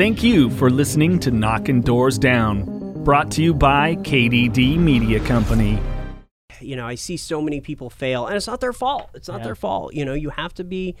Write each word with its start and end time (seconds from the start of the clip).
Thank 0.00 0.22
you 0.22 0.48
for 0.48 0.70
listening 0.70 1.18
to 1.18 1.30
Knocking 1.30 1.82
Doors 1.82 2.18
Down, 2.18 2.64
brought 3.04 3.30
to 3.32 3.42
you 3.42 3.52
by 3.52 3.96
KDD 3.96 4.78
Media 4.78 5.20
Company. 5.20 5.78
You 6.58 6.76
know, 6.76 6.86
I 6.86 6.94
see 6.94 7.18
so 7.18 7.42
many 7.42 7.60
people 7.60 7.90
fail, 7.90 8.26
and 8.26 8.34
it's 8.34 8.46
not 8.46 8.62
their 8.62 8.72
fault. 8.72 9.10
It's 9.12 9.28
not 9.28 9.42
their 9.42 9.54
fault. 9.54 9.92
You 9.92 10.06
know, 10.06 10.14
you 10.14 10.30
have 10.30 10.54
to 10.54 10.64
be, 10.64 10.96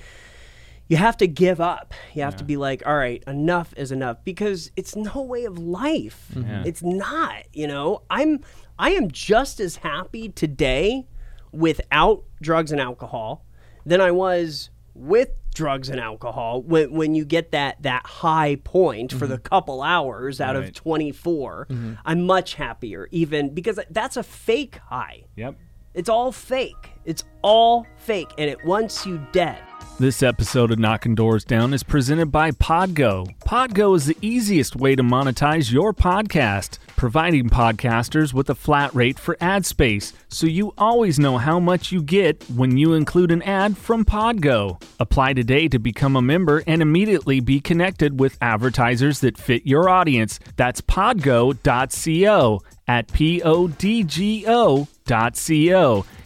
you 0.86 0.98
have 0.98 1.16
to 1.16 1.26
give 1.26 1.62
up. 1.62 1.94
You 2.12 2.24
have 2.24 2.36
to 2.36 2.44
be 2.44 2.58
like, 2.58 2.82
all 2.86 2.94
right, 2.94 3.24
enough 3.26 3.72
is 3.74 3.90
enough, 3.90 4.22
because 4.22 4.70
it's 4.76 4.94
no 4.94 5.22
way 5.22 5.46
of 5.46 5.56
life. 5.56 6.26
Mm-hmm. 6.34 6.66
It's 6.66 6.82
not. 6.82 7.44
You 7.54 7.68
know, 7.68 8.02
I'm, 8.10 8.40
I 8.78 8.90
am 8.90 9.10
just 9.10 9.60
as 9.60 9.76
happy 9.76 10.28
today 10.28 11.06
without 11.52 12.24
drugs 12.42 12.70
and 12.70 12.82
alcohol 12.82 13.46
than 13.86 14.02
I 14.02 14.10
was 14.10 14.68
with 14.92 15.30
drugs 15.54 15.88
and 15.88 16.00
alcohol 16.00 16.62
when 16.62 16.92
when 16.92 17.14
you 17.14 17.24
get 17.24 17.50
that 17.50 17.82
that 17.82 18.06
high 18.06 18.56
point 18.62 19.12
for 19.12 19.26
the 19.26 19.34
mm-hmm. 19.34 19.42
couple 19.42 19.82
hours 19.82 20.40
out 20.40 20.56
of 20.56 20.64
Right. 20.64 20.74
24 20.74 21.66
mm-hmm. 21.70 21.94
I'm 22.04 22.26
much 22.26 22.54
happier 22.54 23.08
even 23.10 23.52
because 23.54 23.78
that's 23.90 24.16
a 24.16 24.22
fake 24.22 24.78
high. 24.88 25.24
Yep. 25.36 25.56
it's 25.94 26.08
all 26.08 26.32
fake. 26.32 26.92
It's 27.04 27.24
all 27.42 27.86
fake. 27.96 28.30
And 28.38 28.48
it 28.48 28.64
wants 28.64 29.06
you 29.06 29.26
dead 29.32 29.60
This 30.00 30.22
episode 30.22 30.70
of 30.70 30.78
Knocking 30.78 31.14
Doors 31.14 31.44
Down 31.44 31.74
is 31.74 31.82
presented 31.82 32.32
by 32.32 32.52
Podgo. 32.52 33.38
Podgo 33.40 33.94
is 33.94 34.06
the 34.06 34.16
easiest 34.22 34.74
way 34.74 34.96
to 34.96 35.02
monetize 35.02 35.70
your 35.70 35.92
podcast, 35.92 36.78
providing 36.96 37.50
podcasters 37.50 38.32
with 38.32 38.48
a 38.48 38.54
flat 38.54 38.94
rate 38.94 39.18
for 39.18 39.36
ad 39.42 39.66
space, 39.66 40.14
so 40.28 40.46
you 40.46 40.72
always 40.78 41.18
know 41.18 41.36
how 41.36 41.60
much 41.60 41.92
you 41.92 42.02
get 42.02 42.42
when 42.48 42.78
you 42.78 42.94
include 42.94 43.30
an 43.30 43.42
ad 43.42 43.76
from 43.76 44.06
Podgo. 44.06 44.82
Apply 44.98 45.34
today 45.34 45.68
to 45.68 45.78
become 45.78 46.16
a 46.16 46.22
member 46.22 46.62
and 46.66 46.80
immediately 46.80 47.40
be 47.40 47.60
connected 47.60 48.18
with 48.18 48.38
advertisers 48.40 49.20
that 49.20 49.36
fit 49.36 49.66
your 49.66 49.90
audience. 49.90 50.40
That's 50.56 50.80
podgo.co 50.80 52.62
at 52.88 53.12
P 53.12 53.42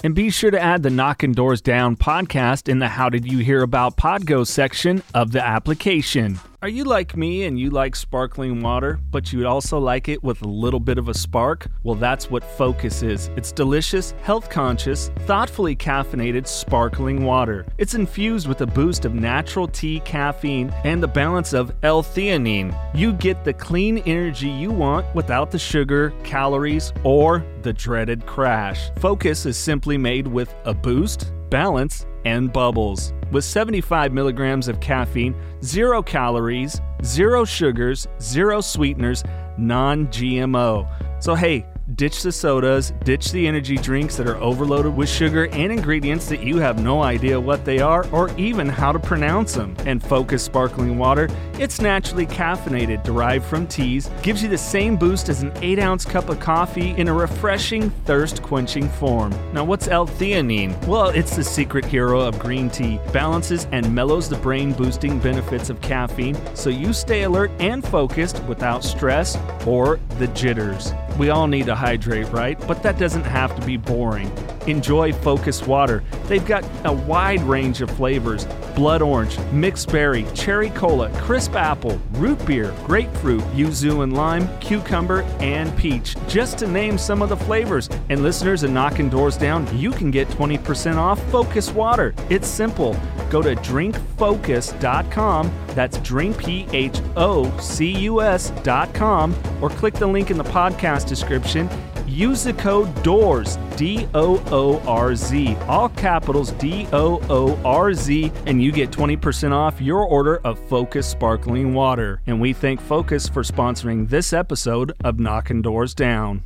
And 0.04 0.14
be 0.14 0.28
sure 0.28 0.50
to 0.50 0.60
add 0.60 0.82
the 0.82 0.90
Knocking 0.90 1.32
Doors 1.32 1.62
Down 1.62 1.96
podcast 1.96 2.68
in 2.68 2.78
the 2.78 2.88
How 2.88 3.08
Did 3.08 3.24
You 3.24 3.38
Hear 3.38 3.62
About 3.62 3.96
Podgo 3.96 4.46
section 4.46 5.02
of 5.14 5.32
the 5.32 5.42
application. 5.42 6.40
Are 6.64 6.68
you 6.68 6.84
like 6.84 7.14
me 7.14 7.44
and 7.44 7.60
you 7.60 7.68
like 7.68 7.94
sparkling 7.94 8.62
water, 8.62 8.98
but 9.10 9.34
you 9.34 9.46
also 9.46 9.78
like 9.78 10.08
it 10.08 10.24
with 10.24 10.40
a 10.40 10.48
little 10.48 10.80
bit 10.80 10.96
of 10.96 11.10
a 11.10 11.12
spark? 11.12 11.66
Well, 11.82 11.94
that's 11.94 12.30
what 12.30 12.42
Phocus 12.42 13.02
is. 13.02 13.28
It's 13.36 13.52
delicious, 13.52 14.12
health 14.22 14.48
conscious, 14.48 15.10
thoughtfully 15.26 15.76
caffeinated 15.76 16.46
sparkling 16.46 17.22
water. 17.22 17.66
It's 17.76 17.92
infused 17.92 18.48
with 18.48 18.62
a 18.62 18.66
boost 18.66 19.04
of 19.04 19.14
natural 19.14 19.68
tea 19.68 20.00
caffeine 20.06 20.70
and 20.84 21.02
the 21.02 21.06
balance 21.06 21.52
of 21.52 21.70
L 21.82 22.02
theanine. 22.02 22.74
You 22.94 23.12
get 23.12 23.44
the 23.44 23.52
clean 23.52 23.98
energy 23.98 24.48
you 24.48 24.70
want 24.70 25.14
without 25.14 25.50
the 25.50 25.58
sugar, 25.58 26.14
calories, 26.22 26.94
or 27.02 27.44
the 27.60 27.74
dreaded 27.74 28.24
crash. 28.24 28.88
Phocus 29.00 29.44
is 29.44 29.58
simply 29.58 29.98
made 29.98 30.26
with 30.26 30.54
a 30.64 30.72
boost, 30.72 31.30
balance, 31.50 32.06
and 32.24 32.50
bubbles. 32.50 33.12
With 33.34 33.42
75 33.42 34.12
milligrams 34.12 34.68
of 34.68 34.78
caffeine, 34.78 35.34
zero 35.60 36.04
calories, 36.04 36.80
zero 37.02 37.44
sugars, 37.44 38.06
zero 38.20 38.60
sweeteners, 38.60 39.24
non 39.58 40.06
GMO. 40.06 40.86
So, 41.20 41.34
hey, 41.34 41.66
ditch 41.96 42.22
the 42.22 42.32
sodas, 42.32 42.92
ditch 43.04 43.30
the 43.30 43.46
energy 43.46 43.76
drinks 43.76 44.16
that 44.16 44.26
are 44.26 44.36
overloaded 44.38 44.94
with 44.96 45.08
sugar 45.08 45.46
and 45.48 45.72
ingredients 45.72 46.28
that 46.28 46.42
you 46.42 46.56
have 46.56 46.82
no 46.82 47.02
idea 47.02 47.38
what 47.38 47.64
they 47.64 47.78
are 47.78 48.06
or 48.10 48.30
even 48.36 48.68
how 48.68 48.90
to 48.90 48.98
pronounce 48.98 49.54
them. 49.54 49.76
And 49.86 50.02
Phocus 50.02 50.42
Sparkling 50.42 50.98
Water, 50.98 51.28
it's 51.54 51.80
naturally 51.80 52.26
caffeinated, 52.26 53.04
derived 53.04 53.44
from 53.44 53.66
teas, 53.66 54.10
gives 54.22 54.42
you 54.42 54.48
the 54.48 54.58
same 54.58 54.96
boost 54.96 55.28
as 55.28 55.42
an 55.42 55.52
8 55.62 55.78
ounce 55.78 56.04
cup 56.04 56.28
of 56.28 56.40
coffee 56.40 56.90
in 56.96 57.08
a 57.08 57.14
refreshing, 57.14 57.90
thirst 58.04 58.42
quenching 58.42 58.88
form. 58.88 59.32
Now, 59.52 59.64
what's 59.64 59.86
L 59.88 60.06
theanine? 60.06 60.74
Well, 60.86 61.10
it's 61.10 61.36
the 61.36 61.44
secret 61.44 61.84
hero 61.84 62.20
of 62.20 62.38
green 62.38 62.70
tea, 62.70 62.98
balances 63.12 63.66
and 63.70 63.94
mellows 63.94 64.28
the 64.28 64.36
brain 64.36 64.72
boosting 64.72 65.20
benefits 65.20 65.70
of 65.70 65.80
caffeine 65.80 66.38
so 66.56 66.70
you 66.70 66.92
stay 66.92 67.22
alert 67.22 67.50
and 67.60 67.86
focused 67.86 68.42
without 68.44 68.82
stress 68.82 69.36
or 69.66 70.00
the 70.18 70.26
jitters. 70.28 70.92
We 71.18 71.30
all 71.30 71.46
need 71.46 71.66
to 71.66 71.74
hydrate, 71.74 72.28
right? 72.32 72.58
But 72.66 72.82
that 72.82 72.98
doesn't 72.98 73.24
have 73.24 73.54
to 73.58 73.64
be 73.64 73.76
boring. 73.76 74.32
Enjoy 74.66 75.12
Phocus 75.12 75.66
Water. 75.66 76.02
They've 76.26 76.44
got 76.44 76.64
a 76.84 76.92
wide 76.92 77.42
range 77.42 77.80
of 77.80 77.90
flavors 77.90 78.46
blood 78.74 79.02
orange, 79.02 79.38
mixed 79.52 79.90
berry, 79.92 80.26
cherry 80.34 80.70
cola, 80.70 81.08
crisp 81.20 81.54
apple, 81.54 82.00
root 82.12 82.44
beer, 82.44 82.74
grapefruit, 82.84 83.42
yuzu 83.52 84.02
and 84.02 84.14
lime, 84.14 84.48
cucumber, 84.58 85.22
and 85.40 85.76
peach, 85.76 86.16
just 86.28 86.58
to 86.58 86.66
name 86.66 86.98
some 86.98 87.22
of 87.22 87.28
the 87.28 87.36
flavors. 87.36 87.88
And 88.08 88.22
listeners 88.22 88.62
of 88.62 88.70
Knocking 88.70 89.08
Doors 89.08 89.36
Down, 89.36 89.66
you 89.76 89.90
can 89.90 90.10
get 90.10 90.28
20% 90.28 90.96
off 90.96 91.22
Phocus 91.30 91.70
Water. 91.70 92.14
It's 92.30 92.48
simple. 92.48 92.96
Go 93.30 93.42
to 93.42 93.54
drinkphocus.com. 93.56 95.52
That's 95.68 95.98
drink 95.98 96.38
P 96.38 96.66
H 96.72 97.00
O 97.16 97.56
C 97.58 97.90
U 98.02 98.22
S.com 98.22 99.34
or 99.60 99.70
click 99.70 99.94
the 99.94 100.06
link 100.06 100.30
in 100.30 100.38
the 100.38 100.44
podcast 100.44 101.08
description. 101.08 101.68
Use 102.14 102.44
the 102.44 102.52
code 102.52 102.94
DOORZ, 103.02 103.58
D 103.76 104.06
O 104.14 104.40
O 104.52 104.78
R 104.86 105.16
Z, 105.16 105.56
all 105.66 105.88
capitals 105.88 106.52
D 106.52 106.86
O 106.92 107.20
O 107.28 107.60
R 107.64 107.92
Z, 107.92 108.30
and 108.46 108.62
you 108.62 108.70
get 108.70 108.92
20% 108.92 109.50
off 109.50 109.80
your 109.80 110.04
order 110.04 110.36
of 110.44 110.60
Phocus 110.68 111.08
Sparkling 111.08 111.74
Water. 111.74 112.20
And 112.28 112.40
we 112.40 112.52
thank 112.52 112.80
Phocus 112.80 113.28
for 113.28 113.42
sponsoring 113.42 114.08
this 114.08 114.32
episode 114.32 114.92
of 115.02 115.18
Knocking 115.18 115.60
Doors 115.60 115.92
Down. 115.92 116.44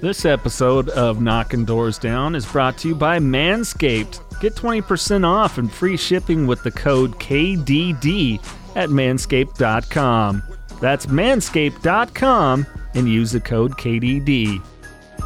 This 0.00 0.24
episode 0.24 0.90
of 0.90 1.20
Knocking 1.20 1.64
Doors 1.64 1.98
Down 1.98 2.36
is 2.36 2.46
brought 2.46 2.78
to 2.78 2.88
you 2.88 2.94
by 2.94 3.18
Manscaped. 3.18 4.40
Get 4.40 4.54
20% 4.54 5.26
off 5.26 5.58
and 5.58 5.72
free 5.72 5.96
shipping 5.96 6.46
with 6.46 6.62
the 6.62 6.70
code 6.70 7.18
KDD 7.18 8.38
at 8.76 8.90
manscaped.com. 8.90 10.44
That's 10.80 11.06
manscaped.com 11.06 12.66
and 12.98 13.08
use 13.08 13.30
the 13.30 13.40
code 13.40 13.72
KDD. 13.72 14.60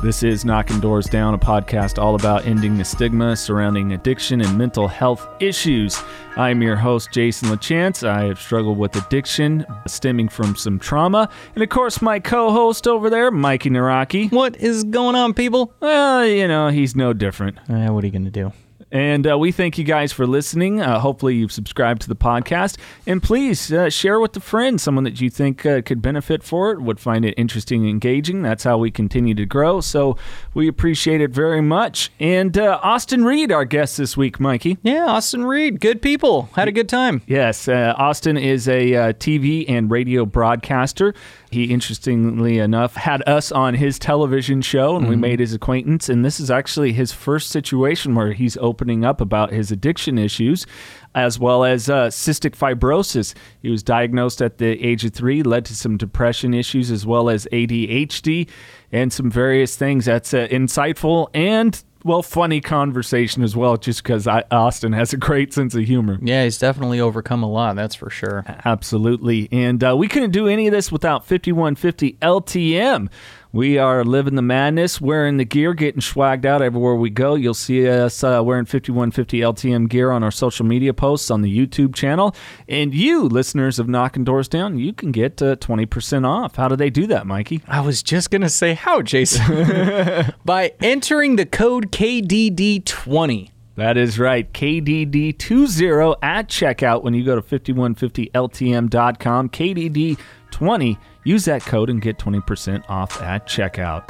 This 0.03 0.23
is 0.23 0.45
Knocking 0.45 0.79
Doors 0.79 1.07
Down, 1.07 1.33
a 1.33 1.39
podcast 1.39 1.97
all 1.99 2.15
about 2.15 2.45
ending 2.45 2.77
the 2.77 2.85
stigma 2.85 3.35
surrounding 3.35 3.95
addiction 3.95 4.43
and 4.43 4.59
mental 4.59 4.89
health 4.89 5.27
issues. 5.41 6.03
I'm 6.37 6.61
your 6.61 6.77
host, 6.77 7.13
Jason 7.13 7.49
LaChance. 7.49 8.07
I 8.07 8.25
have 8.25 8.39
struggled 8.39 8.77
with 8.77 8.95
addiction 8.97 9.65
stemming 9.87 10.29
from 10.29 10.55
some 10.55 10.79
trauma. 10.79 11.31
And 11.55 11.63
of 11.63 11.71
course, 11.71 12.03
my 12.03 12.21
co 12.21 12.51
host 12.51 12.87
over 12.87 13.09
there, 13.09 13.31
Mikey 13.31 13.71
Naraki. 13.71 14.31
What 14.31 14.57
is 14.57 14.85
going 14.85 15.17
on, 15.17 15.33
people? 15.33 15.73
Well, 15.81 16.27
you 16.27 16.49
know, 16.49 16.69
he's 16.69 16.95
no 16.95 17.15
different. 17.15 17.59
Uh, 17.71 17.87
what 17.89 18.05
are 18.05 18.07
you 18.07 18.13
going 18.13 18.25
to 18.25 18.31
do? 18.31 18.53
And 18.93 19.27
uh, 19.27 19.39
we 19.39 19.53
thank 19.53 19.79
you 19.79 19.85
guys 19.85 20.13
for 20.13 20.27
listening. 20.27 20.83
Uh, 20.83 21.01
hopefully, 21.01 21.35
you've 21.35 21.51
subscribed 21.51 22.03
to 22.03 22.09
the 22.09 22.15
podcast. 22.15 22.77
And 23.07 23.23
please 23.23 23.73
uh, 23.73 23.89
share 23.89 24.21
with 24.21 24.37
a 24.37 24.41
friend, 24.41 24.79
someone 24.79 25.05
that 25.05 25.19
you 25.21 25.31
think 25.31 25.65
uh, 25.65 25.81
could 25.81 26.03
benefit 26.03 26.43
for 26.43 26.73
it, 26.73 26.83
would 26.83 27.01
find 27.01 27.25
it 27.25 27.33
interesting 27.39 27.81
and 27.81 27.91
engaging. 27.91 28.43
That's 28.43 28.65
how 28.65 28.77
we 28.77 28.91
continue 28.91 29.35
to 29.35 29.47
grow. 29.47 29.81
So 29.81 30.19
we 30.53 30.69
appreciate 30.69 31.23
it 31.23 31.31
very 31.31 31.63
much. 31.63 32.13
And 32.21 32.57
uh, 32.59 32.81
Austin 32.83 33.25
Reed, 33.25 33.51
our 33.51 33.65
guest 33.65 33.97
this 33.97 34.15
week, 34.15 34.39
Mikey. 34.39 34.77
Yeah, 34.83 35.07
Austin 35.07 35.45
Reed. 35.45 35.81
Good 35.81 36.03
people. 36.03 36.51
Had 36.55 36.69
a 36.69 36.73
good 36.73 36.89
time. 36.89 37.23
Yes, 37.27 37.69
uh, 37.69 37.95
Austin 37.97 38.37
is 38.37 38.69
a 38.69 38.95
uh, 38.95 39.13
TV 39.15 39.65
and 39.69 39.91
radio 39.91 40.27
broadcaster. 40.27 41.15
He, 41.53 41.65
interestingly 41.65 42.59
enough, 42.59 42.95
had 42.95 43.23
us 43.29 43.53
on 43.53 43.75
his 43.75 43.99
television 43.99 44.63
show 44.63 44.97
and 44.97 45.09
we 45.09 45.17
made 45.17 45.39
his 45.39 45.53
acquaintance. 45.53 46.09
And 46.09 46.25
this 46.25 46.41
is 46.41 46.51
actually 46.51 46.93
his 46.93 47.13
first 47.13 47.51
situation 47.51 48.15
where 48.15 48.33
he's 48.33 48.57
opening 48.57 49.05
up 49.05 49.21
about 49.21 49.53
his 49.53 49.71
addiction 49.71 50.19
issues 50.19 50.67
as 51.15 51.39
well 51.39 51.65
as 51.65 51.91
uh, 51.91 52.07
cystic 52.07 52.57
fibrosis. 52.57 53.35
He 53.61 53.71
was 53.71 53.83
diagnosed 53.83 54.41
at 54.41 54.59
the 54.59 54.83
age 54.83 55.05
of 55.05 55.13
three, 55.13 55.43
led 55.43 55.65
to 55.67 55.77
some 55.77 55.97
depression 55.97 56.55
issues 56.55 56.91
as 56.91 57.05
well 57.05 57.29
as 57.29 57.47
ADHD 57.53 58.49
and 58.91 59.13
some 59.13 59.31
various 59.31 59.77
things. 59.77 60.07
That's 60.07 60.33
uh, 60.33 60.49
insightful 60.51 61.29
and 61.35 61.83
well, 62.05 62.23
funny 62.23 62.61
conversation 62.61 63.43
as 63.43 63.57
well, 63.57 63.77
just 63.77 64.03
because 64.03 64.27
Austin 64.27 64.93
has 64.93 65.13
a 65.13 65.17
great 65.17 65.53
sense 65.53 65.75
of 65.75 65.85
humor. 65.85 66.19
Yeah, 66.21 66.45
he's 66.45 66.59
definitely 66.59 67.01
overcome 67.01 67.43
a 67.43 67.49
lot, 67.49 67.77
that's 67.77 67.95
for 67.95 68.11
sure. 68.11 68.45
Absolutely. 68.65 69.49
And 69.53 69.83
uh, 69.83 69.97
we 69.97 70.09
couldn't 70.09 70.33
do 70.33 70.49
any 70.49 70.67
of 70.67 70.73
this 70.73 70.91
without 70.91 71.25
5150 71.25 72.15
LTM. 72.23 73.09
We 73.55 73.77
are 73.77 74.03
living 74.03 74.35
the 74.35 74.41
madness, 74.41 74.99
wearing 74.99 75.37
the 75.37 75.45
gear, 75.45 75.75
getting 75.75 76.01
swagged 76.01 76.47
out 76.47 76.63
everywhere 76.63 76.95
we 76.95 77.11
go. 77.11 77.35
You'll 77.35 77.53
see 77.53 77.87
us 77.87 78.25
uh, 78.25 78.41
wearing 78.43 78.65
5150 78.65 79.41
LTM 79.41 79.91
gear 79.91 80.11
on 80.11 80.23
our 80.23 80.31
social 80.31 80.65
media 80.65 80.95
posts 80.95 81.31
on 81.31 81.43
the 81.43 81.55
YouTube 81.55 81.95
channel. 81.95 82.35
And 82.67 82.95
you, 82.95 83.25
listeners 83.25 83.79
of 83.79 83.91
Knocking 83.91 84.25
Doors 84.25 84.49
Down, 84.49 84.79
you 84.79 84.95
can 84.95 85.13
get 85.13 85.43
uh, 85.43 85.57
20% 85.57 86.27
off. 86.27 86.57
How 86.57 86.69
do 86.69 86.77
they 86.77 86.89
do 86.89 87.07
that, 87.09 87.27
Mikey? 87.27 87.61
I 87.69 87.83
was 87.83 88.03
just 88.03 88.31
going 88.31 88.41
to 88.41 88.49
say 88.49 88.73
how, 88.73 89.03
Jason. 89.03 90.35
By 90.47 90.73
entering 90.81 91.37
the 91.37 91.45
code 91.45 91.93
KDD20. 91.93 93.51
That 93.83 93.97
is 93.97 94.17
right. 94.17 94.51
KDD20 94.53 96.17
at 96.23 96.49
checkout 96.49 97.03
when 97.03 97.15
you 97.15 97.25
go 97.25 97.35
to 97.35 97.43
5150LTM.com. 97.43 99.49
KDD20. 99.49 100.99
Use 101.25 101.45
that 101.47 101.63
code 101.63 101.91
and 101.91 102.01
get 102.01 102.17
20% 102.17 102.89
off 102.89 103.21
at 103.21 103.49
checkout. 103.49 104.07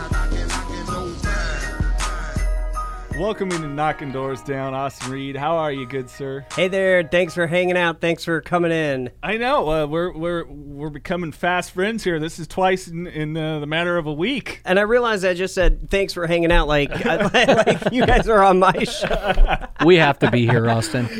Welcoming 3.22 3.62
to 3.62 3.68
Knocking 3.68 4.10
Doors 4.10 4.42
Down, 4.42 4.74
Austin 4.74 5.12
Reed. 5.12 5.36
How 5.36 5.56
are 5.56 5.70
you, 5.70 5.86
good 5.86 6.10
sir? 6.10 6.44
Hey 6.56 6.66
there, 6.66 7.04
thanks 7.04 7.34
for 7.34 7.46
hanging 7.46 7.76
out. 7.76 8.00
Thanks 8.00 8.24
for 8.24 8.40
coming 8.40 8.72
in. 8.72 9.10
I 9.22 9.36
know 9.36 9.70
uh, 9.70 9.86
we're 9.86 10.10
we're 10.10 10.44
we're 10.44 10.90
becoming 10.90 11.30
fast 11.30 11.70
friends 11.70 12.02
here. 12.02 12.18
This 12.18 12.40
is 12.40 12.48
twice 12.48 12.88
in, 12.88 13.06
in 13.06 13.36
uh, 13.36 13.60
the 13.60 13.66
matter 13.68 13.96
of 13.96 14.06
a 14.08 14.12
week. 14.12 14.60
And 14.64 14.76
I 14.76 14.82
realized 14.82 15.24
I 15.24 15.34
just 15.34 15.54
said 15.54 15.88
thanks 15.88 16.12
for 16.12 16.26
hanging 16.26 16.50
out, 16.50 16.66
like 16.66 16.90
like 17.04 17.92
you 17.92 18.04
guys 18.04 18.28
are 18.28 18.42
on 18.42 18.58
my 18.58 18.82
show. 18.82 19.68
We 19.84 19.96
have 19.96 20.20
to 20.20 20.30
be 20.30 20.46
here, 20.46 20.70
Austin. 20.70 21.06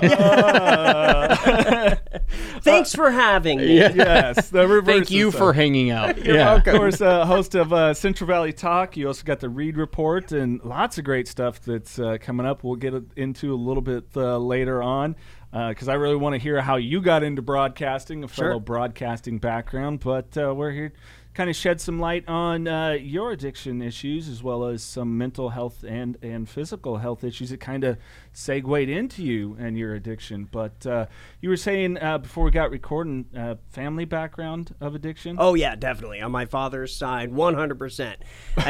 Thanks 2.62 2.94
for 2.94 3.10
having 3.10 3.58
me. 3.58 3.76
yes, 3.78 4.50
the 4.50 4.68
reverse. 4.68 4.94
Thank 4.94 5.10
you 5.10 5.28
is, 5.28 5.34
uh, 5.34 5.38
for 5.38 5.52
hanging 5.52 5.90
out. 5.90 6.24
You're 6.24 6.36
yeah. 6.36 6.54
Of 6.54 6.64
course, 6.64 7.00
uh, 7.00 7.26
host 7.26 7.56
of 7.56 7.72
uh, 7.72 7.92
Central 7.92 8.28
Valley 8.28 8.52
Talk. 8.52 8.96
You 8.96 9.08
also 9.08 9.24
got 9.24 9.40
the 9.40 9.48
Reed 9.48 9.76
Report 9.76 10.30
and 10.30 10.62
lots 10.62 10.96
of 10.96 11.04
great 11.04 11.26
stuff 11.26 11.60
that's 11.60 11.91
uh, 11.98 12.18
coming 12.20 12.46
up. 12.46 12.64
We'll 12.64 12.76
get 12.76 12.94
into 13.16 13.54
a 13.54 13.56
little 13.56 13.82
bit 13.82 14.04
uh, 14.16 14.38
later 14.38 14.82
on 14.82 15.16
because 15.52 15.88
I 15.88 15.94
really 15.94 16.16
want 16.16 16.34
to 16.34 16.38
hear 16.38 16.60
how 16.60 16.76
you 16.76 17.00
got 17.02 17.22
into 17.22 17.42
broadcasting, 17.42 18.24
a 18.24 18.28
Sure. 18.28 18.48
fellow 18.50 18.60
broadcasting 18.60 19.38
background. 19.38 20.00
But 20.00 20.36
uh, 20.36 20.54
we're 20.54 20.70
here 20.72 20.92
kind 21.34 21.48
of 21.48 21.56
shed 21.56 21.80
some 21.80 21.98
light 21.98 22.28
on 22.28 22.68
uh, 22.68 22.90
your 22.90 23.32
addiction 23.32 23.80
issues 23.80 24.28
as 24.28 24.42
well 24.42 24.66
as 24.66 24.82
some 24.82 25.16
mental 25.16 25.48
health 25.48 25.82
and, 25.82 26.18
and 26.22 26.48
physical 26.48 26.98
health 26.98 27.24
issues 27.24 27.48
that 27.50 27.58
kind 27.60 27.84
of 27.84 27.96
segued 28.32 28.88
into 28.88 29.22
you 29.22 29.56
and 29.58 29.76
your 29.76 29.94
addiction. 29.94 30.48
But 30.50 30.86
uh, 30.86 31.06
you 31.40 31.48
were 31.48 31.56
saying 31.56 31.98
uh, 32.02 32.18
before 32.18 32.44
we 32.44 32.50
got 32.50 32.70
recording, 32.70 33.26
uh, 33.36 33.56
family 33.70 34.04
background 34.04 34.74
of 34.80 34.94
addiction? 34.94 35.36
Oh 35.38 35.54
yeah, 35.54 35.76
definitely 35.76 36.20
on 36.20 36.32
my 36.32 36.46
father's 36.46 36.94
side, 36.94 37.32
one 37.32 37.54
hundred 37.54 37.78
percent. 37.78 38.18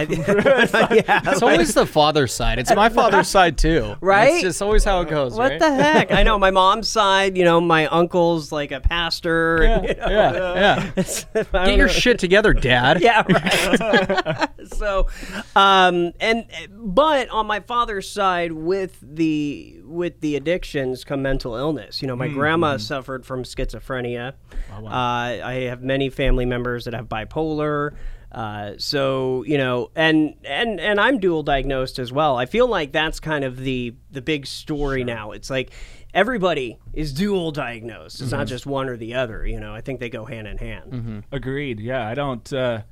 Yeah, 0.92 1.20
It's 1.26 1.42
always 1.42 1.74
the 1.74 1.86
father's 1.86 2.32
side. 2.32 2.58
It's 2.58 2.74
my 2.74 2.88
father's 2.88 3.28
side 3.38 3.56
too. 3.58 3.94
Right? 4.00 4.34
It's 4.34 4.42
just 4.42 4.62
always 4.62 4.84
how 4.84 5.00
it 5.00 5.08
goes. 5.08 5.34
What 5.34 5.52
right? 5.52 5.58
the 5.60 5.72
heck? 5.72 6.10
I 6.12 6.22
know 6.22 6.38
my 6.38 6.50
mom's 6.50 6.88
side. 6.88 7.36
You 7.36 7.44
know, 7.44 7.60
my 7.60 7.86
uncle's 7.86 8.52
like 8.52 8.72
a 8.72 8.80
pastor. 8.80 9.60
Yeah, 9.62 9.78
and, 9.78 9.88
you 9.88 9.94
know, 9.94 10.08
yeah, 10.08 10.54
yeah. 10.54 10.90
it's- 10.96 11.26
I 11.52 11.66
Get 11.66 11.76
your 11.78 11.88
shit 11.88 12.18
together, 12.18 12.52
Dad. 12.52 13.00
yeah, 13.00 13.22
right. 13.28 14.48
so, 14.74 15.06
um, 15.56 16.12
and 16.20 16.46
but 16.70 17.28
on 17.30 17.46
my 17.46 17.60
father's 17.60 18.08
side, 18.08 18.52
with 18.52 18.98
the 19.02 19.51
with 19.84 20.20
the 20.20 20.36
addictions 20.36 21.04
come 21.04 21.22
mental 21.22 21.54
illness. 21.54 22.00
You 22.02 22.08
know, 22.08 22.16
my 22.16 22.28
grandma 22.28 22.76
suffered 22.78 23.24
from 23.26 23.42
schizophrenia. 23.44 24.34
Uh, 24.70 25.46
I 25.46 25.66
have 25.68 25.82
many 25.82 26.08
family 26.10 26.46
members 26.46 26.84
that 26.84 26.94
have 26.94 27.08
bipolar. 27.08 27.94
Uh, 28.30 28.72
so 28.78 29.44
you 29.44 29.58
know, 29.58 29.90
and 29.94 30.34
and 30.44 30.80
and 30.80 30.98
I'm 30.98 31.18
dual 31.18 31.42
diagnosed 31.42 31.98
as 31.98 32.10
well. 32.10 32.36
I 32.38 32.46
feel 32.46 32.66
like 32.66 32.90
that's 32.92 33.20
kind 33.20 33.44
of 33.44 33.58
the 33.58 33.94
the 34.10 34.22
big 34.22 34.46
story 34.46 35.04
now. 35.04 35.32
It's 35.32 35.50
like 35.50 35.70
everybody 36.14 36.78
is 36.94 37.12
dual 37.12 37.50
diagnosed. 37.50 38.22
It's 38.22 38.32
not 38.32 38.46
just 38.46 38.64
one 38.64 38.88
or 38.88 38.96
the 38.96 39.14
other. 39.14 39.46
You 39.46 39.60
know, 39.60 39.74
I 39.74 39.82
think 39.82 40.00
they 40.00 40.08
go 40.08 40.24
hand 40.24 40.46
in 40.46 40.56
hand. 40.56 41.24
Agreed. 41.30 41.78
Yeah, 41.78 42.08
I 42.08 42.14
don't. 42.14 42.50
Uh, 42.52 42.82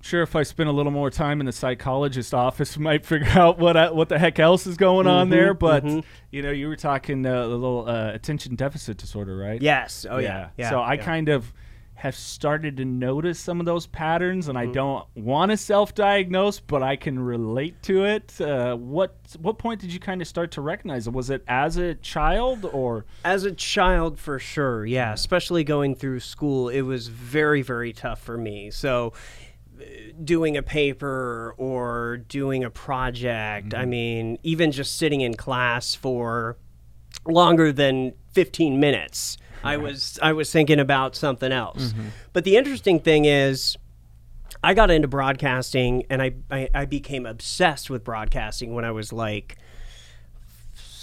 sure, 0.00 0.22
if 0.22 0.34
I 0.36 0.42
spend 0.42 0.68
a 0.68 0.72
little 0.72 0.92
more 0.92 1.10
time 1.10 1.40
in 1.40 1.46
the 1.46 1.52
psychologist 1.52 2.34
office, 2.34 2.76
I 2.78 2.80
might 2.80 3.06
figure 3.06 3.28
out 3.28 3.58
what 3.58 3.76
I, 3.76 3.90
what 3.90 4.08
the 4.08 4.18
heck 4.18 4.38
else 4.38 4.66
is 4.66 4.76
going 4.76 5.06
on 5.06 5.26
Mm-hmm, 5.26 5.30
there. 5.30 5.54
But 5.54 5.84
you 6.30 6.42
know, 6.42 6.50
you 6.50 6.68
were 6.68 6.76
talking 6.76 7.24
uh, 7.26 7.48
the 7.48 7.54
little 7.56 7.88
uh, 7.88 8.12
attention 8.12 8.54
deficit 8.56 8.96
disorder, 8.96 9.36
right? 9.36 9.60
Yes. 9.60 10.06
Oh 10.08 10.18
yeah. 10.18 10.50
yeah. 10.56 10.70
so 10.70 10.80
I 10.80 10.94
yeah. 10.94 11.02
kind 11.04 11.28
of 11.28 11.52
have 11.94 12.16
started 12.16 12.78
to 12.78 12.84
notice 12.86 13.38
some 13.38 13.60
of 13.60 13.66
those 13.66 13.86
patterns, 13.86 14.48
and 14.48 14.56
Mm-hmm. 14.56 14.70
I 14.70 14.72
don't 14.72 15.04
want 15.16 15.50
to 15.50 15.56
self-diagnose, 15.58 16.60
but 16.60 16.82
I 16.82 16.96
can 16.96 17.18
relate 17.18 17.82
to 17.82 18.04
it. 18.06 18.40
Uh, 18.40 18.74
what 18.76 19.14
what 19.38 19.58
point 19.58 19.80
did 19.82 19.92
you 19.92 20.00
kind 20.00 20.22
of 20.22 20.26
start 20.26 20.50
to 20.52 20.62
recognize 20.62 21.06
it? 21.06 21.12
Was 21.12 21.28
it 21.28 21.44
as 21.46 21.76
a 21.76 21.94
child 21.96 22.64
or? 22.64 23.04
As 23.22 23.44
a 23.44 23.52
child, 23.52 24.18
for 24.18 24.38
sure, 24.38 24.86
yeah. 24.86 25.12
Especially 25.12 25.62
going 25.62 25.94
through 25.94 26.20
school, 26.20 26.70
it 26.70 26.80
was 26.80 27.08
very, 27.08 27.60
very 27.60 27.92
tough 27.92 28.22
for 28.22 28.38
me. 28.38 28.70
So, 28.70 29.12
doing 30.22 30.56
a 30.56 30.62
paper 30.62 31.54
or 31.56 32.18
doing 32.28 32.64
a 32.64 32.70
project, 32.70 33.74
I 33.74 33.80
mm-hmm. 33.80 33.90
mean, 33.90 34.38
even 34.42 34.72
just 34.72 34.96
sitting 34.96 35.20
in 35.20 35.34
class 35.34 35.94
for 35.94 36.56
longer 37.26 37.72
than 37.72 38.12
15 38.32 38.78
minutes, 38.78 39.36
I 39.62 39.76
was 39.76 40.18
I 40.22 40.32
was 40.32 40.50
thinking 40.50 40.80
about 40.80 41.14
something 41.14 41.52
else. 41.52 41.92
Mm-hmm. 41.92 42.08
But 42.32 42.44
the 42.44 42.56
interesting 42.56 43.00
thing 43.00 43.24
is. 43.24 43.76
I 44.62 44.74
got 44.74 44.90
into 44.90 45.08
broadcasting 45.08 46.04
and 46.10 46.20
I, 46.20 46.34
I, 46.50 46.68
I 46.74 46.84
became 46.84 47.24
obsessed 47.24 47.88
with 47.88 48.04
broadcasting 48.04 48.74
when 48.74 48.84
I 48.84 48.90
was 48.90 49.10
like 49.10 49.56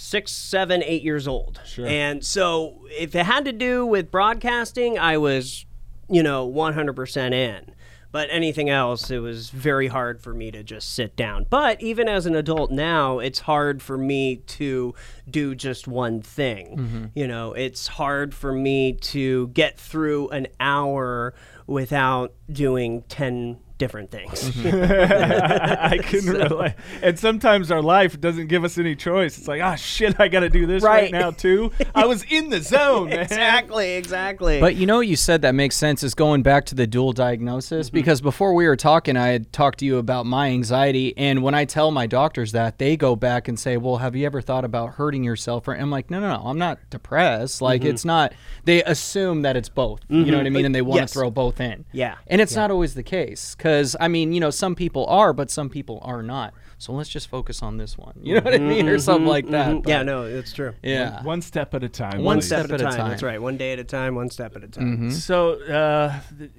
six, 0.08 0.32
seven, 0.32 0.82
eight 0.84 1.02
years 1.02 1.28
old. 1.28 1.60
Sure. 1.66 1.86
And 1.86 2.24
so 2.24 2.86
if 2.90 3.14
it 3.14 3.26
had 3.26 3.44
to 3.44 3.52
do 3.52 3.84
with 3.84 4.10
broadcasting, 4.10 4.98
I 4.98 5.18
was, 5.18 5.66
you 6.08 6.22
know, 6.22 6.50
100% 6.50 7.32
in. 7.34 7.74
But 8.10 8.28
anything 8.30 8.70
else, 8.70 9.10
it 9.10 9.18
was 9.18 9.50
very 9.50 9.88
hard 9.88 10.20
for 10.20 10.32
me 10.32 10.50
to 10.50 10.62
just 10.62 10.94
sit 10.94 11.14
down. 11.14 11.46
But 11.50 11.82
even 11.82 12.08
as 12.08 12.24
an 12.24 12.34
adult 12.34 12.70
now, 12.70 13.18
it's 13.18 13.40
hard 13.40 13.82
for 13.82 13.98
me 13.98 14.36
to 14.36 14.94
do 15.30 15.54
just 15.54 15.86
one 15.86 16.22
thing. 16.22 16.76
Mm-hmm. 16.76 17.04
You 17.14 17.28
know, 17.28 17.52
it's 17.52 17.86
hard 17.86 18.34
for 18.34 18.52
me 18.52 18.94
to 18.94 19.48
get 19.48 19.78
through 19.78 20.28
an 20.30 20.46
hour 20.58 21.34
without 21.66 22.32
doing 22.50 23.02
10 23.08 23.58
different 23.78 24.10
things. 24.10 24.52
I 24.66 25.98
can 26.02 26.26
relate. 26.26 26.74
And 27.02 27.18
sometimes 27.18 27.70
our 27.70 27.80
life 27.80 28.20
doesn't 28.20 28.48
give 28.48 28.64
us 28.64 28.76
any 28.76 28.94
choice. 28.96 29.38
It's 29.38 29.48
like, 29.48 29.62
ah, 29.62 29.76
shit, 29.76 30.18
I 30.20 30.28
got 30.28 30.40
to 30.40 30.50
do 30.50 30.66
this 30.66 30.82
right. 30.82 30.98
Right. 30.98 31.12
now 31.12 31.30
too. 31.30 31.70
I 31.94 32.06
was 32.06 32.24
in 32.24 32.50
the 32.50 32.60
zone, 32.62 33.10
man. 33.10 33.20
exactly, 33.20 33.92
exactly. 33.92 34.60
But 34.60 34.76
you 34.76 34.86
know 34.86 34.96
what 34.96 35.06
you 35.06 35.16
said 35.16 35.42
that 35.42 35.54
makes 35.54 35.76
sense 35.76 36.02
is 36.02 36.14
going 36.14 36.42
back 36.42 36.66
to 36.66 36.74
the 36.74 36.86
dual 36.86 37.12
diagnosis 37.12 37.88
mm-hmm. 37.88 37.96
because 37.96 38.20
before 38.20 38.52
we 38.54 38.66
were 38.66 38.76
talking, 38.76 39.16
I 39.16 39.28
had 39.28 39.52
talked 39.52 39.78
to 39.78 39.84
you 39.84 39.98
about 39.98 40.26
my 40.26 40.48
anxiety, 40.48 41.16
and 41.16 41.42
when 41.42 41.54
I 41.54 41.64
tell 41.64 41.90
my 41.90 42.06
doctors 42.06 42.52
that, 42.52 42.78
they 42.78 42.96
go 42.96 43.14
back 43.16 43.48
and 43.48 43.58
say, 43.58 43.76
"Well, 43.76 43.98
have 43.98 44.16
you 44.16 44.26
ever 44.26 44.40
thought 44.40 44.64
about 44.64 44.94
hurting 44.94 45.24
yourself?" 45.24 45.68
Or 45.68 45.74
I'm 45.74 45.90
like, 45.90 46.10
"No, 46.10 46.20
no, 46.20 46.28
no, 46.28 46.42
I'm 46.44 46.58
not 46.58 46.78
depressed. 46.90 47.62
Like 47.62 47.82
mm-hmm. 47.82 47.90
it's 47.90 48.04
not." 48.04 48.32
They 48.64 48.82
assume 48.82 49.42
that 49.42 49.56
it's 49.56 49.68
both. 49.68 50.00
You 50.08 50.24
know 50.24 50.38
what 50.38 50.40
I 50.40 50.48
mm-hmm. 50.48 50.54
mean, 50.54 50.64
and 50.66 50.74
they 50.74 50.82
want 50.82 51.00
Yes. 51.00 51.12
to 51.12 51.18
throw 51.18 51.30
both 51.30 51.60
in. 51.60 51.84
Yeah. 51.92 52.16
and 52.26 52.40
it's 52.40 52.56
not 52.56 52.70
always 52.70 52.94
the 52.94 53.02
case 53.02 53.54
because 53.68 53.96
I 54.00 54.08
mean, 54.08 54.32
you 54.32 54.40
know, 54.40 54.50
some 54.50 54.74
people 54.74 55.06
are, 55.06 55.32
but 55.32 55.50
some 55.50 55.68
people 55.68 55.98
are 56.02 56.22
not. 56.22 56.54
So 56.78 56.92
let's 56.92 57.08
just 57.08 57.28
focus 57.28 57.62
on 57.62 57.76
this 57.76 57.98
one. 57.98 58.14
You 58.22 58.36
know 58.36 58.40
what 58.42 58.54
I 58.54 58.58
mean, 58.58 58.88
or 58.88 58.98
something 58.98 59.26
like 59.26 59.48
that. 59.50 59.68
Mhm. 59.74 59.88
yeah, 59.88 60.02
no, 60.02 60.22
it's 60.24 60.52
true. 60.52 60.74
yeah. 60.82 61.22
One 61.22 61.42
step 61.42 61.74
at 61.74 61.82
a 61.84 61.88
time. 61.88 62.22
One 62.22 62.38
please. 62.38 62.46
step, 62.46 62.66
step 62.66 62.80
at 62.80 62.80
a 62.82 62.86
at 62.86 62.94
a 62.94 62.96
time. 62.96 63.08
That's 63.10 63.22
right. 63.22 63.40
One 63.42 63.56
day 63.56 63.72
at 63.72 63.78
a 63.78 63.84
time, 63.84 64.14
one 64.14 64.30
step 64.30 64.56
at 64.56 64.64
a 64.64 64.68
time. 64.68 65.10
So, 65.10 65.54
uh, 65.64 66.20
th- 66.38 66.50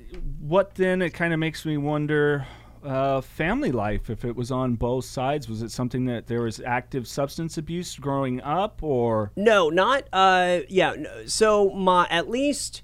what 0.42 0.76
then? 0.76 1.02
It 1.02 1.14
kind 1.14 1.34
of 1.34 1.40
makes 1.40 1.66
me 1.66 1.78
wonder. 1.78 2.46
Uh, 2.82 3.20
family 3.20 3.74
life, 3.74 4.10
if 4.10 4.24
it 4.24 4.34
was 4.38 4.52
on 4.52 4.76
both 4.76 5.04
sides, 5.04 5.50
was 5.50 5.62
it 5.62 5.70
something 5.70 6.06
that 6.06 6.28
there 6.28 6.42
was 6.42 6.62
active 6.62 7.06
substance 7.10 7.58
abuse 7.58 7.98
growing 7.98 8.40
up, 8.42 8.82
or 8.82 9.32
No, 9.36 9.70
not. 9.70 10.04
Uh, 10.14 10.60
yeah. 10.70 10.94
No, 10.98 11.26
so 11.26 11.72
my 11.72 12.08
at 12.10 12.30
least 12.30 12.82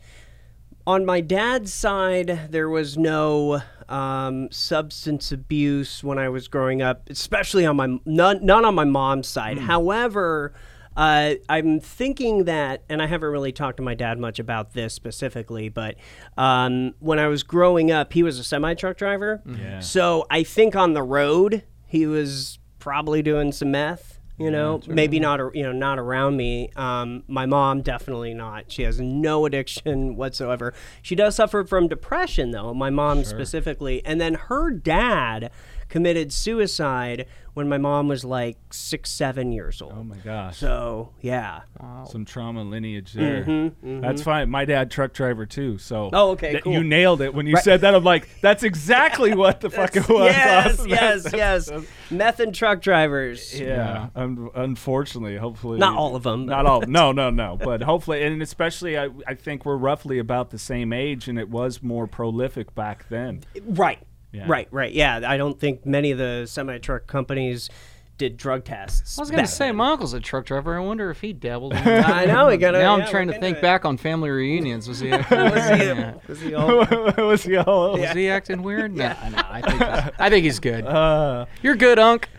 on 0.86 1.05
my 1.05 1.22
dad's 1.22 1.74
side, 1.74 2.48
there 2.51 2.70
was 2.70 2.98
no 2.98 3.62
um, 3.89 4.50
substance 4.51 5.32
abuse 5.32 6.04
when 6.04 6.18
I 6.18 6.30
was 6.30 6.48
growing 6.48 6.82
up, 6.82 7.10
especially 7.10 7.65
on 7.65 7.75
my 7.75 8.00
none, 8.06 8.46
none 8.46 8.65
on 8.65 8.75
my 8.75 8.86
mom's 8.86 9.27
side. 9.27 9.58
However. 9.60 10.54
Uh, 10.98 11.34
I'm 11.50 11.82
thinking 11.82 12.46
that, 12.46 12.84
and 12.88 13.01
I 13.01 13.08
haven't 13.08 13.27
really 13.27 13.51
talked 13.51 13.75
to 13.77 13.84
my 13.84 13.96
dad 13.96 14.18
much 14.18 14.39
about 14.39 14.72
this 14.72 14.94
specifically, 14.94 15.68
but 15.68 15.96
um, 16.38 16.94
when 17.00 17.20
I 17.20 17.27
was 17.27 17.44
growing 17.44 17.92
up, 17.92 18.13
he 18.13 18.24
was 18.24 18.39
a 18.39 18.46
semi 18.46 18.75
truck 18.75 18.96
driver. 18.96 19.42
Yeah. 19.46 19.82
So 19.82 20.25
I 20.30 20.44
think 20.44 20.74
on 20.74 20.94
the 20.94 21.04
road, 21.04 21.63
he 21.86 22.08
was 22.08 22.60
probably 22.80 23.22
doing 23.22 23.51
some 23.51 23.72
meth. 23.72 24.14
You 24.38 24.51
know, 24.51 24.82
maybe 24.88 25.20
not. 25.20 25.56
You 25.56 25.63
know, 25.63 25.72
not 25.72 25.98
around 25.98 26.36
me. 26.36 26.70
Um, 26.75 27.24
my 27.27 27.46
mom 27.46 27.82
definitely 27.82 28.34
not. 28.34 28.70
She 28.70 28.84
has 28.84 29.00
no 29.00 29.46
addiction 29.46 30.15
whatsoever. 30.18 30.74
She 31.01 31.15
does 31.15 31.36
suffer 31.36 31.63
from 31.63 31.88
depression, 31.88 32.51
though. 32.51 32.74
My 32.74 32.89
mom 32.89 33.24
specifically, 33.24 34.06
and 34.06 34.20
then 34.20 34.34
her 34.34 34.72
dad 34.72 35.51
committed 35.89 36.32
suicide 36.34 37.25
when 37.54 37.70
my 37.70 37.77
mom 37.77 38.10
was 38.10 38.25
like 38.25 38.58
six, 38.72 39.10
seven 39.10 39.51
years 39.54 39.82
old. 39.82 39.94
Oh 39.96 40.04
my 40.04 40.18
gosh. 40.18 40.58
So 40.58 41.12
yeah. 41.22 41.62
Some 42.10 42.25
trauma 42.25 42.63
lineage 42.63 43.13
there. 43.13 43.72
That's 43.82 44.22
fine. 44.22 44.50
My 44.50 44.65
dad 44.65 44.92
truck 44.92 45.13
driver 45.13 45.46
too. 45.46 45.77
So 45.77 46.08
Mm-hmm, 46.08 46.15
Oh, 46.15 46.30
okay, 46.32 46.54
that- 46.54 46.63
cool. 46.63 46.74
You 46.74 46.84
nailed 46.84 47.22
it 47.22 47.34
when 47.34 47.48
you 47.48 47.56
said 47.58 47.82
that. 47.82 47.96
I'm 47.96 48.04
like, 48.04 48.27
that's 48.42 48.63
exactly 48.63 49.34
what 49.36 49.62
the 49.62 49.70
fuck 49.70 49.96
it 49.96 50.10
was. 50.10 50.25
yes, 50.34 50.74
Awesome. 50.80 50.89
yes, 50.89 51.24
That's- 51.24 51.70
yes. 51.72 51.86
Meth 52.12 52.39
and 52.42 52.54
truck 52.54 52.82
drivers. 52.82 53.58
Yeah, 53.60 54.10
un- 54.15 54.50
unfortunately, 54.54 55.38
hopefully 55.38 55.80
Not 55.80 55.96
all 55.98 56.15
of 56.18 56.24
them, 56.24 56.46
Not 56.46 56.65
all. 56.65 56.82
No, 56.88 57.12
no, 57.13 57.30
no. 57.30 57.58
But 57.58 57.82
hopefully, 57.84 58.22
and 58.24 58.42
especially, 58.42 58.98
I, 58.98 59.10
I 59.27 59.34
think 59.36 59.65
we're 59.65 59.77
roughly 59.77 60.20
about 60.20 60.50
the 60.50 60.60
same 60.60 60.92
age, 60.92 61.27
and 61.30 61.39
it 61.39 61.50
was 61.50 61.82
more 61.82 62.06
prolific 62.06 62.75
back 62.75 63.08
then. 63.10 63.42
Right. 63.65 64.00
Yeah. 64.36 64.46
Right, 64.48 64.68
right. 64.72 64.92
Yeah, 64.92 65.22
I 65.25 65.38
don't 65.38 65.60
think 65.60 65.86
many 65.86 66.12
of 66.12 66.18
the 66.18 66.46
semi 66.46 66.77
truck 66.77 67.08
companies 67.08 67.70
did 68.18 68.38
drug 68.38 68.63
tests. 68.63 69.18
I 69.18 69.22
was 69.22 69.32
gonna 69.32 69.48
say, 69.48 69.68
then. 69.68 69.75
my 69.75 69.92
uncle's 69.92 70.13
a 70.13 70.20
truck 70.20 70.46
driver. 70.46 70.77
I 70.77 70.80
wonder 70.80 71.10
if 71.12 71.20
he 71.22 71.34
dabbled. 71.34 71.74
In 71.75 71.84
that. 71.84 72.10
I 72.10 72.25
know. 72.25 72.48
We 72.48 72.58
gotta, 72.58 72.80
now 72.80 72.96
yeah, 72.96 73.04
I'm 73.04 73.10
trying 73.10 73.27
to 73.27 73.39
think 73.39 73.58
it. 73.58 73.62
back 73.62 73.86
on 73.86 73.98
family 73.98 74.30
reunions. 74.30 74.88
Was 74.88 75.00
he? 75.00 75.10
Was 75.12 75.25
yeah. 75.30 76.13
he, 76.13 76.27
was 76.27 76.42
he 76.42 76.54
all, 76.54 76.77
was 77.18 77.44
he 77.44 77.58
all? 77.58 77.98
Was 77.98 78.12
he 78.12 78.30
acting 78.30 78.63
weird? 78.63 78.96
No, 78.96 79.10
no. 79.10 79.42
I 79.50 79.62
think 79.62 79.82
he's, 79.82 80.13
I 80.20 80.30
think 80.30 80.44
he's 80.44 80.60
good. 80.60 80.86
Uh, 80.86 81.46
You're 81.62 81.75
good, 81.75 82.00
Unc. 82.00 82.30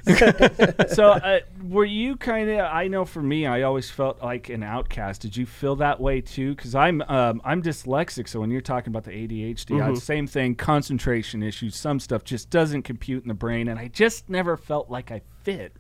so, 0.89 1.11
uh, 1.13 1.41
were 1.69 1.85
you 1.85 2.17
kind 2.17 2.49
of? 2.51 2.61
I 2.61 2.89
know 2.89 3.05
for 3.05 3.23
me, 3.23 3.47
I 3.47 3.63
always 3.63 3.91
felt 3.91 4.23
like 4.23 4.49
an 4.49 4.63
outcast. 4.63 5.23
Did 5.23 5.37
you 5.37 5.47
feel 5.47 5.77
that 5.77 6.01
way 6.01 6.21
too? 6.21 6.55
Because 6.55 6.75
I'm, 6.75 7.03
um, 7.03 7.41
I'm 7.45 7.63
dyslexic. 7.63 8.29
So 8.29 8.41
when 8.41 8.51
you're 8.51 8.61
talking 8.61 8.91
about 8.91 9.05
the 9.05 9.11
ADHD, 9.13 9.81
I- 9.83 9.95
same 9.95 10.27
thing. 10.27 10.55
Concentration 10.55 11.43
issues. 11.43 11.77
Some 11.77 12.01
stuff 12.01 12.25
just 12.25 12.51
doesn't 12.51 12.83
compute 12.83 13.23
in 13.25 13.29
the 13.29 13.35
brain, 13.35 13.69
and 13.69 13.79
I 13.79 13.89
just 13.89 14.29
never 14.29 14.57
felt 14.57 14.91
like 14.91 15.11
I 15.11 15.23
fit. 15.43 15.73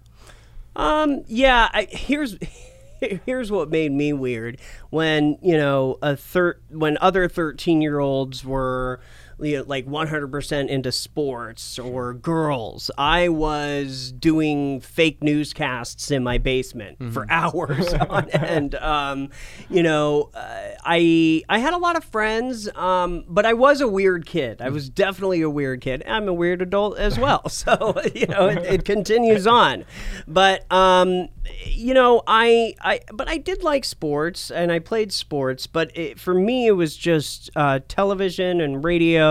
Um. 0.74 1.22
Yeah. 1.26 1.68
I, 1.72 1.86
here's 1.90 2.36
here's 3.00 3.50
what 3.52 3.70
made 3.70 3.92
me 3.92 4.12
weird 4.12 4.58
when 4.90 5.36
you 5.42 5.56
know 5.56 5.98
a 6.02 6.16
thir- 6.16 6.58
when 6.70 6.96
other 7.00 7.28
thirteen 7.28 7.80
year 7.82 7.98
olds 7.98 8.44
were 8.44 9.00
like 9.38 9.86
100% 9.86 10.68
into 10.68 10.90
sports 10.92 11.78
or 11.78 12.14
girls. 12.14 12.90
I 12.96 13.28
was 13.28 14.12
doing 14.12 14.80
fake 14.80 15.22
newscasts 15.22 16.10
in 16.10 16.24
my 16.24 16.38
basement 16.38 17.12
for 17.12 17.26
hours 17.30 17.92
on 18.08 18.30
end. 18.30 18.74
Um, 18.76 19.30
you 19.68 19.82
know, 19.82 20.30
uh, 20.34 20.70
I 20.84 21.42
I 21.48 21.58
had 21.58 21.74
a 21.74 21.78
lot 21.78 21.96
of 21.96 22.04
friends, 22.04 22.68
um, 22.74 23.24
but 23.28 23.44
I 23.44 23.52
was 23.52 23.80
a 23.80 23.88
weird 23.88 24.26
kid. 24.26 24.62
I 24.62 24.70
was 24.70 24.88
definitely 24.88 25.42
a 25.42 25.50
weird 25.50 25.80
kid. 25.80 26.02
I'm 26.06 26.28
a 26.28 26.34
weird 26.34 26.62
adult 26.62 26.98
as 26.98 27.18
well. 27.18 27.42
So 27.56 28.00
you 28.14 28.26
know, 28.26 28.48
it, 28.48 28.58
it 28.64 28.84
continues 28.84 29.46
on. 29.64 29.84
But 30.28 30.70
um, 30.70 31.28
you 31.64 31.94
know, 31.94 32.22
I 32.26 32.74
I 32.80 33.00
but 33.12 33.28
I 33.28 33.38
did 33.38 33.62
like 33.62 33.84
sports 33.84 34.50
and 34.50 34.70
I 34.70 34.78
played 34.78 35.12
sports. 35.12 35.66
But 35.66 35.96
it, 35.96 36.20
for 36.20 36.34
me, 36.34 36.66
it 36.66 36.72
was 36.72 36.96
just 36.96 37.50
uh, 37.56 37.80
television 37.88 38.60
and 38.60 38.84
radio. 38.84 39.25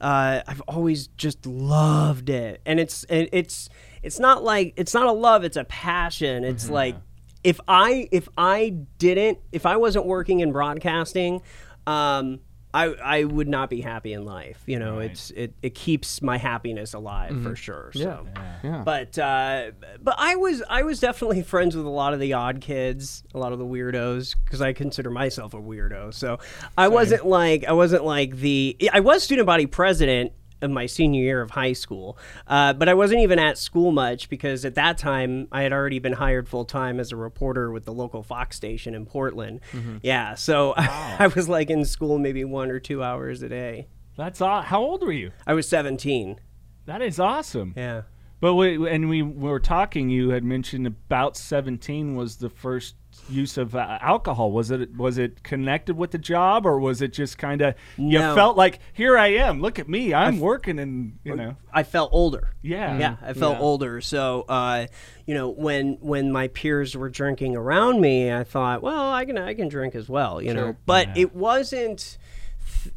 Uh, 0.00 0.42
I've 0.46 0.60
always 0.68 1.06
just 1.08 1.46
loved 1.46 2.28
it, 2.28 2.60
and 2.66 2.78
it's 2.78 3.04
it, 3.04 3.30
it's 3.32 3.68
it's 4.02 4.18
not 4.18 4.44
like 4.44 4.74
it's 4.76 4.92
not 4.94 5.06
a 5.06 5.12
love; 5.12 5.44
it's 5.44 5.56
a 5.56 5.64
passion. 5.64 6.44
It's 6.44 6.68
like 6.68 6.96
if 7.42 7.60
I 7.68 8.08
if 8.12 8.28
I 8.36 8.70
didn't 8.98 9.38
if 9.52 9.66
I 9.66 9.76
wasn't 9.76 10.06
working 10.06 10.40
in 10.40 10.52
broadcasting, 10.52 11.42
um, 11.86 12.40
I 12.74 12.84
I 12.86 13.24
would 13.24 13.48
not 13.48 13.70
be 13.70 13.80
happy 13.80 14.12
in 14.12 14.24
life. 14.24 14.62
You 14.66 14.78
know, 14.78 14.98
it's 14.98 15.30
it, 15.30 15.54
it 15.62 15.74
keeps 15.74 16.20
my 16.20 16.36
happiness 16.36 16.94
alive 16.94 17.42
for 17.42 17.56
sure. 17.56 17.90
So. 17.94 18.26
Yeah. 18.62 18.82
But 18.84 19.18
uh, 19.18 19.70
but 20.02 20.14
I 20.18 20.36
was 20.36 20.62
I 20.68 20.82
was 20.82 21.00
definitely 21.00 21.42
friends 21.42 21.76
with 21.76 21.86
a 21.86 21.90
lot 21.90 22.12
of 22.12 22.20
the 22.20 22.34
odd 22.34 22.60
kids, 22.60 23.22
a 23.34 23.38
lot 23.38 23.52
of 23.52 23.58
the 23.58 23.64
weirdos, 23.64 24.36
because 24.44 24.60
I 24.60 24.72
consider 24.72 25.10
myself 25.10 25.54
a 25.54 25.60
weirdo. 25.60 26.12
So 26.12 26.38
I 26.76 26.88
wasn't 26.88 27.26
like 27.26 27.64
I 27.64 27.72
wasn't 27.72 28.04
like 28.04 28.36
the 28.36 28.76
I 28.92 29.00
was 29.00 29.22
student 29.22 29.46
body 29.46 29.66
president 29.66 30.32
of 30.62 30.70
my 30.70 30.86
senior 30.86 31.22
year 31.22 31.40
of 31.42 31.50
high 31.50 31.72
school, 31.72 32.18
uh, 32.46 32.72
but 32.72 32.88
I 32.88 32.94
wasn't 32.94 33.20
even 33.20 33.38
at 33.38 33.58
school 33.58 33.92
much 33.92 34.28
because 34.28 34.64
at 34.64 34.74
that 34.76 34.98
time 34.98 35.48
I 35.52 35.62
had 35.62 35.72
already 35.72 35.98
been 35.98 36.14
hired 36.14 36.48
full 36.48 36.64
time 36.64 36.98
as 36.98 37.12
a 37.12 37.16
reporter 37.16 37.70
with 37.70 37.84
the 37.84 37.92
local 37.92 38.22
Fox 38.22 38.56
station 38.56 38.94
in 38.94 39.06
Portland. 39.06 39.60
Yeah, 40.02 40.34
so 40.34 40.74
I 40.76 41.30
was 41.34 41.48
like 41.48 41.70
in 41.70 41.84
school 41.84 42.18
maybe 42.18 42.44
one 42.44 42.70
or 42.70 42.80
two 42.80 43.02
hours 43.02 43.42
a 43.42 43.48
day. 43.48 43.88
That's 44.16 44.40
aw- 44.40 44.62
how 44.62 44.80
old 44.80 45.02
were 45.02 45.12
you? 45.12 45.32
I 45.46 45.54
was 45.54 45.68
seventeen. 45.68 46.40
That 46.86 47.02
is 47.02 47.20
awesome. 47.20 47.74
Yeah. 47.76 48.02
But 48.38 48.54
we, 48.54 48.88
and 48.90 49.08
we 49.08 49.22
were 49.22 49.60
talking. 49.60 50.08
You 50.10 50.30
had 50.30 50.44
mentioned 50.44 50.86
about 50.86 51.36
seventeen 51.36 52.14
was 52.16 52.36
the 52.36 52.48
first 52.50 52.94
use 53.28 53.56
of 53.58 53.74
uh, 53.74 53.98
alcohol. 54.00 54.52
Was 54.52 54.70
it 54.70 54.96
was 54.96 55.18
it 55.18 55.42
connected 55.42 55.96
with 55.96 56.10
the 56.12 56.18
job, 56.18 56.64
or 56.66 56.78
was 56.78 57.02
it 57.02 57.12
just 57.12 57.38
kind 57.38 57.62
of 57.62 57.74
you 57.96 58.18
No. 58.18 58.34
felt 58.34 58.56
like 58.56 58.78
here 58.92 59.16
I 59.18 59.28
am, 59.28 59.60
look 59.60 59.78
at 59.78 59.88
me, 59.88 60.14
I'm 60.14 60.40
working, 60.40 60.78
and 60.78 61.18
you 61.24 61.34
know, 61.34 61.56
I 61.72 61.82
felt 61.82 62.10
older. 62.12 62.54
yeah, 62.62 62.98
Yeah, 62.98 63.16
I 63.22 63.32
felt 63.32 63.56
Yeah. 63.56 63.62
older. 63.62 64.00
So, 64.00 64.44
uh, 64.48 64.86
you 65.26 65.34
know, 65.34 65.48
when 65.50 65.98
when 66.00 66.30
my 66.32 66.48
peers 66.48 66.96
were 66.96 67.08
drinking 67.10 67.56
around 67.56 68.00
me, 68.00 68.32
I 68.32 68.44
thought, 68.44 68.82
well, 68.82 69.10
I 69.12 69.24
can 69.24 69.38
I 69.38 69.54
can 69.54 69.68
drink 69.68 69.94
as 69.94 70.08
well, 70.08 70.40
you 70.42 70.54
know. 70.54 70.76
But 70.86 71.08
it 71.16 71.34
wasn't, 71.34 72.18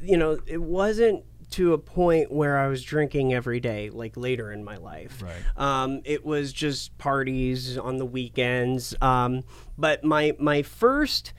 you 0.02 0.18
know, 0.18 0.40
it 0.46 0.62
wasn't 0.62 1.24
to 1.52 1.74
a 1.74 1.78
point 1.78 2.32
where 2.32 2.58
I 2.58 2.68
was 2.68 2.84
drinking 2.84 3.34
every 3.34 3.60
day, 3.60 3.90
like 3.90 4.16
later 4.16 4.52
in 4.52 4.64
my 4.64 4.78
life. 4.78 5.22
Right. 5.22 5.58
Um, 5.58 6.02
it 6.06 6.26
was 6.26 6.54
just 6.54 6.98
parties 6.98 7.78
on 7.78 7.98
the 7.98 8.06
weekends. 8.06 8.96
Um, 9.02 9.44
but 9.78 10.04
my 10.04 10.36
my 10.40 10.62
first 10.62 11.34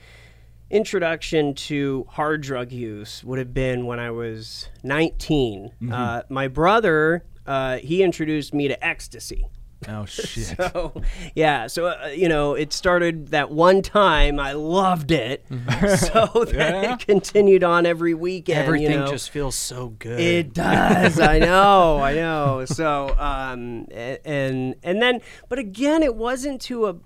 introduction 0.70 1.54
to 1.54 2.06
hard 2.10 2.40
drug 2.42 2.70
use 2.72 3.24
would 3.24 3.38
have 3.38 3.52
been 3.52 3.86
when 3.86 3.98
I 3.98 4.10
was 4.10 4.68
19. 4.84 5.72
Uh, 5.92 6.22
my 6.28 6.46
brother, 6.48 7.24
uh, 7.46 7.78
he 7.78 8.02
introduced 8.02 8.54
me 8.54 8.68
to 8.68 8.84
ecstasy. 8.86 9.46
Oh 9.88 10.04
shit. 10.06 10.56
So, 10.58 11.00
yeah, 11.34 11.66
so 11.66 11.86
uh, 11.86 12.08
you 12.14 12.28
know, 12.28 12.54
it 12.54 12.72
started 12.72 13.28
that 13.28 13.50
one 13.50 13.80
time. 13.82 14.38
I 14.38 14.52
loved 14.52 15.10
it, 15.10 15.44
so 15.96 16.44
then 16.50 16.54
Yeah. 16.84 16.92
it 16.94 17.06
continued 17.06 17.64
on 17.64 17.86
every 17.86 18.12
weekend. 18.12 18.58
you 18.58 18.64
Everything 18.64 19.00
know. 19.00 19.06
just 19.10 19.30
feels 19.30 19.54
so 19.54 19.88
good. 19.98 20.20
It 20.20 20.52
does. 20.52 21.18
I 21.18 21.38
know. 21.38 21.98
I 21.98 22.14
know. 22.14 22.64
So, 22.66 23.16
um, 23.18 23.86
a- 23.90 24.18
and 24.26 24.74
and 24.82 25.00
then, 25.00 25.20
but 25.48 25.58
again, 25.58 26.02
it 26.02 26.14
wasn't 26.14 26.60
to 26.62 26.86
a. 26.86 26.96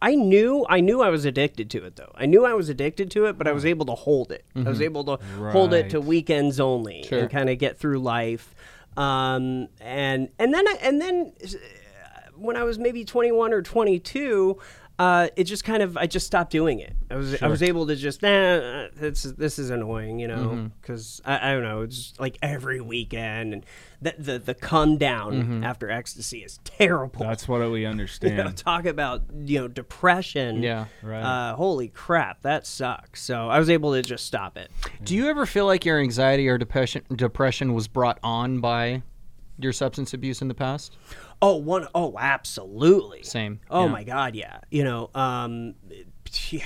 I 0.00 0.14
knew 0.14 0.64
I 0.68 0.78
knew 0.80 1.02
I 1.02 1.08
was 1.08 1.24
addicted 1.24 1.68
to 1.70 1.84
it 1.84 1.96
though. 1.96 2.12
I 2.14 2.26
knew 2.26 2.46
I 2.46 2.52
was 2.54 2.68
addicted 2.68 3.10
to 3.12 3.24
it, 3.26 3.36
but 3.36 3.48
I 3.48 3.52
was 3.52 3.66
able 3.66 3.84
to 3.86 3.96
hold 3.96 4.30
it. 4.30 4.44
I 4.54 4.60
was 4.68 4.80
able 4.80 5.02
to 5.04 5.18
hold 5.50 5.74
it 5.74 5.90
to 5.90 5.98
Right. 5.98 6.06
weekends 6.08 6.60
only 6.60 7.02
Sure. 7.02 7.18
and 7.18 7.30
kind 7.30 7.50
of 7.50 7.58
get 7.58 7.78
through 7.80 7.98
life. 7.98 8.54
Um, 8.98 9.68
and 9.80 10.28
and 10.40 10.52
then 10.52 10.66
I- 10.66 10.78
and 10.82 11.00
then 11.00 11.32
uh, 11.44 11.48
when 12.36 12.56
I 12.56 12.64
was 12.64 12.78
maybe 12.80 13.04
21 13.04 13.52
or 13.52 13.62
22, 13.62 14.58
uh, 14.98 15.28
it 15.36 15.44
just 15.44 15.62
kind 15.62 15.82
of 15.82 15.96
I 15.96 16.06
just 16.06 16.26
stopped 16.26 16.50
doing 16.50 16.80
it. 16.80 16.94
I 17.10 17.16
was 17.16 17.40
I 17.42 17.46
was 17.46 17.62
able 17.62 17.86
to 17.86 17.94
just 17.94 18.20
nah, 18.22 18.88
this 18.96 19.24
is 19.24 19.34
this 19.34 19.58
is 19.58 19.70
annoying, 19.70 20.18
you 20.18 20.26
know, 20.28 20.70
because 20.80 21.20
I, 21.24 21.50
I 21.50 21.52
don't 21.52 21.62
know. 21.62 21.82
It's 21.82 22.14
like 22.18 22.36
every 22.42 22.80
weekend 22.80 23.52
and 23.54 23.66
the 24.02 24.14
the, 24.18 24.38
the 24.38 24.54
come 24.54 24.96
down 24.98 25.62
after 25.64 25.88
ecstasy 25.90 26.38
is 26.42 26.58
terrible. 26.64 27.20
That's 27.20 27.46
what 27.46 27.68
we 27.70 27.86
understand. 27.86 28.28
You 28.38 28.44
know, 28.44 28.50
talk 28.50 28.84
about 28.86 29.22
you 29.44 29.60
know 29.60 29.68
depression. 29.68 30.62
Yeah, 30.62 30.86
right. 31.02 31.22
Uh, 31.22 31.56
holy 31.56 31.88
crap, 31.88 32.42
that 32.42 32.66
sucks. 32.66 33.22
So 33.22 33.48
I 33.48 33.58
was 33.58 33.70
able 33.70 33.92
to 33.94 34.02
just 34.02 34.26
stop 34.26 34.56
it. 34.56 34.70
Do 35.02 35.14
you 35.14 35.28
ever 35.28 35.46
feel 35.46 35.66
like 35.66 35.84
your 35.84 35.98
anxiety 36.00 36.48
or 36.48 36.58
depression 36.58 37.02
depression 37.14 37.72
was 37.74 37.88
brought 37.88 38.18
on 38.22 38.60
by 38.60 39.02
your 39.60 39.72
substance 39.72 40.12
abuse 40.14 40.42
in 40.42 40.48
the 40.48 40.54
past? 40.54 40.96
Oh, 41.40 41.56
one 41.56 41.86
oh 41.94 42.16
absolutely. 42.18 43.22
Same. 43.22 43.60
Oh 43.70 43.86
yeah. 43.86 43.92
my 43.92 44.04
god, 44.04 44.34
yeah. 44.34 44.60
You 44.70 44.84
know, 44.84 45.10
um, 45.14 45.74
yeah, 46.50 46.62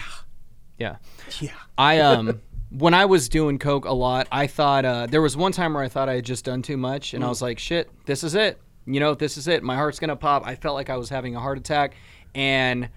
Yeah. 0.79 0.97
yeah. 1.41 1.51
I 1.77 2.01
um 2.01 2.41
when 2.71 2.95
I 2.95 3.05
was 3.05 3.29
doing 3.29 3.59
coke 3.59 3.85
a 3.85 3.93
lot, 3.93 4.29
I 4.33 4.47
thought 4.47 4.85
uh, 4.85 5.07
there 5.07 5.21
was 5.21 5.37
one 5.37 5.53
time 5.53 5.75
where 5.75 5.83
I 5.83 5.89
thought 5.89 6.09
I 6.09 6.15
had 6.15 6.25
just 6.25 6.45
done 6.45 6.63
too 6.63 6.77
much, 6.79 7.13
and 7.13 7.23
I 7.23 7.29
was 7.29 7.43
like, 7.43 7.59
"Shit, 7.59 7.91
this 8.07 8.25
is 8.25 8.35
it. 8.35 8.61
You 8.87 8.99
know, 8.99 9.15
this 9.15 9.37
is 9.37 9.47
it. 9.47 9.63
My 9.63 9.75
heart's 9.77 9.99
gonna 9.99 10.17
pop." 10.17 10.47
I 10.47 10.55
felt 10.55 10.75
like 10.75 10.89
I 10.89 10.97
was 10.97 11.11
having 11.11 11.37
a 11.37 11.41
heart 11.41 11.59
attack, 11.59 11.95
and 12.35 12.89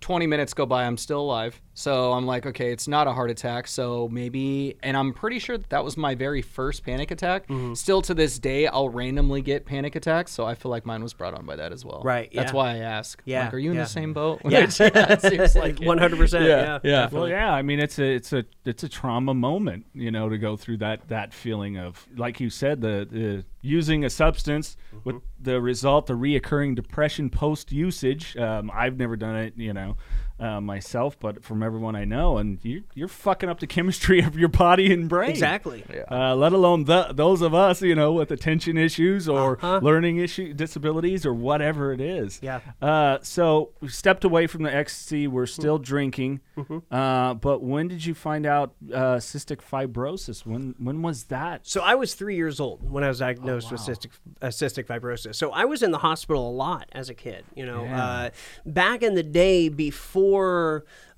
20 0.00 0.26
minutes 0.26 0.54
go 0.54 0.64
by, 0.64 0.84
I'm 0.84 0.96
still 0.96 1.20
alive. 1.20 1.60
So 1.78 2.12
I'm 2.12 2.26
like, 2.26 2.44
okay, 2.44 2.72
it's 2.72 2.88
not 2.88 3.06
a 3.06 3.12
heart 3.12 3.30
attack. 3.30 3.68
So 3.68 4.08
maybe, 4.10 4.74
and 4.82 4.96
I'm 4.96 5.12
pretty 5.12 5.38
sure 5.38 5.56
that, 5.56 5.70
that 5.70 5.84
was 5.84 5.96
my 5.96 6.16
very 6.16 6.42
first 6.42 6.82
panic 6.84 7.12
attack. 7.12 7.46
Mm-hmm. 7.46 7.74
Still 7.74 8.02
to 8.02 8.14
this 8.14 8.40
day, 8.40 8.66
I'll 8.66 8.88
randomly 8.88 9.42
get 9.42 9.64
panic 9.64 9.94
attacks. 9.94 10.32
So 10.32 10.44
I 10.44 10.56
feel 10.56 10.70
like 10.72 10.84
mine 10.84 11.04
was 11.04 11.14
brought 11.14 11.34
on 11.34 11.46
by 11.46 11.54
that 11.54 11.70
as 11.72 11.84
well. 11.84 12.02
Right, 12.04 12.30
That's 12.34 12.50
yeah. 12.50 12.56
why 12.56 12.70
I 12.72 12.76
ask. 12.78 13.22
Yeah, 13.24 13.44
Like, 13.44 13.54
are 13.54 13.58
you 13.58 13.70
in 13.70 13.76
the 13.76 13.86
same 13.86 14.12
boat? 14.12 14.40
Yeah. 14.48 14.62
Which, 14.66 14.80
it 14.80 15.20
seems 15.22 15.54
like 15.54 15.80
it. 15.80 15.86
One 15.86 15.98
hundred 15.98 16.16
percent. 16.18 16.44
Yeah, 16.46 16.56
Yeah, 16.56 16.78
yeah. 16.82 16.90
definitely. 17.02 17.30
Well, 17.30 17.38
yeah. 17.40 17.52
I 17.52 17.62
mean, 17.62 17.78
it's 17.78 18.00
a 18.00 18.14
it's 18.14 18.32
a 18.32 18.44
it's 18.64 18.82
a 18.82 18.88
trauma 18.88 19.32
moment, 19.34 19.86
you 19.94 20.10
know, 20.10 20.28
to 20.28 20.36
go 20.36 20.56
through 20.56 20.78
that 20.78 21.06
that 21.08 21.32
feeling 21.32 21.78
of, 21.78 22.08
like 22.16 22.40
you 22.40 22.50
said, 22.50 22.80
the 22.80 23.06
the 23.08 23.44
using 23.62 24.04
a 24.04 24.10
substance 24.10 24.76
with 25.04 25.14
Mm-hmm. 25.16 25.44
the 25.44 25.60
result, 25.60 26.06
the 26.06 26.14
reoccurring 26.14 26.74
depression 26.74 27.30
post 27.30 27.70
usage. 27.70 28.36
Um, 28.36 28.68
I've 28.74 28.96
never 28.96 29.14
done 29.16 29.36
it, 29.36 29.52
you 29.56 29.72
know, 29.72 29.96
uh, 30.40 30.60
myself, 30.60 31.18
but 31.18 31.42
from 31.44 31.62
everyone 31.62 31.96
I 31.96 32.04
know, 32.04 32.38
and 32.38 32.58
you, 32.62 32.84
you're 32.94 33.08
fucking 33.08 33.48
up 33.48 33.60
the 33.60 33.66
chemistry 33.66 34.20
of 34.28 34.36
your 34.38 34.48
body 34.48 34.92
and 34.92 35.08
brain. 35.08 35.30
Exactly. 35.30 35.84
Uh, 36.10 36.34
let 36.36 36.52
alone 36.52 36.84
the, 36.84 37.08
those 37.12 37.42
of 37.42 37.54
us, 37.54 37.82
you 37.82 37.94
know, 37.94 38.12
with 38.12 38.30
attention 38.30 38.76
issues 38.78 39.28
or 39.28 39.56
Uh-huh. 39.58 39.80
learning 39.82 40.18
issue 40.18 40.52
disabilities 40.54 41.24
or 41.26 41.34
whatever 41.34 41.92
it 41.92 42.00
is. 42.00 42.38
Yeah. 42.42 42.60
Uh, 42.80 43.18
so 43.22 43.70
we 43.80 43.88
stepped 43.88 44.24
away 44.24 44.46
from 44.46 44.62
the 44.62 44.74
ecstasy. 44.74 45.26
We're 45.26 45.46
still 45.46 45.78
drinking. 45.78 46.40
Mm-hmm. 46.56 46.78
Uh, 46.94 47.34
but 47.34 47.62
when 47.62 47.88
did 47.88 48.04
you 48.04 48.14
find 48.14 48.46
out 48.46 48.74
uh, 48.92 49.16
cystic 49.16 49.58
fibrosis? 49.62 50.44
When 50.46 50.74
when 50.78 51.02
was 51.02 51.24
that? 51.24 51.66
So 51.66 51.80
I 51.80 51.94
was 51.94 52.14
three 52.14 52.36
years 52.36 52.60
old 52.60 52.88
when 52.90 53.02
I 53.04 53.08
was 53.08 53.18
diagnosed 53.20 53.70
with 53.72 53.80
cystic, 53.80 54.10
uh, 54.42 54.48
cystic 54.48 54.86
fibrosis. 54.86 55.34
So 55.36 55.50
I 55.50 55.64
was 55.64 55.82
in 55.82 55.90
the 55.90 55.98
hospital 55.98 56.48
a 56.48 56.54
lot 56.66 56.88
as 56.92 57.08
a 57.08 57.14
kid. 57.14 57.44
You 57.54 57.66
know, 57.66 57.82
Yeah. 57.84 58.04
uh, 58.04 58.30
back 58.66 59.02
in 59.02 59.14
the 59.14 59.22
day 59.22 59.68
before 59.68 60.27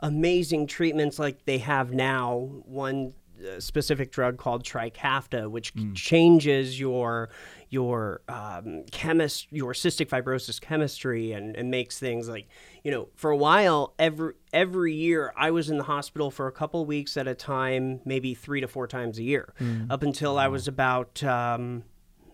amazing 0.00 0.66
treatments 0.66 1.18
like 1.18 1.44
they 1.44 1.58
have 1.58 1.92
now, 1.92 2.48
one 2.64 3.12
uh, 3.40 3.58
specific 3.58 4.12
drug 4.12 4.36
called 4.36 4.64
Trikafta, 4.64 5.50
which 5.50 5.72
changes 5.94 6.78
your 6.78 7.30
your 7.70 8.20
um, 8.28 8.84
chemist 8.90 9.46
your 9.50 9.72
cystic 9.72 10.08
fibrosis 10.08 10.60
chemistry 10.60 11.32
and, 11.32 11.56
and 11.56 11.70
makes 11.70 11.98
things 11.98 12.28
like 12.28 12.48
you 12.84 12.90
know 12.90 13.08
for 13.14 13.30
a 13.30 13.36
while 13.36 13.94
every 13.98 14.34
every 14.52 14.92
year 14.94 15.32
I 15.36 15.52
was 15.52 15.70
in 15.70 15.78
the 15.78 15.84
hospital 15.84 16.30
for 16.30 16.48
a 16.48 16.52
couple 16.52 16.84
weeks 16.84 17.16
at 17.16 17.26
a 17.26 17.34
time, 17.34 18.00
maybe 18.04 18.34
three 18.34 18.60
to 18.60 18.68
four 18.68 18.86
times 18.86 19.18
a 19.18 19.22
year, 19.22 19.54
up 19.88 20.02
until 20.02 20.38
I 20.38 20.48
was 20.48 20.68
about 20.68 21.22
um, 21.24 21.84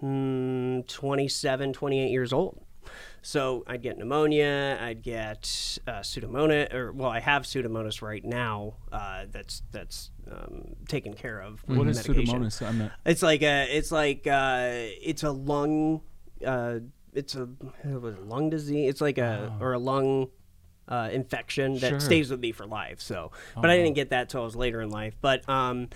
hmm, 0.01 0.81
27, 0.89 1.73
28 1.73 2.11
years 2.11 2.33
old. 2.33 2.61
So 3.23 3.65
I'd 3.67 3.83
get 3.83 3.99
pneumonia, 3.99 4.79
I'd 4.81 5.03
get 5.03 5.79
uh, 5.87 6.01
pseudomonas, 6.01 6.73
or 6.73 6.93
well, 6.93 7.11
I 7.11 7.21
have 7.21 7.43
pseudomonas 7.43 8.03
right 8.03 8.25
now. 8.25 8.75
Uh, 8.93 9.25
that's 9.31 9.63
that's 9.73 10.11
um, 10.31 10.77
taken 10.89 11.15
care 11.15 11.41
of. 11.41 11.63
With 11.69 11.79
What 11.79 11.89
is 11.89 11.97
medication. 12.09 12.43
pseudomonas? 12.45 12.67
I'm 12.67 12.79
not, 12.79 12.93
It's 13.05 13.23
like 13.23 13.43
a, 13.43 13.67
it's 13.77 13.91
like 13.93 14.27
uh, 14.27 14.69
it's 14.73 15.23
a 15.23 15.31
lung, 15.33 16.03
uh, 16.45 16.79
it's 17.13 17.35
a 17.35 17.49
it, 17.85 18.27
lung 18.27 18.51
disease. 18.51 18.89
It's 18.91 19.01
like 19.01 19.19
a 19.19 19.57
or 19.61 19.73
a 19.73 19.79
lung 19.79 20.29
uh, 20.89 21.09
infection 21.13 21.75
that 21.81 21.89
Sure. 21.89 22.01
stays 22.01 22.31
with 22.31 22.41
me 22.41 22.53
for 22.53 22.65
life. 22.67 23.01
So, 23.01 23.33
but 23.55 23.71
I 23.71 23.77
didn't 23.77 23.95
get 23.95 24.11
that 24.11 24.29
till 24.29 24.43
I 24.43 24.45
was 24.45 24.55
later 24.57 24.81
in 24.81 24.91
life. 24.91 25.17
But 25.21 25.49
um, 25.49 25.89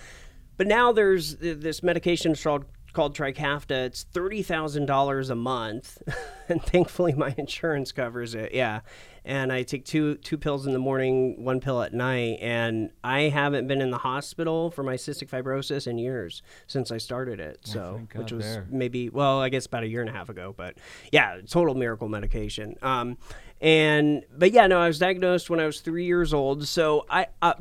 but 0.57 0.67
now 0.67 0.91
there's 0.91 1.35
th- 1.35 1.59
this 1.59 1.81
medication 1.81 2.35
called 2.35 2.65
called 2.91 3.15
Trikafta. 3.15 3.85
It's 3.85 4.03
thirty 4.03 4.43
thousand 4.43 4.85
dollars 4.85 5.29
a 5.29 5.35
month, 5.35 6.01
and 6.49 6.61
thankfully 6.63 7.13
my 7.13 7.33
insurance 7.37 7.91
covers 7.91 8.35
it. 8.35 8.53
Yeah, 8.53 8.81
and 9.23 9.51
I 9.51 9.63
take 9.63 9.85
two 9.85 10.15
two 10.15 10.37
pills 10.37 10.65
in 10.65 10.73
the 10.73 10.79
morning, 10.79 11.43
one 11.43 11.59
pill 11.59 11.81
at 11.81 11.93
night, 11.93 12.39
and 12.41 12.91
I 13.03 13.21
haven't 13.23 13.67
been 13.67 13.81
in 13.81 13.91
the 13.91 13.99
hospital 13.99 14.71
for 14.71 14.83
my 14.83 14.95
cystic 14.95 15.29
fibrosis 15.29 15.87
in 15.87 15.97
years 15.97 16.41
since 16.67 16.91
I 16.91 16.97
started 16.97 17.39
it. 17.39 17.59
So, 17.63 17.95
thank 17.97 18.13
which 18.13 18.31
was 18.31 18.45
there. 18.45 18.67
maybe 18.69 19.09
well, 19.09 19.39
I 19.39 19.49
guess 19.49 19.65
about 19.65 19.83
a 19.83 19.87
year 19.87 20.01
and 20.01 20.09
a 20.09 20.13
half 20.13 20.29
ago. 20.29 20.53
But 20.55 20.77
yeah, 21.11 21.39
total 21.47 21.75
miracle 21.75 22.09
medication. 22.09 22.75
Um, 22.81 23.17
and 23.61 24.23
but 24.35 24.51
yeah, 24.51 24.67
no, 24.67 24.79
I 24.79 24.87
was 24.87 24.99
diagnosed 24.99 25.49
when 25.49 25.59
I 25.59 25.65
was 25.65 25.81
three 25.81 26.05
years 26.05 26.33
old. 26.33 26.67
So 26.67 27.05
I, 27.09 27.27
uh, 27.41 27.53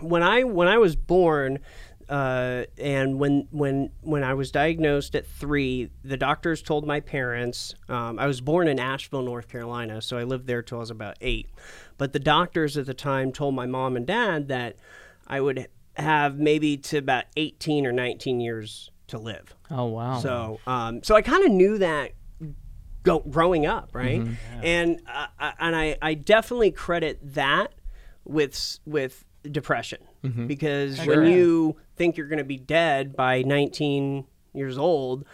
when 0.00 0.22
I 0.22 0.44
when 0.44 0.68
I 0.68 0.78
was 0.78 0.96
born, 0.96 1.58
uh, 2.08 2.64
and 2.78 3.18
when 3.18 3.48
when 3.50 3.90
when 4.00 4.24
I 4.24 4.34
was 4.34 4.50
diagnosed 4.50 5.14
at 5.14 5.26
three, 5.26 5.90
the 6.04 6.16
doctors 6.16 6.62
told 6.62 6.86
my 6.86 7.00
parents. 7.00 7.74
Um, 7.88 8.18
I 8.18 8.26
was 8.26 8.40
born 8.40 8.68
in 8.68 8.78
Asheville, 8.78 9.22
North 9.22 9.48
Carolina, 9.48 10.02
so 10.02 10.16
I 10.18 10.24
lived 10.24 10.46
there 10.46 10.62
till 10.62 10.78
I 10.78 10.80
was 10.80 10.90
about 10.90 11.16
eight. 11.20 11.48
But 11.98 12.12
the 12.12 12.18
doctors 12.18 12.76
at 12.76 12.86
the 12.86 12.94
time 12.94 13.32
told 13.32 13.54
my 13.54 13.66
mom 13.66 13.96
and 13.96 14.06
dad 14.06 14.48
that 14.48 14.76
I 15.26 15.40
would 15.40 15.68
have 15.96 16.38
maybe 16.38 16.76
to 16.78 16.98
about 16.98 17.24
eighteen 17.36 17.86
or 17.86 17.92
nineteen 17.92 18.40
years 18.40 18.90
to 19.08 19.18
live. 19.18 19.54
Oh 19.70 19.86
wow. 19.86 20.18
So, 20.20 20.60
um, 20.66 21.02
so 21.02 21.14
I 21.14 21.22
kind 21.22 21.44
of 21.44 21.50
knew 21.52 21.78
that 21.78 22.12
go, 23.02 23.20
growing 23.20 23.66
up, 23.66 23.90
right? 23.92 24.20
Mm-hmm. 24.20 24.60
And 24.62 25.00
uh, 25.06 25.26
I- 25.38 25.54
and 25.58 25.76
I, 25.76 25.96
I 26.00 26.14
definitely 26.14 26.70
credit 26.70 27.18
that 27.34 27.74
with 28.24 28.78
with 28.86 29.24
depression 29.50 29.98
Mm-hmm. 30.24 30.46
because 30.46 31.04
when 31.04 31.26
you 31.26 31.76
think 31.96 32.16
you're 32.16 32.28
going 32.28 32.38
to 32.38 32.44
be 32.44 32.56
dead 32.58 33.16
by 33.16 33.42
19 33.42 34.24
years 34.54 34.78
old, 34.78 35.24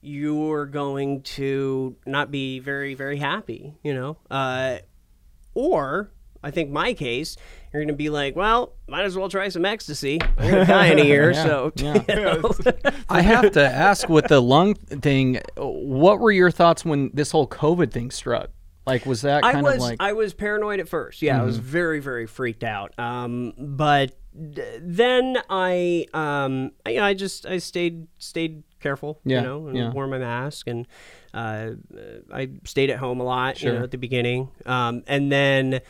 you're 0.00 0.66
going 0.66 1.22
to 1.22 1.96
not 2.06 2.30
be 2.30 2.58
very 2.58 2.94
very 2.94 3.18
happy, 3.18 3.74
you 3.82 3.94
know. 3.94 4.16
Uh, 4.30 4.78
or 5.54 6.10
I 6.42 6.50
think 6.50 6.70
my 6.70 6.94
case, 6.94 7.36
you're 7.72 7.82
going 7.82 7.88
to 7.88 7.94
be 7.94 8.10
like, 8.10 8.36
well, 8.36 8.74
might 8.86 9.04
as 9.04 9.16
well 9.16 9.28
try 9.28 9.48
some 9.48 9.64
ecstasy. 9.64 10.20
I'm 10.38 10.50
going 10.50 10.66
to 10.66 10.72
die 10.72 10.86
in 10.86 10.98
a 11.00 11.04
year, 11.04 11.30
Yeah, 11.34 11.44
so 11.44 11.72
yeah. 11.76 12.02
you 12.08 12.14
know. 12.42 12.52
I 13.08 13.22
have 13.22 13.52
to 13.52 13.64
ask 13.64 14.08
with 14.08 14.28
the 14.28 14.40
lung 14.40 14.74
thing, 14.74 15.40
what 15.56 16.20
were 16.20 16.30
your 16.30 16.50
thoughts 16.50 16.84
when 16.84 17.10
this 17.12 17.32
whole 17.32 17.48
COVID 17.48 17.90
thing 17.90 18.10
struck? 18.10 18.50
Like, 18.86 19.04
was 19.04 19.22
that 19.22 19.44
I 19.44 19.52
kind 19.52 19.64
was 19.64 19.74
of 19.74 19.80
like? 19.80 19.98
Mm-hmm. 19.98 20.08
I 20.08 20.12
was 20.14 20.32
paranoid 20.32 20.80
at 20.80 20.88
first. 20.88 21.20
Yeah, 21.20 21.38
I 21.38 21.44
was 21.44 21.58
very 21.58 22.00
very 22.00 22.26
freaked 22.26 22.64
out. 22.64 22.98
Um, 22.98 23.52
but 23.58 24.10
d- 24.10 24.14
then 24.38 25.38
I 25.50 26.06
um, 26.14 26.72
I- 26.86 26.90
you 26.90 26.96
know 26.98 27.04
I 27.04 27.14
just 27.14 27.46
I 27.46 27.58
stayed 27.58 28.06
stayed 28.18 28.62
careful. 28.80 29.20
Yeah, 29.24 29.40
You 29.40 29.46
know, 29.46 29.66
and 29.68 29.76
yeah. 29.76 29.90
wore 29.92 30.06
my 30.06 30.18
mask 30.18 30.66
and 30.68 30.86
uh, 31.34 31.70
I 32.32 32.50
stayed 32.64 32.90
at 32.90 32.98
home 32.98 33.20
a 33.20 33.24
lot. 33.24 33.62
You 33.62 33.72
know, 33.72 33.82
at 33.82 33.90
the 33.90 33.98
beginning. 33.98 34.50
Um, 34.66 35.02
and 35.06 35.30
then. 35.32 35.80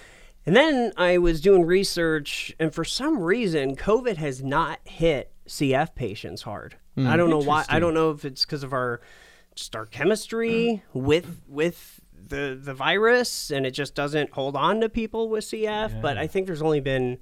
And 0.47 0.57
then 0.57 0.93
I 0.97 1.19
was 1.19 1.43
doing 1.43 1.67
research, 1.67 2.55
and 2.59 2.73
for 2.73 2.83
some 2.83 3.21
reason, 3.21 3.77
COVID 3.77 4.17
has 4.17 4.43
not 4.43 4.79
hit 4.85 5.31
CF 5.47 5.95
patients 5.95 6.41
hard. 6.41 6.77
Hmm. 6.95 7.07
I 7.07 7.19
don't 7.19 7.29
know 7.29 7.37
why. 7.43 7.67
I 7.69 7.79
don't 7.79 7.93
know 7.93 8.13
if 8.13 8.25
it's 8.25 8.47
because 8.47 8.63
of 8.63 8.73
our 8.73 9.03
just 9.57 9.77
our 9.77 9.85
chemistry 9.85 10.83
with 10.95 11.43
with 11.47 12.01
the 12.15 12.59
the 12.59 12.73
virus, 12.73 13.51
and 13.51 13.67
it 13.67 13.73
just 13.73 13.95
doesn't 13.95 14.31
hold 14.31 14.57
on 14.57 14.81
to 14.81 14.89
people 14.89 15.29
with 15.29 15.45
CF. 15.45 16.01
But 16.01 16.17
I 16.17 16.27
think 16.27 16.47
there's 16.47 16.63
only 16.63 16.81
been 16.81 17.19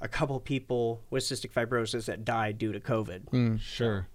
a 0.00 0.08
couple 0.08 0.38
people 0.40 1.02
with 1.10 1.22
cystic 1.24 1.52
fibrosis 1.52 2.06
that 2.06 2.24
died 2.24 2.58
due 2.58 2.72
to 2.72 2.80
COVID. 2.80 3.60
sure. 3.60 4.08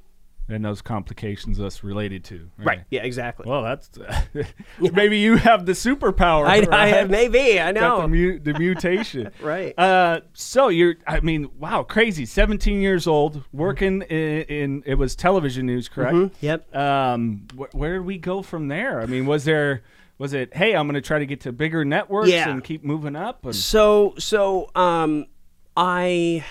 And 0.52 0.66
those 0.66 0.82
complications 0.82 1.60
us 1.62 1.84
related 1.84 2.24
to. 2.24 2.50
Right. 2.58 2.82
Yeah. 2.90 3.04
Exactly. 3.04 3.48
Well, 3.48 3.62
that's 3.62 3.92
maybe 4.80 5.20
you 5.20 5.36
have 5.38 5.68
the 5.68 5.74
superpower. 5.74 6.48
I, 6.48 6.58
I 6.58 6.66
right? 6.66 6.86
have 6.88 7.08
maybe 7.12 7.60
I 7.60 7.72
know. 7.72 8.02
the, 8.02 8.08
mu- 8.08 8.40
the 8.40 8.58
mutation. 8.58 9.30
Right. 9.44 9.78
Uh, 9.78 10.22
so 10.34 10.70
you're, 10.70 10.96
I 11.06 11.20
mean, 11.20 11.52
wow, 11.60 11.84
crazy. 11.84 12.26
17 12.26 12.82
years 12.82 13.06
old, 13.06 13.44
working 13.54 14.02
in, 14.02 14.42
in 14.44 14.84
it 14.88 14.96
was 14.96 15.16
television 15.16 15.68
news, 15.68 15.88
correct? 15.88 16.16
Mm-hmm. 16.16 16.46
Yep. 16.46 16.76
Um, 16.76 17.48
wh- 17.56 17.76
where 17.76 17.94
did 18.00 18.06
we 18.08 18.18
go 18.18 18.42
from 18.42 18.70
there? 18.70 19.02
I 19.02 19.06
mean, 19.06 19.28
was 19.28 19.46
there, 19.46 19.84
was 20.18 20.34
it, 20.34 20.56
hey, 20.56 20.76
I'm 20.76 20.88
going 20.88 20.96
to 20.96 21.02
try 21.08 21.20
to 21.20 21.28
get 21.28 21.42
to 21.42 21.52
bigger 21.52 21.86
networks 21.86 22.30
Yeah. 22.30 22.50
and 22.50 22.64
keep 22.64 22.84
moving 22.84 23.16
up? 23.16 23.46
And, 23.46 23.56
So 23.56 24.16
so 24.18 24.72
um, 24.74 25.28
I 25.80 26.44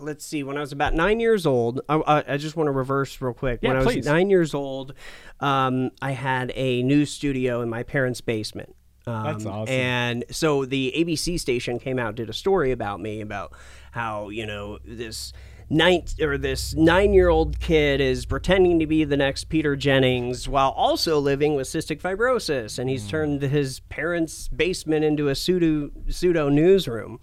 let's 0.00 0.24
see. 0.24 0.42
When 0.42 0.56
I 0.56 0.60
was 0.60 0.72
about 0.72 0.94
nine 0.94 1.20
years 1.20 1.44
old, 1.44 1.82
I, 1.86 1.96
I, 1.96 2.34
I 2.34 2.36
just 2.38 2.56
want 2.56 2.68
to 2.68 2.72
reverse 2.72 3.20
real 3.20 3.34
quick. 3.34 3.60
Yeah, 3.62 3.68
when 3.68 3.76
I 3.76 3.82
please. 3.82 3.96
was 3.98 4.06
nine 4.06 4.30
years 4.30 4.54
old, 4.54 4.94
um, 5.40 5.90
I 6.00 6.12
had 6.12 6.50
a 6.54 6.82
news 6.82 7.10
studio 7.10 7.60
in 7.60 7.68
my 7.68 7.82
parents' 7.82 8.22
basement. 8.22 8.74
Um, 9.06 9.24
That's 9.24 9.44
awesome. 9.46 9.74
And 9.74 10.24
so 10.30 10.64
the 10.64 10.94
ABC 10.96 11.38
station 11.38 11.78
came 11.78 11.98
out 11.98 12.14
did 12.14 12.30
a 12.30 12.34
story 12.34 12.70
about 12.70 13.00
me 13.00 13.20
about 13.20 13.52
how 13.92 14.30
you 14.30 14.46
know 14.46 14.78
this 14.84 15.32
nine 15.68 16.04
or 16.20 16.38
this 16.38 16.74
nine 16.74 17.12
year 17.12 17.28
old 17.28 17.60
kid 17.60 18.00
is 18.00 18.24
pretending 18.24 18.78
to 18.78 18.86
be 18.86 19.04
the 19.04 19.16
next 19.16 19.44
Peter 19.44 19.76
Jennings 19.76 20.48
while 20.48 20.70
also 20.70 21.18
living 21.18 21.54
with 21.54 21.66
cystic 21.66 22.00
fibrosis, 22.00 22.78
and 22.78 22.88
he's 22.88 23.06
turned 23.06 23.42
his 23.42 23.80
parents' 23.80 24.48
basement 24.48 25.04
into 25.04 25.28
a 25.28 25.34
pseudo 25.34 25.90
pseudo 26.08 26.48
newsroom. 26.48 27.20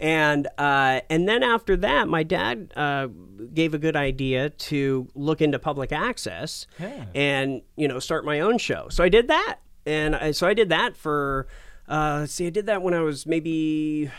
And 0.00 0.48
uh, 0.58 1.00
and 1.08 1.28
then 1.28 1.42
after 1.42 1.76
that, 1.78 2.08
my 2.08 2.24
dad 2.24 2.72
uh, 2.76 3.06
gave 3.54 3.74
a 3.74 3.78
good 3.78 3.94
idea 3.96 4.50
to 4.50 5.08
look 5.14 5.40
into 5.40 5.58
public 5.58 5.92
access 5.92 6.66
Yeah. 6.80 7.04
and 7.14 7.62
you 7.76 7.86
know 7.86 8.00
start 8.00 8.24
my 8.24 8.40
own 8.40 8.58
show. 8.58 8.88
So 8.90 9.04
I 9.04 9.08
did 9.08 9.28
that, 9.28 9.58
and 9.86 10.16
I, 10.16 10.30
so 10.32 10.48
I 10.48 10.54
did 10.54 10.68
that 10.70 10.96
for 10.96 11.46
uh, 11.88 12.26
see, 12.26 12.46
I 12.46 12.50
did 12.50 12.66
that 12.66 12.82
when 12.82 12.92
I 12.94 13.00
was 13.00 13.24
maybe 13.24 14.10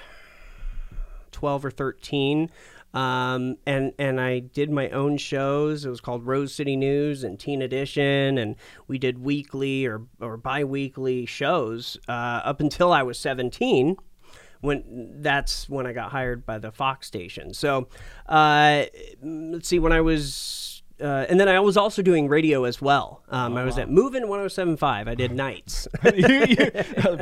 twelve 1.31 1.65
or 1.65 1.71
thirteen. 1.71 2.49
Um, 2.93 3.57
and 3.65 3.91
and 3.99 4.21
I 4.21 4.39
did 4.39 4.71
my 4.71 4.89
own 4.91 5.17
shows. 5.17 5.83
It 5.83 5.89
was 5.89 5.99
called 5.99 6.25
Rose 6.25 6.53
City 6.55 6.77
News 6.77 7.25
and 7.25 7.37
Teen 7.37 7.61
Edition, 7.61 8.37
and 8.37 8.55
we 8.87 8.97
did 8.97 9.19
weekly 9.19 9.85
or 9.85 10.03
or 10.21 10.37
biweekly 10.37 11.25
shows 11.25 11.97
uh, 12.07 12.11
up 12.45 12.61
until 12.61 12.93
I 12.93 13.03
was 13.03 13.19
seventeen 13.19 13.97
when 14.65 15.21
that's 15.21 15.69
when 15.69 15.85
I 15.87 15.93
got 15.93 16.11
hired 16.11 16.45
by 16.45 16.57
the 16.59 16.71
Fox 16.71 17.07
station. 17.07 17.53
So, 17.53 17.87
uh, 18.27 18.85
let's 19.23 19.67
see, 19.67 19.79
when 19.79 19.91
I 19.93 20.01
was 20.01 20.83
uh, 21.01 21.25
and 21.27 21.37
then 21.39 21.49
I 21.49 21.59
was 21.59 21.75
also 21.75 22.01
doing 22.01 22.29
radio 22.29 22.63
as 22.63 22.81
well. 22.81 23.21
Um, 23.27 23.57
I 23.57 23.65
was 23.65 23.77
at 23.77 23.89
Movin' 23.89 24.23
107.5. 24.23 25.09
I 25.09 25.13
did 25.15 25.33
nights. 25.33 25.89
you, 26.15 26.45
you, 26.47 26.71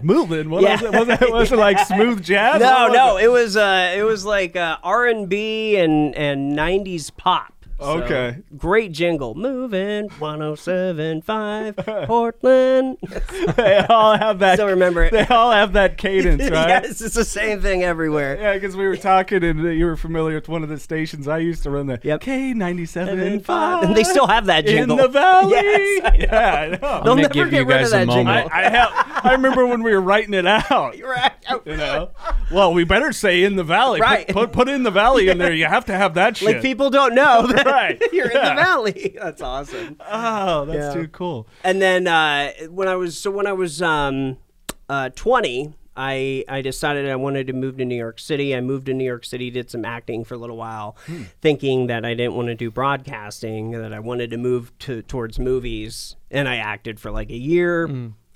moving. 0.03 0.51
What 0.51 0.61
Yeah. 0.61 0.73
was 0.73 0.83
it? 0.83 0.91
Was 0.91 1.09
it, 1.09 1.31
was 1.33 1.51
it 1.53 1.57
like 1.57 1.79
smooth 1.79 2.23
jazz? 2.31 2.59
no, 2.61 2.87
no, 2.89 3.17
it? 3.17 3.23
it 3.25 3.27
was 3.29 3.57
uh, 3.57 3.93
it 3.97 4.03
was 4.03 4.25
like 4.25 4.55
uh, 4.55 4.77
R 4.83 5.07
and 5.07 5.27
B 5.27 5.75
and 5.77 6.15
and 6.15 6.55
90s 6.55 7.15
pop. 7.17 7.62
So, 7.79 7.85
Okay. 8.03 8.37
great 8.57 8.91
jingle. 8.93 9.35
Moving 9.35 10.07
107.5 10.09 12.05
Portland. 12.07 12.97
they 13.57 13.77
all 13.89 14.17
have 14.17 14.39
that. 14.39 14.53
Still 14.57 14.67
remember 14.67 15.03
it. 15.03 15.11
They 15.11 15.25
all 15.25 15.51
have 15.51 15.73
that 15.73 15.97
cadence, 15.97 16.41
right? 16.49 16.69
yes, 16.69 17.01
it's 17.01 17.15
the 17.15 17.25
same 17.25 17.61
thing 17.61 17.83
everywhere. 17.83 18.37
Yeah, 18.39 18.53
because 18.53 18.77
we 18.77 18.87
were 18.87 18.95
talking 18.97 19.43
and 19.43 19.59
you 19.77 19.85
were 19.85 19.97
familiar 19.97 20.35
with 20.35 20.47
one 20.47 20.63
of 20.63 20.69
the 20.69 20.79
stations 20.79 21.27
I 21.27 21.39
used 21.39 21.63
to 21.63 21.71
run. 21.71 21.87
The 21.87 21.99
Yep. 22.03 22.21
K 22.21 22.53
ninety 22.53 22.85
seven 22.85 23.19
And 23.19 23.33
and 23.35 23.45
five, 23.45 23.93
they 23.95 24.03
still 24.03 24.27
have 24.27 24.45
that 24.45 24.65
jingle. 24.65 24.97
in 24.97 25.03
the 25.03 25.09
valley. 25.09 25.51
Yes, 25.53 26.01
I 26.05 26.09
know. 26.09 26.17
yeah, 26.19 26.53
I 26.53 26.67
know. 26.69 27.01
They'll 27.03 27.15
never 27.15 27.29
give 27.33 27.49
get 27.49 27.57
you 27.59 27.65
rid 27.65 27.77
guys 27.79 27.85
of 27.87 27.91
that 27.91 28.03
a 28.03 28.05
moment. 28.05 28.27
jingle. 28.27 28.49
I, 28.53 28.59
I 28.59 28.69
have. 28.69 29.25
I 29.25 29.31
remember 29.33 29.65
when 29.65 29.83
we 29.83 29.91
were 29.93 30.01
writing 30.01 30.33
it 30.33 30.45
out. 30.45 30.95
Right. 31.01 31.31
You 31.65 31.77
know, 31.77 32.11
well, 32.51 32.73
we 32.73 32.83
better 32.83 33.11
say 33.11 33.43
in 33.43 33.55
the 33.55 33.63
valley. 33.63 33.99
Put- 33.99 34.03
Right. 34.03 34.27
Put, 34.27 34.51
put, 34.51 34.67
in 34.69 34.83
the 34.83 34.91
valley 34.91 35.29
in 35.29 35.37
there. 35.37 35.53
You 35.53 35.65
have 35.65 35.85
to 35.85 35.93
have 35.93 36.13
that 36.15 36.37
shit. 36.37 36.47
Like 36.55 36.61
people 36.61 36.89
don't 36.89 37.15
know 37.15 37.47
that 37.47 37.62
Right. 37.73 38.01
you're 38.13 38.27
in 38.29 38.33
the 38.33 38.55
valley. 38.55 39.15
That's 39.21 39.41
awesome. 39.41 39.97
Oh, 40.09 40.65
that's 40.65 40.95
Yeah. 40.95 41.01
too 41.01 41.07
cool. 41.09 41.47
And 41.63 41.81
then 41.81 42.07
uh, 42.07 42.51
when 42.69 42.87
I 42.87 42.95
was 42.95 43.17
so 43.17 43.31
when 43.31 43.47
I 43.47 43.53
was 43.53 43.81
um, 43.81 44.37
uh, 44.89 45.09
20, 45.09 45.73
I 45.95 46.43
I 46.47 46.61
decided 46.61 47.07
I 47.09 47.15
wanted 47.15 47.47
to 47.47 47.53
move 47.53 47.77
to 47.77 47.85
New 47.85 47.95
York 47.95 48.19
City. 48.19 48.55
I 48.55 48.61
moved 48.61 48.87
to 48.87 48.93
New 48.93 49.03
York 49.05 49.25
City, 49.25 49.49
did 49.51 49.69
some 49.69 49.85
acting 49.85 50.23
for 50.23 50.33
a 50.33 50.37
little 50.37 50.57
while, 50.57 50.95
thinking 51.41 51.87
that 51.87 52.03
I 52.05 52.13
didn't 52.15 52.33
want 52.35 52.47
to 52.47 52.55
do 52.55 52.71
broadcasting, 52.71 53.71
that 53.71 53.93
I 53.93 53.99
wanted 53.99 54.29
to 54.31 54.37
move 54.37 54.77
to 54.79 55.01
towards 55.03 55.37
movies, 55.39 56.15
and 56.31 56.47
I 56.49 56.55
acted 56.57 56.99
for 56.99 57.11
like 57.11 57.29
a 57.29 57.37
year. 57.37 57.87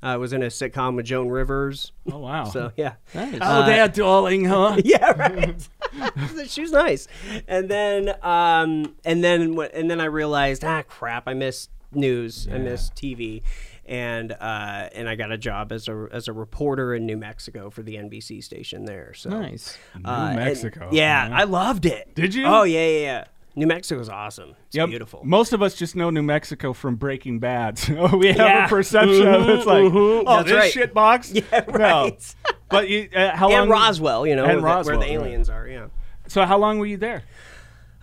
I 0.02 0.18
was 0.18 0.32
in 0.32 0.44
a 0.44 0.48
sitcom 0.48 0.96
with 0.96 1.06
Joan 1.06 1.30
Rivers. 1.30 1.92
Oh 2.12 2.20
wow. 2.20 2.46
So 2.46 2.72
yeah. 2.78 2.94
Nice. 3.16 3.36
oh, 3.42 3.66
Dad, 3.66 3.94
darling, 3.94 4.46
huh? 4.46 4.78
yeah, 4.86 5.12
right. 5.12 5.68
she 6.48 6.62
was 6.62 6.72
nice, 6.72 7.08
and 7.48 7.68
then 7.70 8.14
um, 8.22 8.96
and 9.04 9.24
then 9.24 9.56
what? 9.56 9.74
And 9.74 9.90
then 9.90 10.00
I 10.00 10.06
realized, 10.06 10.64
ah, 10.64 10.84
crap, 10.84 11.28
I 11.28 11.34
missed 11.34 11.70
news, 11.94 12.48
I 12.52 12.58
missed 12.60 12.94
TV, 12.96 13.42
and 13.86 14.34
uh, 14.34 14.90
and 14.94 15.10
I 15.10 15.16
got 15.16 15.32
a 15.32 15.38
job 15.38 15.72
as 15.72 15.88
a 15.88 16.08
as 16.12 16.28
a 16.28 16.34
reporter 16.34 16.94
in 16.94 17.06
New 17.08 17.18
Mexico 17.18 17.70
for 17.72 17.82
the 17.82 17.96
NBC 17.96 18.44
station 18.44 18.86
there. 18.86 19.14
So 19.16 19.30
Nice. 19.32 19.78
New 19.96 20.10
uh, 20.10 20.28
and- 20.28 20.36
Mexico. 20.36 20.90
yeah, 20.92 21.24
man. 21.30 21.34
I 21.34 21.44
loved 21.46 21.86
it. 21.88 22.14
Did 22.14 22.36
you? 22.36 22.46
Oh 22.46 22.64
yeah, 22.64 22.86
yeah, 22.88 23.00
yeah. 23.00 23.24
New 23.58 23.65
Mexico's 23.65 24.08
awesome. 24.08 24.54
It's 24.67 24.76
Yep. 24.76 24.89
beautiful. 24.89 25.22
Most 25.26 25.52
of 25.52 25.63
us 25.63 25.74
just 25.74 25.96
know 25.96 26.12
New 26.12 26.22
Mexico 26.22 26.74
from 26.74 26.96
Breaking 26.96 27.39
Bad. 27.39 27.80
So 27.88 28.15
we 28.15 28.28
have 28.28 28.38
Yeah. 28.38 28.65
a 28.65 28.70
perception 28.70 29.28
of 29.28 29.50
it's 29.50 29.65
like, 29.65 29.91
oh, 29.91 30.24
That's 30.24 30.43
this 30.50 30.54
right. 30.60 30.72
shit 30.72 30.93
box. 30.93 31.32
Yeah, 31.34 31.65
No. 31.67 31.74
right. 31.78 32.36
But 32.70 32.88
you, 32.89 33.10
uh, 33.15 33.36
how 33.36 33.50
long? 33.50 33.62
and 33.63 33.72
Roswell, 33.72 34.28
you 34.28 34.36
know, 34.36 34.46
that- 34.46 34.62
Roswell, 34.62 35.00
where 35.00 35.08
the 35.08 35.15
right. 35.17 35.24
aliens 35.26 35.50
are. 35.50 35.67
Yeah. 35.67 35.88
So 36.28 36.46
how 36.46 36.58
long 36.60 36.78
were 36.80 36.86
you 36.86 36.98
there? 36.98 37.24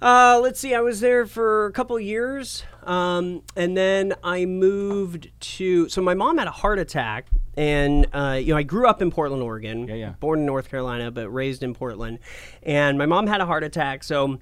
Uh, 0.02 0.40
let's 0.42 0.58
see. 0.58 0.74
I 0.74 0.80
was 0.80 1.00
there 1.00 1.24
for 1.26 1.66
a 1.66 1.72
couple 1.72 1.98
years, 2.00 2.64
um, 2.82 3.42
and 3.56 3.76
then 3.76 4.14
I 4.24 4.44
moved 4.46 5.30
to. 5.40 5.88
So 5.88 6.02
my 6.02 6.14
mom 6.14 6.36
had 6.38 6.46
a 6.48 6.50
heart 6.50 6.78
attack, 6.78 7.26
and 7.56 8.06
uh, 8.12 8.38
you 8.42 8.52
know 8.52 8.56
I 8.58 8.64
grew 8.64 8.86
up 8.88 9.00
in 9.00 9.10
Portland, 9.10 9.42
Oregon. 9.42 9.86
Yeah, 9.86 9.94
yeah. 9.94 10.12
Born 10.20 10.40
in 10.40 10.46
North 10.46 10.68
Carolina, 10.68 11.10
but 11.10 11.28
raised 11.30 11.62
in 11.62 11.74
Portland, 11.74 12.18
and 12.62 12.98
my 12.98 13.06
mom 13.06 13.26
had 13.28 13.40
a 13.40 13.46
heart 13.46 13.64
attack. 13.64 14.02
So 14.04 14.38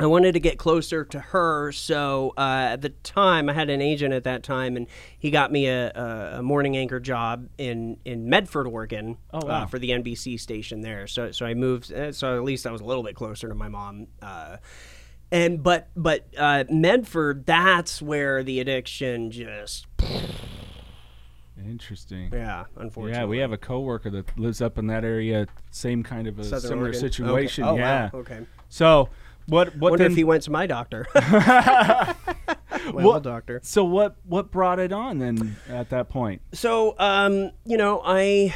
I 0.00 0.06
wanted 0.06 0.32
to 0.34 0.40
get 0.40 0.58
closer 0.58 1.04
to 1.04 1.18
her. 1.18 1.72
So 1.72 2.32
uh, 2.36 2.68
at 2.70 2.82
the 2.82 2.90
time, 2.90 3.48
I 3.48 3.52
had 3.52 3.68
an 3.68 3.80
agent 3.82 4.14
at 4.14 4.24
that 4.24 4.42
time, 4.44 4.76
and 4.76 4.86
he 5.18 5.30
got 5.30 5.50
me 5.50 5.66
a, 5.66 5.90
a, 6.38 6.42
morning 6.42 6.76
anchor 6.76 7.00
job 7.00 7.48
in 7.58 7.98
in 8.04 8.28
Medford, 8.28 8.66
Oregon, 8.68 9.16
Oh, 9.32 9.44
wow. 9.44 9.62
uh, 9.62 9.66
for 9.66 9.78
the 9.78 9.90
NBC 9.90 10.38
station 10.38 10.82
there. 10.82 11.06
So 11.08 11.32
so 11.32 11.46
I 11.46 11.54
moved. 11.54 11.92
uh, 11.92 12.12
So 12.12 12.36
at 12.36 12.44
least 12.44 12.66
I 12.66 12.70
was 12.70 12.80
a 12.80 12.84
little 12.84 13.02
bit 13.02 13.16
closer 13.16 13.48
to 13.48 13.54
my 13.54 13.68
mom. 13.68 14.06
Uh, 14.22 14.58
and 15.32 15.62
but 15.62 15.88
but 15.96 16.26
uh, 16.38 16.64
Medford, 16.70 17.44
that's 17.44 18.00
where 18.00 18.42
the 18.44 18.60
addiction 18.60 19.30
just 19.32 19.86
Interesting. 21.62 22.30
yeah, 22.32 22.64
unfortunately. 22.76 23.18
Yeah, 23.20 23.26
we 23.26 23.38
have 23.38 23.52
a 23.52 23.58
coworker 23.58 24.10
that 24.10 24.38
lives 24.38 24.62
up 24.62 24.78
in 24.78 24.86
that 24.86 25.04
area. 25.04 25.46
Same 25.70 26.02
kind 26.02 26.28
of 26.28 26.38
a 26.38 26.44
Southern 26.44 26.60
similar 26.68 26.82
Oregon. 26.86 27.00
situation. 27.00 27.64
Okay. 27.64 27.72
Oh, 27.72 27.76
yeah. 27.76 28.10
wow. 28.12 28.20
Okay. 28.20 28.40
So 28.68 29.08
what? 29.48 29.74
What 29.76 29.90
Wonder 29.92 30.04
then? 30.04 30.12
if 30.12 30.16
he 30.16 30.24
went 30.24 30.42
to 30.44 30.50
my 30.50 30.66
doctor. 30.66 31.06
my 31.14 32.14
What- 32.92 33.22
doctor. 33.22 33.60
so 33.62 33.84
what? 33.84 34.16
What 34.24 34.50
brought 34.50 34.78
it 34.78 34.92
on 34.92 35.18
then? 35.18 35.56
At 35.68 35.90
that 35.90 36.08
point. 36.08 36.42
So, 36.52 36.94
um, 36.98 37.50
you 37.64 37.76
know, 37.76 38.00
I, 38.04 38.54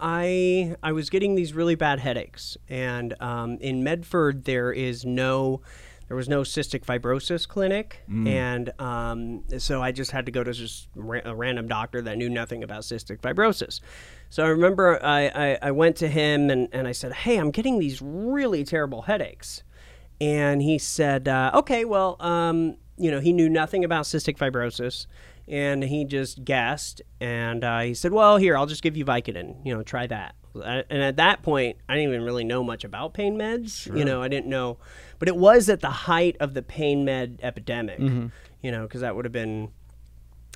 I, 0.00 0.76
I 0.82 0.92
was 0.92 1.10
getting 1.10 1.34
these 1.34 1.52
really 1.54 1.74
bad 1.74 2.00
headaches, 2.00 2.56
and 2.68 3.14
um, 3.20 3.58
in 3.60 3.82
Medford 3.82 4.44
there 4.44 4.72
is 4.72 5.04
no, 5.04 5.60
there 6.08 6.16
was 6.16 6.28
no 6.28 6.42
cystic 6.42 6.84
fibrosis 6.84 7.46
clinic, 7.48 8.00
and 8.08 8.70
um, 8.80 9.44
so 9.58 9.82
I 9.82 9.92
just 9.92 10.10
had 10.10 10.26
to 10.26 10.32
go 10.32 10.42
to 10.44 10.52
just 10.52 10.88
ra- 10.94 11.20
a 11.24 11.34
random 11.34 11.68
doctor 11.68 12.00
that 12.02 12.16
knew 12.16 12.30
nothing 12.30 12.62
about 12.62 12.82
cystic 12.82 13.20
fibrosis. 13.20 13.80
So 14.30 14.44
I 14.44 14.48
remember 14.48 15.02
I, 15.04 15.28
I, 15.34 15.58
I 15.62 15.70
went 15.72 15.96
to 15.96 16.08
him 16.08 16.50
and, 16.50 16.68
and 16.72 16.86
I 16.86 16.92
said, 16.92 17.12
"Hey, 17.12 17.36
I'm 17.38 17.50
getting 17.50 17.78
these 17.78 18.00
really 18.02 18.62
terrible 18.64 19.02
headaches," 19.02 19.62
and 20.20 20.62
he 20.62 20.78
said, 20.78 21.28
uh, 21.28 21.50
"Okay, 21.54 21.84
well, 21.84 22.16
um, 22.20 22.76
you 22.96 23.10
know, 23.10 23.20
he 23.20 23.32
knew 23.32 23.48
nothing 23.48 23.84
about 23.84 24.04
cystic 24.04 24.36
fibrosis." 24.36 25.06
and 25.50 25.82
he 25.82 26.04
just 26.04 26.44
guessed 26.44 27.00
and 27.22 27.64
uh, 27.64 27.80
he 27.80 27.94
said 27.94 28.12
well 28.12 28.36
here 28.36 28.54
i'll 28.54 28.66
just 28.66 28.82
give 28.82 28.98
you 28.98 29.04
vicodin 29.06 29.56
you 29.64 29.74
know 29.74 29.82
try 29.82 30.06
that. 30.06 30.34
And 30.54 31.02
at 31.02 31.16
that 31.16 31.42
point 31.42 31.78
i 31.88 31.94
didn't 31.94 32.10
even 32.10 32.22
really 32.22 32.44
know 32.44 32.62
much 32.62 32.84
about 32.84 33.14
pain 33.14 33.38
meds 33.38 33.86
you 33.96 34.04
know 34.04 34.20
i 34.20 34.28
didn't 34.28 34.48
know 34.48 34.76
but 35.18 35.26
it 35.26 35.36
was 35.36 35.70
at 35.70 35.80
the 35.80 35.88
height 35.88 36.36
of 36.38 36.52
the 36.52 36.60
pain 36.60 37.02
med 37.06 37.40
epidemic 37.42 37.98
you 38.60 38.70
know 38.70 38.82
because 38.82 39.00
that 39.00 39.16
would 39.16 39.24
have 39.24 39.32
been 39.32 39.70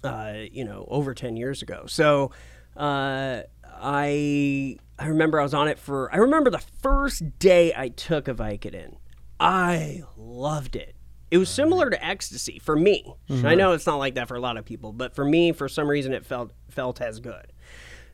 uh, 0.04 0.34
you 0.50 0.62
know 0.64 0.84
over 0.88 1.14
10 1.14 1.36
years 1.36 1.62
ago. 1.62 1.84
So 1.86 2.32
uh, 2.76 3.42
i 3.80 4.76
i 4.98 5.06
remember 5.06 5.40
i 5.40 5.42
was 5.42 5.54
on 5.54 5.68
it 5.68 5.78
for 5.78 6.12
i 6.12 6.18
remember 6.18 6.50
the 6.50 6.62
first 6.82 7.38
day 7.38 7.72
i 7.74 7.88
took 7.88 8.28
a 8.28 8.34
vicodin 8.34 8.96
i 9.42 10.02
loved 10.16 10.76
it 10.76 10.94
it 11.30 11.38
was 11.38 11.48
similar 11.48 11.90
to 11.90 12.04
ecstasy 12.04 12.58
for 12.58 12.76
me 12.76 13.14
i 13.46 13.54
know 13.54 13.72
it's 13.72 13.86
not 13.86 13.96
like 13.96 14.14
that 14.14 14.28
for 14.28 14.36
a 14.36 14.40
lot 14.40 14.56
of 14.56 14.64
people 14.64 14.92
but 14.92 15.14
for 15.14 15.24
me 15.24 15.52
for 15.52 15.68
some 15.68 15.88
reason 15.88 16.12
it 16.12 16.24
felt 16.24 16.52
felt 16.70 17.00
as 17.00 17.20
good 17.20 17.52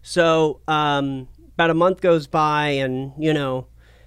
so 0.03 0.61
um, 0.69 1.29
about 1.55 1.71
a 1.71 1.75
month 1.75 2.01
goes 2.01 2.27
by, 2.27 2.69
and 2.69 3.13
you 3.19 3.35
know, 3.35 3.67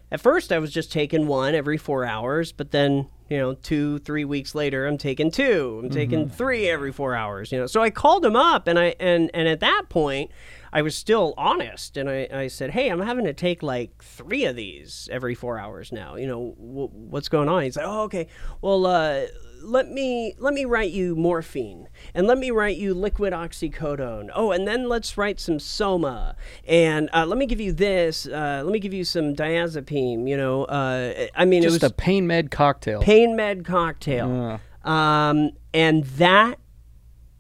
at 0.10 0.22
first 0.22 0.52
I 0.52 0.60
was 0.60 0.72
just 0.72 0.92
taking 0.92 1.28
one 1.28 1.54
every 1.54 1.78
four 1.78 2.06
hours, 2.06 2.52
but 2.52 2.72
then 2.72 3.08
you 3.30 3.38
know, 3.38 3.54
two, 3.54 4.00
three 4.00 4.26
weeks 4.26 4.56
later, 4.56 4.88
I'm 4.88 4.98
taking 4.98 5.32
two. 5.32 5.80
I'm 5.84 5.90
taking 5.90 6.30
three 6.30 6.68
every 6.68 6.92
four 6.92 7.14
hours. 7.14 7.52
You 7.52 7.60
know, 7.60 7.66
so 7.66 7.82
I 7.82 7.90
called 7.90 8.26
him 8.26 8.36
up, 8.36 8.68
and 8.68 8.80
I 8.80 8.96
and 9.00 9.30
and 9.34 9.48
at 9.48 9.60
that 9.60 9.84
point, 9.90 10.32
I 10.74 10.82
was 10.82 10.96
still 10.96 11.34
honest, 11.38 11.98
and 11.98 12.10
I, 12.10 12.28
I 12.34 12.48
said, 12.48 12.72
hey, 12.72 12.90
I'm 12.90 13.02
having 13.02 13.26
to 13.26 13.34
take 13.34 13.62
like 13.62 14.02
three 14.04 14.46
of 14.46 14.56
these 14.56 15.10
every 15.12 15.36
four 15.36 15.60
hours 15.60 15.92
now. 15.92 16.16
You 16.16 16.28
know, 16.28 16.56
w- 16.58 16.90
what's 16.92 17.30
going 17.30 17.50
on? 17.50 17.64
He's 17.64 17.76
like, 17.78 17.86
oh, 17.88 18.04
okay. 18.04 18.28
Well, 18.62 18.86
uh, 18.86 19.26
let 19.64 19.90
me 19.92 20.34
let 20.40 20.54
me 20.56 20.66
write 20.66 20.92
you 20.92 21.16
morphine 21.16 21.88
and 22.16 22.26
let 22.26 22.38
me 22.40 22.50
write 22.50 22.78
you 22.78 22.96
liquid 22.96 23.32
oxycodone 23.32 24.28
oh 24.34 24.52
and 24.52 24.68
then 24.68 24.90
let's 24.90 25.20
write 25.20 25.40
some 25.40 25.60
soma 25.60 26.36
and 26.68 27.12
uh, 27.14 27.24
let 27.28 27.38
me 27.38 27.46
give 27.46 27.62
you 27.62 27.72
this 27.72 28.26
uh, 28.26 28.62
let 28.66 28.72
me 28.72 28.80
give 28.80 28.92
you 28.92 29.04
some 29.04 29.36
diazepam 29.36 30.28
you 30.28 30.36
know 30.36 30.64
uh, 30.64 31.28
i 31.36 31.46
mean 31.46 31.64
it's 31.64 31.74
Just 31.74 31.84
it 31.84 31.92
a 31.92 31.94
pain 31.94 32.26
med 32.26 32.50
cocktail. 32.50 33.02
pain 33.02 33.36
med 33.36 33.64
cocktail 33.64 34.60
um, 34.84 35.52
and 35.76 36.06
that 36.06 36.58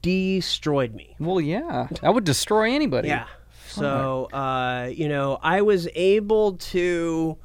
destroyed 0.02 0.94
me 0.94 1.16
well, 1.20 1.40
yeah, 1.42 1.88
that 2.02 2.14
would 2.14 2.24
destroy 2.24 2.72
anybody. 2.74 3.08
yeah. 3.10 3.26
So, 3.68 4.26
uh, 4.34 4.90
you 4.94 5.08
know, 5.08 5.40
I 5.42 5.62
was 5.62 5.88
able 5.96 6.58
to 6.58 7.38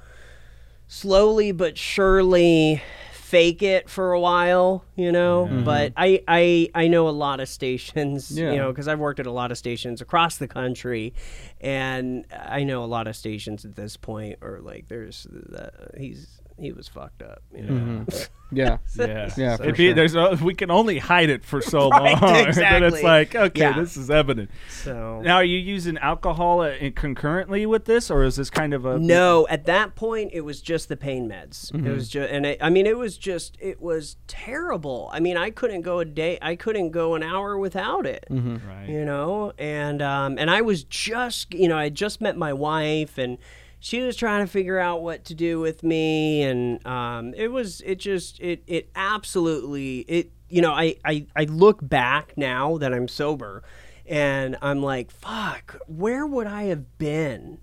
slowly 0.89 1.53
but 1.53 1.79
surely 1.79 2.83
fake 3.13 3.63
it 3.63 3.89
for 3.91 4.13
a 4.13 4.21
while, 4.21 4.85
you 4.95 5.11
know, 5.13 5.49
but 5.65 5.93
I, 5.97 6.23
I, 6.29 6.69
I 6.75 6.89
know 6.89 7.09
a 7.09 7.11
lot 7.11 7.41
of 7.41 7.49
stations, 7.49 8.37
Yeah. 8.37 8.51
you 8.53 8.57
know, 8.59 8.71
because 8.73 8.87
I've 8.89 8.99
worked 9.01 9.19
at 9.21 9.27
a 9.27 9.31
lot 9.33 9.51
of 9.51 9.59
stations 9.59 10.01
across 10.01 10.37
the 10.37 10.47
country, 10.49 11.13
and 11.61 12.25
I 12.33 12.63
know 12.65 12.85
a 12.85 12.87
lot 12.87 13.07
of 13.09 13.17
stations 13.17 13.65
at 13.65 13.75
this 13.77 13.97
point 13.97 14.39
are 14.43 14.61
like, 14.61 14.87
there's, 14.89 15.27
uh, 15.27 15.71
he's, 15.97 16.41
he 16.59 16.73
was 16.73 16.89
fucked 16.89 17.23
up. 17.23 17.43
You 17.55 17.63
know? 17.65 18.07
Yeah. 18.53 18.79
Yeah, 18.97 19.29
Yeah, 19.37 19.57
for 19.57 19.65
It'd 19.65 19.77
be- 19.77 19.87
sure. 19.87 19.95
there's 19.95 20.15
a- 20.15 20.39
we 20.41 20.55
can 20.55 20.71
only 20.71 20.99
hide 20.99 21.31
it 21.31 21.45
for 21.45 21.61
so 21.61 21.89
Right, 21.91 22.13
long. 22.23 22.33
then 22.33 22.47
exactly. 22.47 22.87
it's 22.87 23.03
like, 23.03 23.35
okay, 23.35 23.61
Yeah. 23.61 23.81
this 23.81 23.97
is 23.97 24.09
evident. 24.09 24.53
So 24.71 25.21
Now, 25.21 25.35
are 25.39 25.45
you 25.45 25.59
using 25.59 25.99
alcohol 25.99 26.61
uh, 26.61 26.75
concurrently 26.95 27.67
with 27.67 27.87
this, 27.87 28.09
or 28.09 28.23
is 28.23 28.37
this 28.37 28.49
kind 28.49 28.73
of 28.73 28.87
a 28.87 29.01
No, 29.01 29.49
at 29.49 29.65
that 29.65 29.97
point 29.97 30.31
it 30.33 30.43
was 30.43 30.63
just 30.63 30.89
the 30.89 30.97
pain 30.97 31.29
meds. 31.29 31.73
Mm-hmm. 31.73 31.89
It 31.89 31.91
was 31.93 32.09
just, 32.09 32.31
and 32.31 32.47
it, 32.47 32.59
I 32.61 32.71
mean, 32.71 32.87
it 32.87 32.97
was 32.97 33.19
just, 33.19 33.57
it 33.59 33.83
was 33.83 34.15
terrible. 34.29 35.11
I 35.13 35.19
mean, 35.19 35.37
I 35.37 35.51
couldn't 35.51 35.81
go 35.83 35.99
a 35.99 36.05
day, 36.05 36.39
I 36.41 36.55
couldn't 36.55 36.91
go 36.91 37.17
an 37.17 37.25
hour 37.25 37.59
without 37.59 38.07
it. 38.07 38.27
Right. 38.31 38.87
You 38.89 39.05
know, 39.05 39.55
and 39.59 40.01
um, 40.01 40.39
and 40.39 40.53
I 40.53 40.61
was 40.61 40.85
just, 40.85 41.53
you 41.53 41.67
know, 41.67 41.77
I 41.77 41.89
just 41.89 42.21
met 42.21 42.37
my 42.37 42.53
wife, 42.53 43.19
and 43.19 43.39
she 43.87 44.01
was 44.03 44.17
trying 44.17 44.45
to 44.45 44.51
figure 44.51 44.81
out 44.81 45.01
what 45.01 45.25
to 45.27 45.35
do 45.35 45.61
with 45.61 45.85
me, 45.85 46.43
and 46.43 46.85
um, 46.85 47.33
it 47.35 47.53
was, 47.53 47.81
it 47.83 48.01
just, 48.01 48.41
it, 48.41 48.65
it 48.67 48.91
absolutely, 48.97 49.99
it, 50.09 50.33
you 50.49 50.61
know, 50.61 50.73
I, 50.73 50.97
I, 51.05 51.27
I 51.37 51.45
look 51.45 51.79
back 51.89 52.33
now 52.37 52.79
that 52.79 52.93
I'm 52.93 53.07
sober, 53.07 53.63
and 54.05 54.57
I'm 54.61 54.83
like, 54.83 55.13
fuck, 55.13 55.77
where 55.87 56.27
would 56.27 56.49
I 56.49 56.65
have 56.65 56.99
been? 56.99 57.59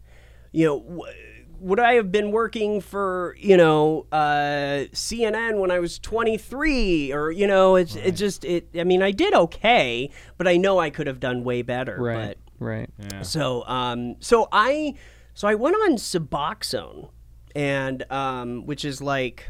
you 0.53 0.65
know, 0.65 0.79
w- 0.79 1.13
would 1.59 1.79
I 1.79 1.95
have 1.95 2.09
been 2.09 2.31
working 2.31 2.79
for, 2.79 3.35
you 3.37 3.57
know, 3.57 4.05
uh, 4.11 4.85
CNN 4.93 5.59
when 5.59 5.71
I 5.71 5.79
was 5.79 5.99
23 5.99 7.11
or, 7.11 7.31
you 7.31 7.47
know, 7.47 7.75
it's 7.75 7.95
it 7.95 8.11
just, 8.11 8.45
it, 8.45 8.69
I 8.79 8.83
mean, 8.83 9.01
I 9.01 9.11
did 9.11 9.33
okay, 9.33 10.09
but 10.37 10.47
I 10.47 10.55
know 10.55 10.79
I 10.79 10.89
could 10.89 11.07
have 11.07 11.19
done 11.19 11.43
way 11.43 11.63
better. 11.63 11.97
Right. 11.99 12.37
Right. 12.59 12.89
Yeah. 13.11 13.23
So, 13.23 13.65
um, 13.65 14.15
so 14.19 14.47
I, 14.51 14.93
so 15.33 15.47
I 15.47 15.55
went 15.55 15.75
on 15.75 15.95
Suboxone 15.97 17.09
and, 17.55 18.05
um, 18.11 18.65
which 18.65 18.85
is 18.85 19.01
like, 19.01 19.49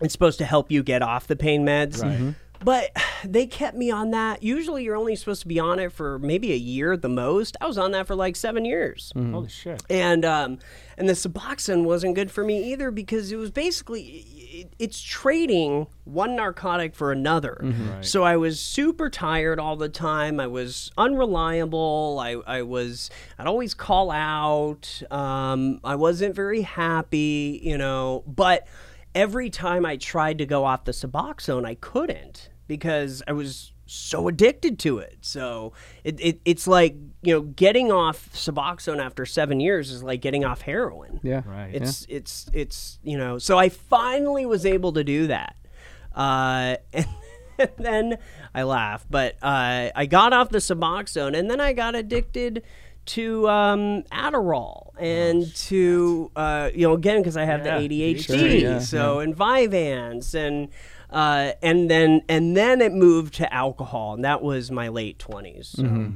it's 0.00 0.12
supposed 0.12 0.38
to 0.38 0.44
help 0.44 0.70
you 0.70 0.82
get 0.82 1.02
off 1.02 1.26
the 1.26 1.36
pain 1.36 1.64
meds. 1.64 2.02
Right. 2.02 2.34
But 2.62 2.90
they 3.24 3.46
kept 3.46 3.76
me 3.76 3.90
on 3.90 4.10
that. 4.10 4.42
Usually 4.42 4.84
you're 4.84 4.96
only 4.96 5.16
supposed 5.16 5.42
to 5.42 5.48
be 5.48 5.58
on 5.58 5.78
it 5.78 5.92
for 5.92 6.18
maybe 6.18 6.52
a 6.52 6.56
year 6.56 6.92
at 6.92 7.02
the 7.02 7.08
most. 7.08 7.56
I 7.60 7.66
was 7.66 7.78
on 7.78 7.92
that 7.92 8.06
for 8.06 8.14
like 8.14 8.36
seven 8.36 8.64
years 8.64 9.12
Holy 9.16 9.48
shit. 9.48 9.82
and 9.88 10.24
um, 10.24 10.58
and 10.98 11.08
the 11.08 11.14
Suboxone 11.14 11.84
wasn't 11.84 12.14
good 12.14 12.30
for 12.30 12.44
me 12.44 12.72
either 12.72 12.90
because 12.90 13.32
it 13.32 13.36
was 13.36 13.50
basically 13.50 14.26
it, 14.52 14.74
it's 14.78 15.00
trading 15.00 15.86
one 16.04 16.36
narcotic 16.36 16.94
for 16.94 17.12
another. 17.12 17.56
Right. 17.62 18.04
So 18.04 18.24
I 18.24 18.36
was 18.36 18.60
super 18.60 19.08
tired 19.08 19.58
all 19.58 19.76
the 19.76 19.88
time. 19.88 20.38
I 20.38 20.46
was 20.46 20.90
unreliable. 20.98 22.18
I, 22.20 22.32
I 22.46 22.62
was 22.62 23.10
I'd 23.38 23.46
always 23.46 23.72
call 23.72 24.10
out. 24.10 25.02
Um, 25.10 25.80
I 25.82 25.94
wasn't 25.96 26.34
very 26.34 26.62
happy, 26.62 27.58
you 27.62 27.78
know. 27.78 28.22
But 28.26 28.66
every 29.14 29.48
time 29.50 29.86
I 29.86 29.96
tried 29.96 30.38
to 30.38 30.46
go 30.46 30.64
off 30.64 30.84
the 30.84 30.92
Suboxone, 30.92 31.64
I 31.64 31.74
couldn't 31.76 32.49
because 32.70 33.20
I 33.26 33.32
was 33.32 33.72
so 33.84 34.28
addicted 34.28 34.78
to 34.78 34.98
it. 34.98 35.18
So 35.22 35.72
it, 36.04 36.20
it 36.20 36.40
it's 36.44 36.68
like 36.68 36.94
you 37.22 37.34
know 37.34 37.40
getting 37.40 37.90
off 37.90 38.30
Suboxone 38.32 39.04
after 39.04 39.26
seven 39.26 39.58
years 39.58 39.90
is 39.90 40.04
like 40.04 40.20
getting 40.20 40.44
off 40.44 40.60
heroin. 40.60 41.18
Yeah. 41.24 41.42
Right. 41.44 41.74
It's 41.74 42.06
it's 42.08 42.48
it's 42.52 43.00
you 43.02 43.18
know. 43.18 43.38
So 43.38 43.58
I 43.58 43.70
finally 43.70 44.46
was 44.46 44.64
able 44.64 44.92
to 44.92 45.02
do 45.02 45.26
that, 45.26 45.56
uh, 46.14 46.76
and, 46.92 47.06
then 47.76 48.18
I 48.54 48.62
laugh, 48.62 49.04
but 49.10 49.34
uh, 49.42 49.90
I 49.94 50.06
got 50.06 50.32
off 50.32 50.50
the 50.50 50.58
Suboxone, 50.58 51.36
and 51.36 51.50
then 51.50 51.60
I 51.60 51.72
got 51.72 51.96
addicted 51.96 52.62
to 53.06 53.48
um, 53.48 54.04
Adderall 54.12 54.92
and 55.00 55.52
to 55.56 56.30
uh, 56.36 56.70
you 56.72 56.86
know 56.86 56.94
again 56.94 57.18
because 57.18 57.36
I 57.36 57.44
have 57.44 57.66
Yeah, 57.66 57.80
the 57.80 57.88
ADHD, 57.88 58.22
Sure, 58.22 58.46
yeah, 58.46 58.78
so 58.78 59.18
and 59.18 59.36
Vyvanse 59.36 60.34
and. 60.34 60.68
Uh, 61.10 61.52
and 61.62 61.90
then 61.90 62.22
and 62.28 62.56
then 62.56 62.80
it 62.80 62.92
moved 62.92 63.34
to 63.34 63.52
alcohol, 63.52 64.14
and 64.14 64.24
that 64.24 64.42
was 64.42 64.70
my 64.70 64.88
late 64.88 65.18
twenties. 65.18 65.68
So. 65.76 66.12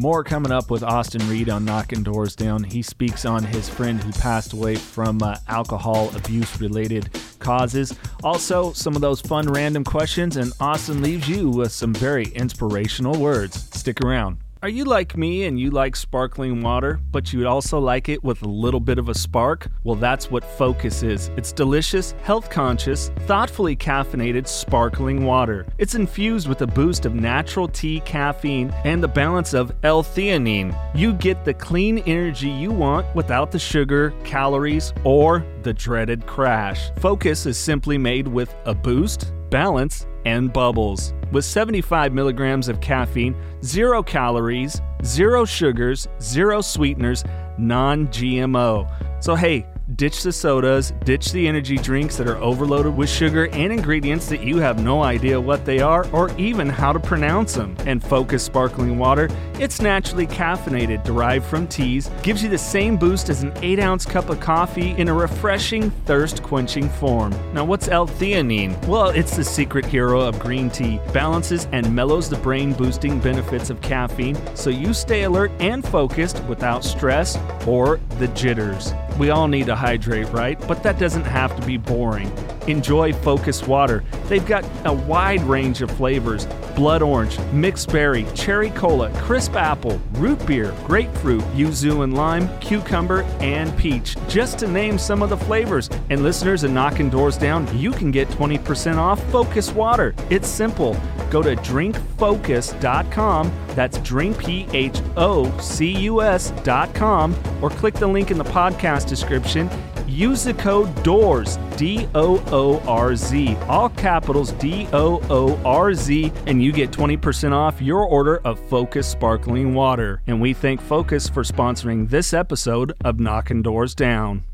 More 0.00 0.22
coming 0.22 0.52
up 0.52 0.70
with 0.70 0.84
Austin 0.84 1.28
Reed 1.28 1.50
on 1.50 1.64
Knocking 1.64 2.04
Doors 2.04 2.36
Down. 2.36 2.62
He 2.62 2.82
speaks 2.82 3.24
on 3.24 3.42
his 3.42 3.68
friend 3.68 4.00
who 4.00 4.12
passed 4.12 4.52
away 4.52 4.76
from 4.76 5.20
uh, 5.20 5.38
alcohol 5.48 6.14
abuse 6.14 6.60
related 6.60 7.10
causes. 7.40 7.92
Also, 8.22 8.72
some 8.74 8.94
of 8.94 9.02
those 9.02 9.20
fun 9.20 9.48
random 9.48 9.82
questions, 9.82 10.36
and 10.36 10.52
Austin 10.60 11.02
leaves 11.02 11.28
you 11.28 11.50
with 11.50 11.72
some 11.72 11.92
very 11.92 12.26
inspirational 12.26 13.18
words. 13.18 13.60
Stick 13.76 14.00
around. 14.00 14.38
Are 14.60 14.68
you 14.68 14.84
like 14.84 15.16
me 15.16 15.44
and 15.44 15.60
you 15.60 15.70
like 15.70 15.94
sparkling 15.94 16.62
water, 16.62 16.98
but 17.12 17.32
you'd 17.32 17.46
also 17.46 17.78
like 17.78 18.08
it 18.08 18.24
with 18.24 18.42
a 18.42 18.48
little 18.48 18.80
bit 18.80 18.98
of 18.98 19.08
a 19.08 19.14
spark? 19.14 19.68
Well, 19.84 19.94
that's 19.94 20.32
what 20.32 20.42
Phocus 20.42 21.04
is. 21.04 21.30
It's 21.36 21.52
delicious, 21.52 22.10
health 22.22 22.50
conscious, 22.50 23.10
thoughtfully 23.20 23.76
caffeinated 23.76 24.48
sparkling 24.48 25.24
water. 25.24 25.64
It's 25.78 25.94
infused 25.94 26.48
with 26.48 26.62
a 26.62 26.66
boost 26.66 27.06
of 27.06 27.14
natural 27.14 27.68
tea 27.68 28.00
caffeine 28.00 28.74
and 28.84 29.00
the 29.00 29.06
balance 29.06 29.54
of 29.54 29.72
L 29.84 30.02
theanine. 30.02 30.76
You 30.92 31.12
get 31.12 31.44
the 31.44 31.54
clean 31.54 31.98
energy 31.98 32.50
you 32.50 32.72
want 32.72 33.06
without 33.14 33.52
the 33.52 33.60
sugar, 33.60 34.12
calories, 34.24 34.92
or 35.04 35.46
the 35.62 35.72
dreaded 35.72 36.26
crash. 36.26 36.90
Phocus 36.98 37.46
is 37.46 37.56
simply 37.56 37.96
made 37.96 38.26
with 38.26 38.52
a 38.64 38.74
boost, 38.74 39.32
balance, 39.50 40.04
and 40.28 40.52
bubbles. 40.52 41.14
With 41.32 41.44
75 41.44 42.12
milligrams 42.12 42.68
of 42.68 42.80
caffeine, 42.80 43.34
zero 43.64 44.02
calories, 44.02 44.80
zero 45.04 45.44
sugars, 45.44 46.06
zero 46.20 46.60
sweeteners, 46.60 47.24
non 47.56 48.08
GMO. 48.08 48.86
So, 49.22 49.34
hey, 49.34 49.66
ditch 49.96 50.22
the 50.22 50.32
sodas, 50.32 50.92
ditch 51.04 51.32
the 51.32 51.48
energy 51.48 51.76
drinks 51.76 52.16
that 52.16 52.28
are 52.28 52.36
overloaded 52.36 52.94
with 52.94 53.08
sugar 53.08 53.48
and 53.48 53.72
ingredients 53.72 54.28
that 54.28 54.42
you 54.42 54.58
have 54.58 54.82
no 54.82 55.02
idea 55.02 55.40
what 55.40 55.64
they 55.64 55.80
are 55.80 56.06
or 56.12 56.30
even 56.36 56.68
how 56.68 56.92
to 56.92 57.00
pronounce 57.00 57.54
them. 57.54 57.74
And 57.86 58.04
Phocus 58.04 58.42
Sparkling 58.42 58.98
Water, 58.98 59.30
it's 59.54 59.80
naturally 59.80 60.26
caffeinated, 60.26 61.04
derived 61.04 61.46
from 61.46 61.66
teas, 61.66 62.10
gives 62.22 62.42
you 62.42 62.50
the 62.50 62.58
same 62.58 62.98
boost 62.98 63.30
as 63.30 63.42
an 63.42 63.52
8 63.62 63.80
ounce 63.80 64.04
cup 64.04 64.28
of 64.28 64.40
coffee 64.40 64.90
in 64.98 65.08
a 65.08 65.14
refreshing, 65.14 65.90
thirst 66.04 66.42
quenching 66.42 66.90
form. 66.90 67.34
Now, 67.54 67.64
what's 67.64 67.88
L 67.88 68.06
theanine? 68.06 68.86
Well, 68.86 69.08
it's 69.08 69.36
the 69.36 69.44
secret 69.44 69.86
hero 69.86 70.20
of 70.20 70.38
green 70.38 70.68
tea, 70.68 71.00
balances 71.14 71.66
and 71.72 71.94
mellows 71.94 72.28
the 72.28 72.36
brain 72.36 72.74
boosting 72.74 73.20
benefits 73.20 73.70
of 73.70 73.80
caffeine 73.80 74.38
so 74.54 74.68
you 74.68 74.92
stay 74.92 75.22
alert 75.22 75.50
and 75.60 75.86
focused 75.86 76.44
without 76.44 76.84
stress 76.84 77.38
or 77.66 77.98
the 78.18 78.28
jitters. 78.28 78.92
We 79.18 79.30
all 79.30 79.48
need 79.48 79.66
to 79.66 79.74
hydrate, 79.74 80.28
right? 80.28 80.58
But 80.68 80.82
that 80.84 80.98
doesn't 80.98 81.24
have 81.24 81.58
to 81.58 81.66
be 81.66 81.76
boring. 81.76 82.32
Enjoy 82.68 83.12
Phocus 83.12 83.66
Water. 83.66 84.04
They've 84.26 84.44
got 84.44 84.64
a 84.84 84.92
wide 84.92 85.42
range 85.42 85.82
of 85.82 85.90
flavors 85.90 86.46
blood 86.78 87.02
orange, 87.02 87.36
mixed 87.52 87.90
berry, 87.90 88.24
cherry 88.36 88.70
cola, 88.70 89.10
crisp 89.22 89.56
apple, 89.56 90.00
root 90.12 90.46
beer, 90.46 90.72
grapefruit, 90.86 91.42
yuzu 91.56 92.04
and 92.04 92.14
lime, 92.14 92.48
cucumber, 92.60 93.22
and 93.40 93.76
peach, 93.76 94.14
just 94.28 94.60
to 94.60 94.68
name 94.68 94.96
some 94.96 95.20
of 95.20 95.28
the 95.28 95.36
flavors. 95.36 95.90
And 96.08 96.22
listeners 96.22 96.62
of 96.62 96.70
Knocking 96.70 97.10
Doors 97.10 97.36
Down, 97.36 97.66
you 97.76 97.90
can 97.90 98.12
get 98.12 98.28
20% 98.28 98.96
off 98.96 99.20
Phocus 99.32 99.72
Water. 99.72 100.14
It's 100.30 100.46
simple. 100.46 100.96
Go 101.30 101.42
to 101.42 101.56
drinkphocus.com, 101.56 103.52
that's 103.74 103.98
drink 103.98 104.38
P 104.38 104.68
H 104.72 105.00
O 105.16 105.58
C 105.58 105.90
U 106.02 106.22
S.com, 106.22 107.34
or 107.60 107.70
click 107.70 107.94
the 107.94 108.06
link 108.06 108.30
in 108.30 108.38
the 108.38 108.44
podcast 108.44 109.07
description. 109.08 109.68
Use 110.06 110.44
the 110.44 110.54
code 110.54 110.94
DOORZ, 111.02 111.58
D 111.76 112.08
O 112.14 112.42
O 112.52 112.80
R 112.86 113.16
Z, 113.16 113.56
all 113.68 113.88
capitals 113.88 114.52
D 114.52 114.88
O 114.92 115.20
O 115.30 115.60
R 115.64 115.94
Z, 115.94 116.32
and 116.46 116.62
you 116.62 116.72
get 116.72 116.90
20% 116.90 117.52
off 117.52 117.80
your 117.80 118.04
order 118.04 118.38
of 118.38 118.58
Phocus 118.68 119.08
Sparkling 119.08 119.74
Water. 119.74 120.22
And 120.26 120.40
we 120.40 120.52
thank 120.54 120.80
Phocus 120.80 121.28
for 121.28 121.42
sponsoring 121.42 122.10
this 122.10 122.32
episode 122.32 122.92
of 123.04 123.18
Knocking 123.20 123.62
Doors 123.62 123.94
Down. 123.94 124.44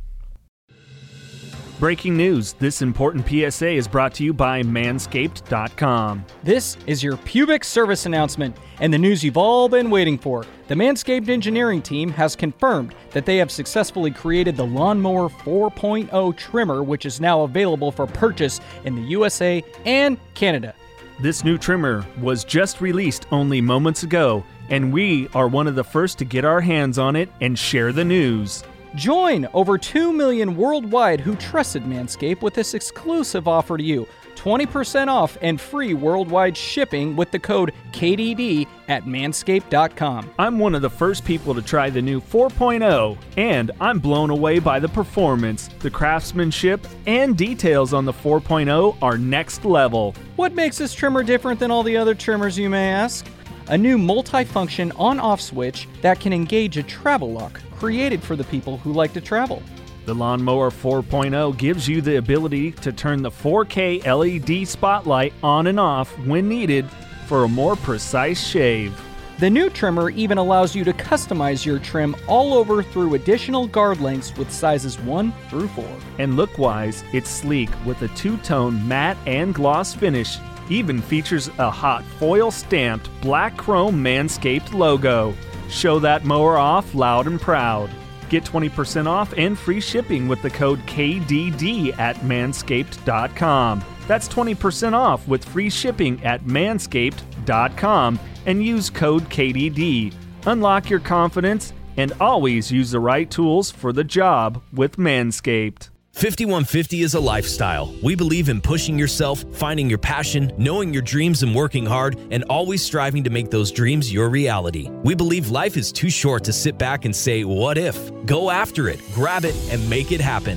Breaking 1.80 2.16
news 2.16 2.52
this 2.52 2.82
important 2.82 3.26
PSA 3.28 3.70
is 3.70 3.88
brought 3.88 4.14
to 4.14 4.24
you 4.24 4.32
by 4.32 4.62
Manscaped.com. 4.62 6.24
This 6.44 6.76
is 6.86 7.02
your 7.02 7.16
pubic 7.16 7.64
service 7.64 8.06
announcement 8.06 8.56
and 8.78 8.94
the 8.94 8.98
news 8.98 9.24
you've 9.24 9.36
all 9.36 9.68
been 9.68 9.90
waiting 9.90 10.16
for. 10.16 10.46
The 10.68 10.76
Manscaped 10.76 11.28
engineering 11.28 11.82
team 11.82 12.10
has 12.10 12.36
confirmed 12.36 12.94
that 13.10 13.26
they 13.26 13.38
have 13.38 13.50
successfully 13.50 14.12
created 14.12 14.56
the 14.56 14.64
Lawnmower 14.64 15.28
4.0 15.28 16.36
trimmer, 16.36 16.84
which 16.84 17.06
is 17.06 17.20
now 17.20 17.42
available 17.42 17.90
for 17.90 18.06
purchase 18.06 18.60
in 18.84 18.94
the 18.94 19.02
USA 19.02 19.62
and 19.84 20.16
Canada. 20.34 20.76
This 21.18 21.42
new 21.42 21.58
trimmer 21.58 22.06
was 22.20 22.44
just 22.44 22.80
released 22.80 23.26
only 23.32 23.60
moments 23.60 24.04
ago, 24.04 24.44
and 24.68 24.92
we 24.92 25.28
are 25.34 25.48
one 25.48 25.66
of 25.66 25.74
the 25.74 25.84
first 25.84 26.18
to 26.18 26.24
get 26.24 26.44
our 26.44 26.60
hands 26.60 26.98
on 26.98 27.16
it 27.16 27.28
and 27.40 27.58
share 27.58 27.92
the 27.92 28.04
news. 28.04 28.62
Join 28.94 29.48
over 29.54 29.76
2 29.76 30.12
million 30.12 30.56
worldwide 30.56 31.20
who 31.20 31.34
trusted 31.36 31.82
Manscaped 31.82 32.42
with 32.42 32.54
this 32.54 32.74
exclusive 32.74 33.48
offer 33.48 33.76
to 33.76 33.82
you 33.82 34.06
20% 34.36 35.08
off 35.08 35.38
and 35.42 35.60
free 35.60 35.94
worldwide 35.94 36.56
shipping 36.56 37.16
with 37.16 37.30
the 37.30 37.38
code 37.38 37.72
KDD 37.92 38.66
at 38.88 39.04
manscaped.com. 39.04 40.30
I'm 40.38 40.58
one 40.58 40.74
of 40.74 40.82
the 40.82 40.90
first 40.90 41.24
people 41.24 41.54
to 41.54 41.62
try 41.62 41.88
the 41.88 42.02
new 42.02 42.20
4.0, 42.20 43.16
and 43.36 43.70
I'm 43.80 43.98
blown 43.98 44.30
away 44.30 44.58
by 44.58 44.78
the 44.78 44.88
performance. 44.88 45.68
The 45.78 45.90
craftsmanship 45.90 46.86
and 47.06 47.36
details 47.36 47.94
on 47.94 48.04
the 48.04 48.12
4.0 48.12 48.96
are 49.00 49.18
next 49.18 49.64
level. 49.64 50.14
What 50.36 50.52
makes 50.52 50.78
this 50.78 50.94
trimmer 50.94 51.22
different 51.22 51.58
than 51.58 51.70
all 51.70 51.82
the 51.82 51.96
other 51.96 52.14
trimmers, 52.14 52.58
you 52.58 52.68
may 52.68 52.90
ask? 52.90 53.26
A 53.68 53.78
new 53.78 53.96
multi-function 53.96 54.92
on-off 54.92 55.40
switch 55.40 55.88
that 56.02 56.20
can 56.20 56.34
engage 56.34 56.76
a 56.76 56.82
travel 56.82 57.32
lock, 57.32 57.60
created 57.76 58.22
for 58.22 58.36
the 58.36 58.44
people 58.44 58.76
who 58.76 58.92
like 58.92 59.14
to 59.14 59.22
travel. 59.22 59.62
The 60.04 60.14
Lawnmower 60.14 60.70
4.0 60.70 61.56
gives 61.56 61.88
you 61.88 62.02
the 62.02 62.16
ability 62.16 62.72
to 62.72 62.92
turn 62.92 63.22
the 63.22 63.30
4K 63.30 64.04
LED 64.04 64.68
spotlight 64.68 65.32
on 65.42 65.66
and 65.66 65.80
off 65.80 66.10
when 66.26 66.46
needed 66.46 66.86
for 67.26 67.44
a 67.44 67.48
more 67.48 67.74
precise 67.74 68.46
shave. 68.46 69.00
The 69.38 69.48
new 69.48 69.70
trimmer 69.70 70.10
even 70.10 70.36
allows 70.36 70.76
you 70.76 70.84
to 70.84 70.92
customize 70.92 71.64
your 71.64 71.78
trim 71.78 72.14
all 72.28 72.52
over 72.52 72.82
through 72.82 73.14
additional 73.14 73.66
guard 73.66 73.98
lengths 73.98 74.36
with 74.36 74.52
sizes 74.52 75.00
1 75.00 75.32
through 75.48 75.68
4. 75.68 75.84
And 76.18 76.36
look 76.36 76.58
wise, 76.58 77.02
it's 77.14 77.30
sleek 77.30 77.70
with 77.86 78.02
a 78.02 78.08
two 78.08 78.36
tone 78.38 78.86
matte 78.86 79.16
and 79.26 79.54
gloss 79.54 79.94
finish. 79.94 80.36
Even 80.68 81.00
features 81.00 81.48
a 81.58 81.70
hot 81.70 82.04
foil 82.18 82.50
stamped 82.50 83.10
black 83.20 83.56
chrome 83.56 84.02
Manscaped 84.02 84.72
logo. 84.72 85.34
Show 85.68 85.98
that 85.98 86.24
mower 86.24 86.56
off 86.56 86.94
loud 86.94 87.26
and 87.26 87.40
proud. 87.40 87.90
Get 88.30 88.44
20% 88.44 89.06
off 89.06 89.34
and 89.36 89.58
free 89.58 89.80
shipping 89.80 90.28
with 90.28 90.40
the 90.42 90.50
code 90.50 90.80
KDD 90.80 91.98
at 91.98 92.16
manscaped.com. 92.16 93.84
That's 94.06 94.28
20% 94.28 94.92
off 94.92 95.26
with 95.28 95.44
free 95.44 95.70
shipping 95.70 96.22
at 96.24 96.44
manscaped.com 96.44 98.20
and 98.46 98.64
use 98.64 98.90
code 98.90 99.24
KDD. 99.24 100.14
Unlock 100.46 100.90
your 100.90 101.00
confidence 101.00 101.72
and 101.96 102.12
always 102.20 102.70
use 102.70 102.90
the 102.90 103.00
right 103.00 103.30
tools 103.30 103.70
for 103.70 103.92
the 103.92 104.04
job 104.04 104.62
with 104.72 104.96
Manscaped. 104.96 105.90
5150 106.14 107.02
is 107.02 107.14
a 107.14 107.20
lifestyle. 107.20 107.92
We 108.00 108.14
believe 108.14 108.48
in 108.48 108.60
pushing 108.60 108.96
yourself, 108.96 109.44
finding 109.50 109.88
your 109.88 109.98
passion, 109.98 110.52
knowing 110.56 110.92
your 110.92 111.02
dreams, 111.02 111.42
and 111.42 111.52
working 111.52 111.84
hard, 111.84 112.16
and 112.30 112.44
always 112.44 112.84
striving 112.84 113.24
to 113.24 113.30
make 113.30 113.50
those 113.50 113.72
dreams 113.72 114.12
your 114.12 114.30
reality. 114.30 114.88
We 115.02 115.16
believe 115.16 115.50
life 115.50 115.76
is 115.76 115.90
too 115.90 116.10
short 116.10 116.44
to 116.44 116.52
sit 116.52 116.78
back 116.78 117.04
and 117.04 117.14
say, 117.14 117.42
What 117.42 117.76
if? 117.76 117.98
Go 118.26 118.48
after 118.48 118.88
it, 118.88 119.00
grab 119.12 119.44
it, 119.44 119.56
and 119.72 119.90
make 119.90 120.12
it 120.12 120.20
happen. 120.20 120.56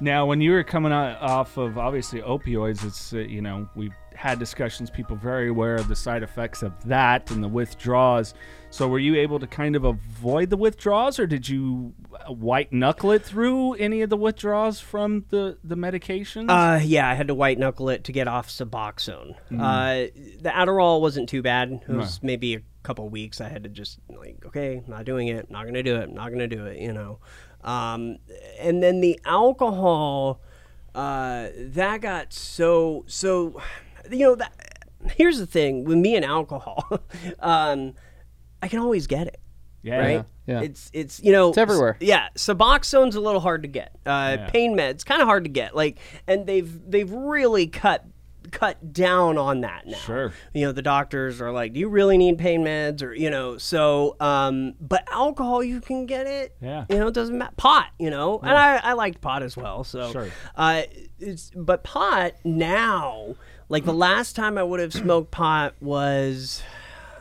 Now, 0.00 0.26
when 0.26 0.40
you 0.40 0.52
were 0.52 0.64
coming 0.64 0.92
off 0.92 1.56
of 1.56 1.78
obviously 1.78 2.20
opioids, 2.20 2.84
it's 2.84 3.12
uh, 3.12 3.18
you 3.18 3.40
know 3.40 3.68
we've 3.74 3.94
had 4.14 4.38
discussions. 4.38 4.90
People 4.90 5.16
very 5.16 5.48
aware 5.48 5.76
of 5.76 5.88
the 5.88 5.96
side 5.96 6.22
effects 6.22 6.62
of 6.62 6.72
that 6.84 7.30
and 7.30 7.42
the 7.42 7.48
withdrawals. 7.48 8.34
So, 8.70 8.88
were 8.88 8.98
you 8.98 9.14
able 9.16 9.38
to 9.38 9.46
kind 9.46 9.76
of 9.76 9.84
avoid 9.84 10.50
the 10.50 10.56
withdrawals, 10.56 11.18
or 11.20 11.26
did 11.26 11.48
you 11.48 11.94
uh, 12.12 12.32
white 12.32 12.72
knuckle 12.72 13.12
it 13.12 13.22
through 13.22 13.74
any 13.74 14.02
of 14.02 14.10
the 14.10 14.16
withdrawals 14.16 14.80
from 14.80 15.24
the 15.30 15.58
the 15.62 15.76
medications? 15.76 16.46
Uh, 16.48 16.80
yeah, 16.82 17.08
I 17.08 17.14
had 17.14 17.28
to 17.28 17.34
white 17.34 17.58
knuckle 17.58 17.88
it 17.88 18.04
to 18.04 18.12
get 18.12 18.26
off 18.26 18.48
Suboxone. 18.48 19.36
Mm. 19.50 19.60
Uh, 19.60 20.12
the 20.40 20.50
Adderall 20.50 21.00
wasn't 21.00 21.28
too 21.28 21.42
bad. 21.42 21.70
It 21.88 21.92
was 21.92 22.22
maybe 22.22 22.56
a 22.56 22.62
couple 22.82 23.08
weeks. 23.08 23.40
I 23.40 23.48
had 23.48 23.62
to 23.62 23.68
just 23.68 24.00
like, 24.08 24.44
okay, 24.46 24.82
not 24.88 25.04
doing 25.04 25.28
it. 25.28 25.50
Not 25.50 25.66
gonna 25.66 25.82
do 25.82 25.96
it. 25.96 26.10
Not 26.10 26.30
gonna 26.30 26.48
do 26.48 26.66
it. 26.66 26.78
You 26.80 26.92
know. 26.92 27.20
Um, 27.64 28.18
and 28.60 28.82
then 28.82 29.00
the 29.00 29.18
alcohol, 29.24 30.40
uh, 30.94 31.48
that 31.56 32.00
got 32.00 32.32
so 32.32 33.04
so. 33.06 33.60
You 34.10 34.18
know 34.18 34.34
that. 34.36 34.52
Here's 35.16 35.38
the 35.38 35.46
thing 35.46 35.84
with 35.84 35.98
me 35.98 36.16
and 36.16 36.24
alcohol, 36.24 36.82
um, 37.40 37.92
I 38.62 38.68
can 38.68 38.78
always 38.78 39.06
get 39.06 39.26
it. 39.26 39.38
yeah, 39.82 39.98
Right. 39.98 40.24
yeah. 40.46 40.60
It's 40.62 40.90
it's 40.94 41.22
you 41.22 41.30
know 41.30 41.50
It's 41.50 41.58
everywhere. 41.58 41.96
s- 42.00 42.06
Yeah, 42.06 42.28
Suboxone's 42.36 43.14
a 43.14 43.20
little 43.20 43.40
hard 43.42 43.62
to 43.62 43.68
get. 43.68 43.94
Uh, 44.06 44.46
Pain 44.48 44.74
meds 44.76 45.04
kind 45.04 45.20
of 45.20 45.28
hard 45.28 45.44
to 45.44 45.50
get. 45.50 45.76
Like, 45.76 45.98
and 46.26 46.46
they've 46.46 46.90
they've 46.90 47.10
really 47.10 47.66
cut 47.66 48.06
cut 48.54 48.92
down 48.92 49.36
on 49.36 49.60
that 49.62 49.86
now. 49.86 49.98
Sure. 49.98 50.32
You 50.54 50.66
know, 50.66 50.72
the 50.72 50.80
doctors 50.82 51.40
are 51.40 51.50
like, 51.52 51.72
"Do 51.74 51.80
you 51.80 51.88
really 51.88 52.16
need 52.16 52.38
pain 52.38 52.62
meds?" 52.64 53.02
Or 53.02 53.12
you 53.12 53.28
know, 53.28 53.58
so 53.58 54.16
um, 54.20 54.74
but 54.80 55.04
alcohol 55.10 55.62
you 55.62 55.80
can 55.80 56.06
get 56.06 56.26
it. 56.26 56.56
Yeah. 56.62 56.86
You 56.88 56.98
know, 56.98 57.08
it 57.08 57.14
doesn't 57.14 57.36
matter. 57.36 57.52
Pot. 57.56 57.88
You 57.98 58.10
know, 58.10 58.38
and 58.38 58.50
I 58.56 58.76
I 58.76 58.92
liked 58.94 59.20
pot 59.20 59.42
as 59.42 59.56
well. 59.56 59.84
So 59.84 60.10
Sure. 60.12 60.28
uh, 60.56 60.82
it's 61.18 61.50
but 61.54 61.82
pot 61.84 62.34
now. 62.44 63.34
Like 63.68 63.84
the 63.84 63.94
last 63.94 64.36
time 64.36 64.56
I 64.56 64.62
would 64.62 64.78
have 64.80 64.92
smoked 64.92 65.30
pot 65.30 65.74
was 65.80 66.62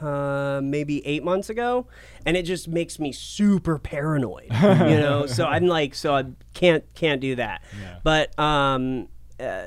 uh, 0.02 0.60
maybe 0.64 1.06
eight 1.08 1.24
months 1.24 1.50
ago, 1.50 1.88
and 2.26 2.36
it 2.38 2.44
just 2.44 2.68
makes 2.68 3.00
me 3.00 3.12
super 3.12 3.80
paranoid. 3.80 4.48
you 4.52 4.98
know, 5.00 5.26
so 5.28 5.46
I'm 5.46 5.68
like, 5.68 5.96
so 5.96 6.14
I 6.16 6.26
can't 6.54 6.84
can't 6.94 7.22
do 7.22 7.36
that. 7.36 7.64
Yeah. 7.82 8.00
But 8.04 8.38
um, 8.38 9.08
uh, 9.40 9.64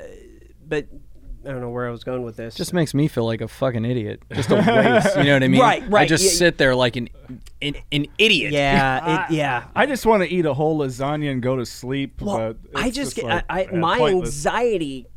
but 0.67 0.85
I 1.47 1.51
don't 1.51 1.61
know 1.61 1.69
where 1.69 1.87
I 1.87 1.91
was 1.91 2.03
going 2.03 2.23
with 2.23 2.35
this. 2.35 2.55
Just 2.55 2.73
makes 2.73 2.93
me 2.93 3.07
feel 3.07 3.25
like 3.25 3.39
a 3.39 3.47
fucking 3.47 3.85
idiot. 3.85 4.21
Just 4.33 4.51
a 4.51 4.55
waste. 4.55 5.17
You 5.17 5.23
know 5.23 5.33
what 5.33 5.43
I 5.43 5.47
mean? 5.47 5.61
Right, 5.61 5.89
right. 5.89 6.01
I 6.01 6.05
just 6.05 6.25
yeah. 6.25 6.31
sit 6.31 6.57
there 6.57 6.75
like 6.75 6.97
an 6.97 7.09
an, 7.61 7.75
an 7.91 8.07
idiot. 8.17 8.51
yeah, 8.51 9.25
it, 9.25 9.31
yeah. 9.33 9.65
I 9.75 9.85
just 9.85 10.05
want 10.05 10.23
to 10.23 10.29
eat 10.29 10.45
a 10.45 10.53
whole 10.53 10.77
lasagna 10.79 11.31
and 11.31 11.41
go 11.41 11.55
to 11.55 11.65
sleep. 11.65 12.21
Well, 12.21 12.53
but 12.53 12.57
I 12.75 12.87
it's 12.87 12.95
just 12.95 13.15
get 13.15 13.25
like, 13.25 13.45
I, 13.49 13.67
I, 13.71 13.75
my 13.75 13.97
pointless. 13.97 14.45
anxiety. 14.45 15.07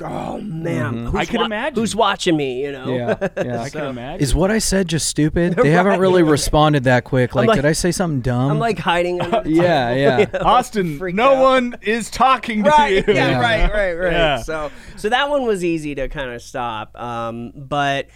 Oh 0.00 0.40
man, 0.40 1.06
who's 1.06 1.14
I 1.14 1.24
can 1.24 1.40
imagine. 1.40 1.74
Who's 1.74 1.96
watching 1.96 2.36
me? 2.36 2.62
You 2.62 2.70
know. 2.72 2.94
Yeah, 2.94 3.28
yeah. 3.44 3.62
I 3.62 3.68
can 3.70 3.86
imagine. 3.86 4.20
Is 4.22 4.34
what 4.34 4.50
I 4.50 4.58
said 4.58 4.86
just 4.88 5.08
stupid? 5.08 5.54
They 5.56 5.70
haven't 5.70 5.98
really 5.98 6.22
responded 6.22 6.84
that 6.84 7.02
quick. 7.04 7.34
Like, 7.34 7.48
like- 7.48 7.56
did 7.56 7.64
I 7.64 7.72
say 7.72 7.90
something 7.90 8.20
dumb? 8.20 8.50
I'm 8.52 8.58
like 8.60 8.78
hiding. 8.78 9.20
Under 9.20 9.42
the 9.42 9.50
yeah, 9.50 9.94
yeah. 9.94 10.38
Austin, 10.40 10.98
no 11.16 11.34
out. 11.34 11.42
one 11.42 11.76
is 11.82 12.10
talking 12.10 12.62
to 12.64 12.70
right 12.70 12.94
you. 13.06 13.14
yeah, 13.14 13.30
Yeah. 13.30 13.40
right 13.40 13.72
right 13.72 13.92
right 13.94 14.12
Yeah. 14.12 14.42
so 14.42 14.70
so 14.96 15.08
that 15.08 15.28
one 15.30 15.46
was 15.46 15.64
easy 15.64 15.94
to 15.96 16.08
kind 16.08 16.30
of 16.30 16.42
stop 16.42 16.96
um 17.00 17.52
but 17.56 18.06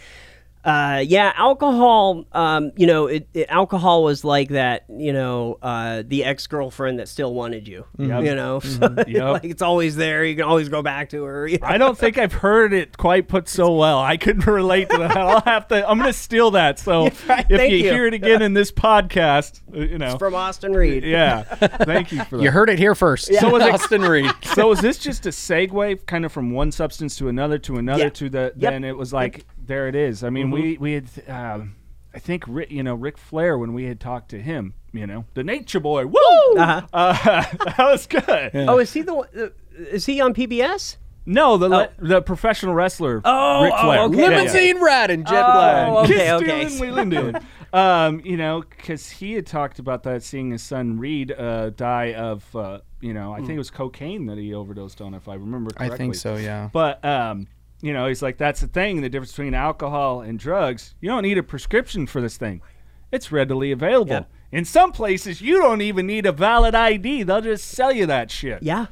uh, 0.65 1.03
yeah, 1.07 1.33
alcohol. 1.37 2.25
Um, 2.33 2.73
you 2.77 2.87
know, 2.87 3.07
it, 3.07 3.29
it, 3.35 3.47
alcohol 3.49 4.05
was 4.05 4.25
like 4.25 4.51
that. 4.51 4.85
You 4.89 5.13
know, 5.13 5.59
uh, 5.63 6.03
the 6.07 6.25
ex 6.25 6.47
girlfriend 6.47 6.99
that 7.01 7.09
still 7.09 7.35
wanted 7.35 7.67
you. 7.67 7.85
You 7.99 8.07
know, 8.09 8.61
so, 8.65 8.95
Yep. 9.07 9.33
like 9.33 9.45
it's 9.45 9.63
always 9.63 9.97
there. 9.97 10.25
You 10.25 10.37
can 10.37 10.45
always 10.45 10.69
go 10.69 10.83
back 10.83 11.11
to 11.11 11.25
her. 11.25 11.47
you 11.49 11.59
know? 11.59 11.67
I 11.67 11.79
don't 11.79 11.99
think 11.99 12.17
I've 12.19 12.33
heard 12.33 12.73
it 12.73 12.97
quite 12.97 13.29
put 13.29 13.49
so 13.49 13.75
well. 13.75 13.99
I 13.99 14.17
couldn't 14.17 14.47
relate 14.53 14.89
to 14.91 14.99
that. 14.99 15.17
I'll 15.17 15.41
have 15.43 15.67
to. 15.69 15.89
I'm 15.89 15.99
going 15.99 16.13
to 16.13 16.19
steal 16.19 16.53
that. 16.53 16.79
So 16.79 17.05
right, 17.29 17.47
if 17.49 17.59
thank 17.59 17.73
you, 17.73 17.79
you. 17.79 17.91
hear 17.93 18.07
it 18.07 18.15
again 18.15 18.43
in 18.43 18.55
this 18.55 18.71
podcast, 18.71 19.61
uh, 19.75 19.81
you 19.81 19.99
know, 19.99 20.17
From 20.19 20.35
Austin 20.35 20.73
Reed. 20.73 21.03
yeah. 21.05 21.43
Thank 21.43 22.13
you 22.13 22.23
for 22.25 22.37
that. 22.37 22.43
You 22.43 22.51
heard 22.51 22.69
it 22.71 22.79
here 22.79 22.95
first. 22.95 23.31
Yeah. 23.31 23.41
So 23.41 23.51
was 23.51 23.63
Austin 23.63 24.03
Reed. 24.03 24.31
so 24.45 24.71
is 24.73 24.81
this 24.81 24.99
just 24.99 25.27
a 25.27 25.31
segue, 25.31 26.07
kind 26.07 26.25
of 26.25 26.33
from 26.33 26.53
one 26.53 26.71
substance 26.71 27.17
to 27.17 27.29
another 27.29 27.59
to 27.59 27.77
another 27.79 28.05
Yeah. 28.05 28.09
to 28.11 28.31
the? 28.31 28.53
Yep. 28.57 28.73
Then 28.73 28.85
it 28.85 28.97
was 28.97 29.13
like 29.13 29.45
there 29.67 29.89
it 29.89 29.95
is. 29.95 30.25
I 30.25 30.31
mean, 30.31 30.51
we 30.51 30.77
we 30.79 30.93
had, 30.95 31.07
um, 31.29 31.77
I 32.15 32.19
think 32.19 32.45
Rick, 32.47 32.71
you 32.71 32.83
know 32.83 32.95
Ric 32.95 33.19
Flair 33.19 33.57
when 33.59 33.73
we 33.73 33.85
had 33.85 34.01
talked 34.01 34.31
to 34.31 34.41
him, 34.41 34.75
you 34.93 35.07
know, 35.07 35.25
the 35.35 35.45
Nature 35.45 35.81
Boy. 35.81 36.07
Woo! 36.07 36.19
Uh-huh. 36.57 36.87
Uh, 36.93 37.13
that 37.77 37.79
was 37.79 38.07
good. 38.07 38.51
Oh, 38.55 38.79
is 38.79 38.93
he 38.93 39.03
the? 39.03 39.15
Uh, 39.15 39.49
is 39.91 40.07
he 40.07 40.21
on 40.21 40.35
PBS? 40.35 40.97
No, 41.25 41.57
the 41.57 41.69
le- 41.69 41.89
the 41.99 42.21
professional 42.21 42.75
wrestler 42.75 43.21
Oh, 43.25 43.63
Ric 43.63 43.73
oh, 43.77 43.83
Flair. 43.85 44.01
okay. 44.01 44.17
Yeah, 44.17 44.23
yeah. 44.31 44.37
Limousine 44.39 44.83
rat 44.83 45.11
and 45.11 45.27
jet 45.27 45.45
Oh, 45.47 45.53
black. 45.53 46.11
okay, 46.11 46.33
okay. 46.33 46.65
Dylan 46.65 46.81
Wheeling 46.81 47.43
um, 47.73 48.21
you 48.25 48.37
know, 48.37 48.65
because 48.69 49.09
he 49.09 49.35
had 49.35 49.47
talked 49.47 49.79
about 49.79 50.03
that, 50.03 50.25
seeing 50.25 50.51
his 50.51 50.63
son 50.63 50.99
Reid 50.99 51.31
uh, 51.31 51.71
die 51.71 52.13
of, 52.15 52.55
uh, 52.57 52.81
you 53.01 53.15
know, 53.15 53.33
I 53.33 53.39
think 53.39 53.51
it 53.51 53.59
was 53.59 53.71
cocaine 53.71 54.27
that 54.27 54.37
he 54.37 54.53
overdosed 54.53 55.01
on, 55.01 55.15
if 55.15 55.29
I 55.29 55.35
remember 55.35 55.71
correctly. 55.71 55.95
I 55.95 55.97
think 55.97 56.15
so. 56.17 56.37
Yeah. 56.37 56.71
But 56.73 57.05
um, 57.05 57.47
you 57.83 57.93
know, 57.93 58.07
he's 58.07 58.23
like, 58.23 58.39
that's 58.39 58.61
the 58.61 58.69
thing. 58.69 59.03
The 59.03 59.11
difference 59.11 59.33
between 59.33 59.55
alcohol 59.55 60.23
and 60.23 60.39
drugs. 60.39 60.95
You 61.01 61.11
don't 61.11 61.23
need 61.23 61.37
a 61.37 61.43
prescription 61.43 62.07
for 62.07 62.21
this 62.21 62.37
thing. 62.37 62.63
It's 63.11 63.31
readily 63.31 63.73
available. 63.73 64.13
Yep. 64.13 64.31
In 64.53 64.65
some 64.65 64.93
places, 64.93 65.43
you 65.43 65.59
don't 65.59 65.83
even 65.83 66.07
need 66.07 66.25
a 66.25 66.33
valid 66.33 66.75
ID. 66.75 67.25
They'll 67.25 67.41
just 67.41 67.69
sell 67.69 67.93
you 67.93 68.07
that 68.07 68.31
shit. 68.31 68.63
Yeah. 68.63 68.87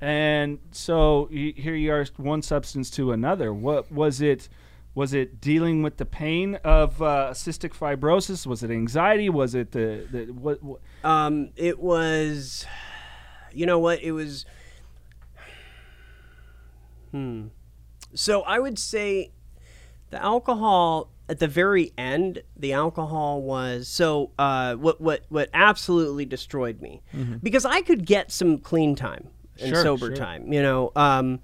And 0.00 0.58
so 0.72 1.28
y- 1.32 1.54
here 1.56 1.74
you 1.74 1.90
are, 1.92 2.04
one 2.18 2.42
substance 2.42 2.90
to 2.90 3.12
another. 3.12 3.52
What 3.52 3.90
was 3.90 4.20
it? 4.20 4.48
Was 4.94 5.12
it 5.14 5.40
dealing 5.40 5.82
with 5.82 5.96
the 5.96 6.04
pain 6.04 6.56
of 6.62 7.00
uh, 7.02 7.30
cystic 7.32 7.72
fibrosis? 7.72 8.46
Was 8.46 8.62
it 8.62 8.70
anxiety? 8.70 9.28
Was 9.28 9.54
it 9.54 9.72
the, 9.72 10.06
the 10.10 10.26
what, 10.26 10.62
what? 10.62 10.80
Um, 11.02 11.50
it 11.56 11.80
was, 11.80 12.66
you 13.52 13.66
know 13.66 13.78
what? 13.78 14.02
It 14.02 14.12
was. 14.12 14.44
Hmm. 17.10 17.46
So 18.14 18.42
I 18.42 18.58
would 18.58 18.78
say, 18.78 19.32
the 20.10 20.22
alcohol 20.22 21.10
at 21.28 21.38
the 21.38 21.48
very 21.48 21.92
end. 21.96 22.42
The 22.56 22.72
alcohol 22.72 23.42
was 23.42 23.88
so. 23.88 24.30
Uh, 24.38 24.74
what 24.74 25.00
what 25.00 25.24
what 25.28 25.48
absolutely 25.54 26.24
destroyed 26.26 26.80
me 26.80 27.02
because 27.42 27.64
I 27.64 27.80
could 27.82 28.06
get 28.06 28.30
some 28.30 28.58
clean 28.58 28.94
time 28.94 29.28
and 29.60 29.70
Sure, 29.70 29.82
sober 29.82 30.06
sure. 30.06 30.16
time. 30.16 30.52
You 30.52 30.62
know. 30.62 30.92
Um, 30.94 31.40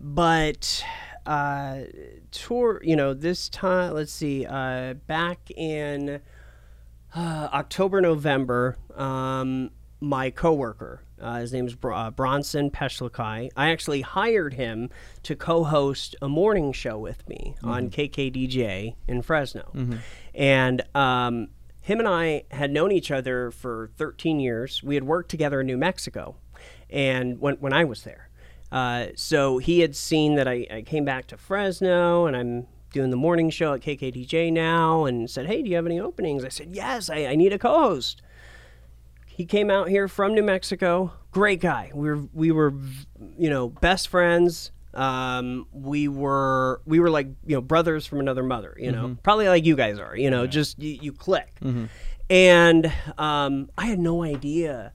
but 0.00 0.84
uh, 1.26 1.82
tour. 2.30 2.80
You 2.84 2.96
know 2.96 3.14
this 3.14 3.48
time. 3.48 3.94
Let's 3.94 4.12
see. 4.12 4.44
Uh, 4.44 4.94
back 4.94 5.50
in 5.56 6.20
uh, 7.14 7.48
October, 7.52 8.00
November, 8.00 8.76
um, 8.96 9.70
my 10.00 10.30
coworker, 10.30 11.02
uh, 11.22 11.36
his 11.36 11.52
name's 11.52 11.74
Br- 11.74 11.92
uh, 11.92 12.10
Bronson 12.10 12.70
Peshlakai, 12.70 13.50
I 13.56 13.70
actually 13.70 14.00
hired 14.02 14.54
him 14.54 14.90
to 15.22 15.36
co-host 15.36 16.16
a 16.20 16.28
morning 16.28 16.72
show 16.72 16.98
with 16.98 17.26
me 17.28 17.54
on 17.62 17.90
KKDJ 17.90 18.94
in 19.08 19.22
Fresno, 19.22 19.70
and 20.34 20.82
um, 20.94 21.48
him 21.80 21.98
and 21.98 22.08
I 22.08 22.44
had 22.50 22.70
known 22.70 22.92
each 22.92 23.10
other 23.10 23.50
for 23.50 23.90
13 23.96 24.40
years. 24.40 24.82
We 24.82 24.94
had 24.94 25.04
worked 25.04 25.30
together 25.30 25.60
in 25.60 25.66
New 25.66 25.78
Mexico, 25.78 26.36
and 26.90 27.40
when 27.40 27.54
when 27.56 27.72
I 27.72 27.84
was 27.84 28.02
there. 28.02 28.28
Uh, 28.70 29.08
so 29.16 29.58
he 29.58 29.80
had 29.80 29.94
seen 29.94 30.34
that 30.36 30.48
I, 30.48 30.66
I 30.70 30.80
came 30.82 31.04
back 31.04 31.26
to 31.26 31.36
Fresno 31.36 32.24
and 32.24 32.34
I'm 32.34 32.66
doing 32.90 33.10
the 33.10 33.18
morning 33.18 33.50
show 33.50 33.74
at 33.74 33.82
KKDJ 33.82 34.50
now 34.50 35.04
and 35.04 35.28
said, 35.28 35.44
Hey, 35.46 35.60
do 35.62 35.68
you 35.68 35.76
have 35.76 35.84
any 35.84 36.00
openings? 36.00 36.42
I 36.42 36.48
said, 36.48 36.68
Yes, 36.70 37.10
I, 37.10 37.26
I 37.26 37.34
need 37.34 37.52
a 37.52 37.58
co 37.58 37.68
host. 37.78 38.22
He 39.42 39.46
came 39.46 39.72
out 39.72 39.88
here 39.88 40.06
from 40.06 40.34
New 40.34 40.42
Mexico. 40.44 41.12
Great 41.32 41.58
guy. 41.60 41.90
We 41.92 42.10
were, 42.10 42.28
we 42.32 42.52
were 42.52 42.72
you 43.36 43.50
know, 43.50 43.70
best 43.70 44.06
friends. 44.06 44.70
Um, 44.94 45.66
we 45.72 46.06
were 46.06 46.80
we 46.84 47.00
were 47.00 47.10
like 47.10 47.26
you 47.44 47.56
know 47.56 47.60
brothers 47.60 48.06
from 48.06 48.20
another 48.20 48.44
mother 48.44 48.76
you 48.78 48.92
know 48.92 49.16
probably 49.24 49.48
like 49.48 49.64
you 49.64 49.74
guys 49.74 49.98
are 49.98 50.14
you 50.14 50.30
know 50.30 50.46
just 50.46 50.78
you, 50.78 50.98
you 51.00 51.12
click 51.12 51.56
and 52.30 52.92
um, 53.18 53.70
I 53.78 53.86
had 53.86 53.98
no 53.98 54.22
idea 54.22 54.92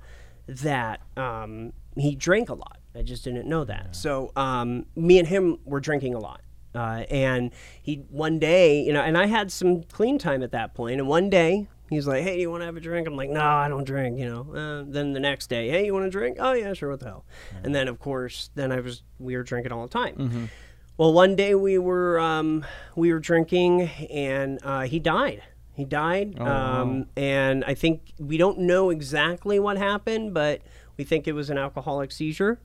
that 0.48 1.02
um, 1.18 1.74
he 1.98 2.16
drank 2.16 2.48
a 2.50 2.54
lot. 2.54 2.78
I 2.96 3.02
just 3.02 3.24
didn't 3.26 3.48
know 3.50 3.66
that. 3.66 3.96
So 3.96 4.32
um, 4.36 4.86
me 4.96 5.18
and 5.20 5.28
him 5.28 5.58
were 5.66 5.80
drinking 5.82 6.14
a 6.14 6.20
lot. 6.20 6.42
Uh, 6.76 7.04
and 7.10 7.52
he 7.82 7.96
one 8.12 8.38
day, 8.38 8.82
you 8.84 8.94
know, 8.94 9.02
and 9.02 9.18
I 9.18 9.26
had 9.26 9.52
some 9.52 9.82
clean 9.84 10.20
time 10.20 10.44
at 10.44 10.52
that 10.52 10.76
point. 10.76 11.00
And 11.00 11.08
one 11.10 11.30
day 11.32 11.68
he's 11.90 12.08
like, 12.08 12.24
"Hey, 12.24 12.40
you 12.40 12.50
want 12.50 12.62
to 12.62 12.66
have 12.66 12.78
a 12.78 12.80
drink?" 12.82 13.08
I'm 13.08 13.16
like, 13.16 13.30
"No, 13.30 13.42
I 13.42 13.68
don't 13.68 13.84
drink." 13.86 14.20
You 14.20 14.30
know. 14.30 14.54
Uh, 14.54 14.84
then 14.88 15.14
the 15.14 15.20
next 15.20 15.48
day, 15.48 15.70
"Hey, 15.70 15.86
you 15.86 15.94
want 15.94 16.06
to 16.06 16.10
drink?" 16.10 16.38
"Oh 16.40 16.54
yeah, 16.54 16.74
sure. 16.74 16.90
What 16.90 17.00
the 17.00 17.06
hell?" 17.06 17.26
And 17.64 17.74
then 17.76 17.88
of 17.88 18.00
course, 18.00 18.50
then 18.56 18.72
I 18.72 18.80
was 18.80 19.04
we 19.20 19.36
were 19.36 19.44
drinking 19.44 19.72
all 19.72 19.84
the 19.88 19.92
time. 19.94 20.50
Well, 20.98 21.14
one 21.14 21.36
day 21.36 21.54
we 21.54 21.78
were 21.78 22.20
um, 22.20 22.66
we 22.96 23.14
were 23.14 23.20
drinking, 23.20 23.84
and 24.12 24.60
uh, 24.64 24.82
he 24.82 25.00
died. 25.00 25.44
He 25.74 25.86
died, 25.86 26.40
um, 26.40 27.06
and 27.16 27.64
I 27.66 27.76
think 27.76 28.14
we 28.18 28.38
don't 28.38 28.58
know 28.60 28.90
exactly 28.90 29.60
what 29.60 29.78
happened, 29.78 30.34
but 30.34 30.62
we 30.98 31.04
think 31.04 31.28
it 31.28 31.34
was 31.34 31.52
an 31.52 31.60
alcoholic 31.60 32.12
seizure, 32.12 32.60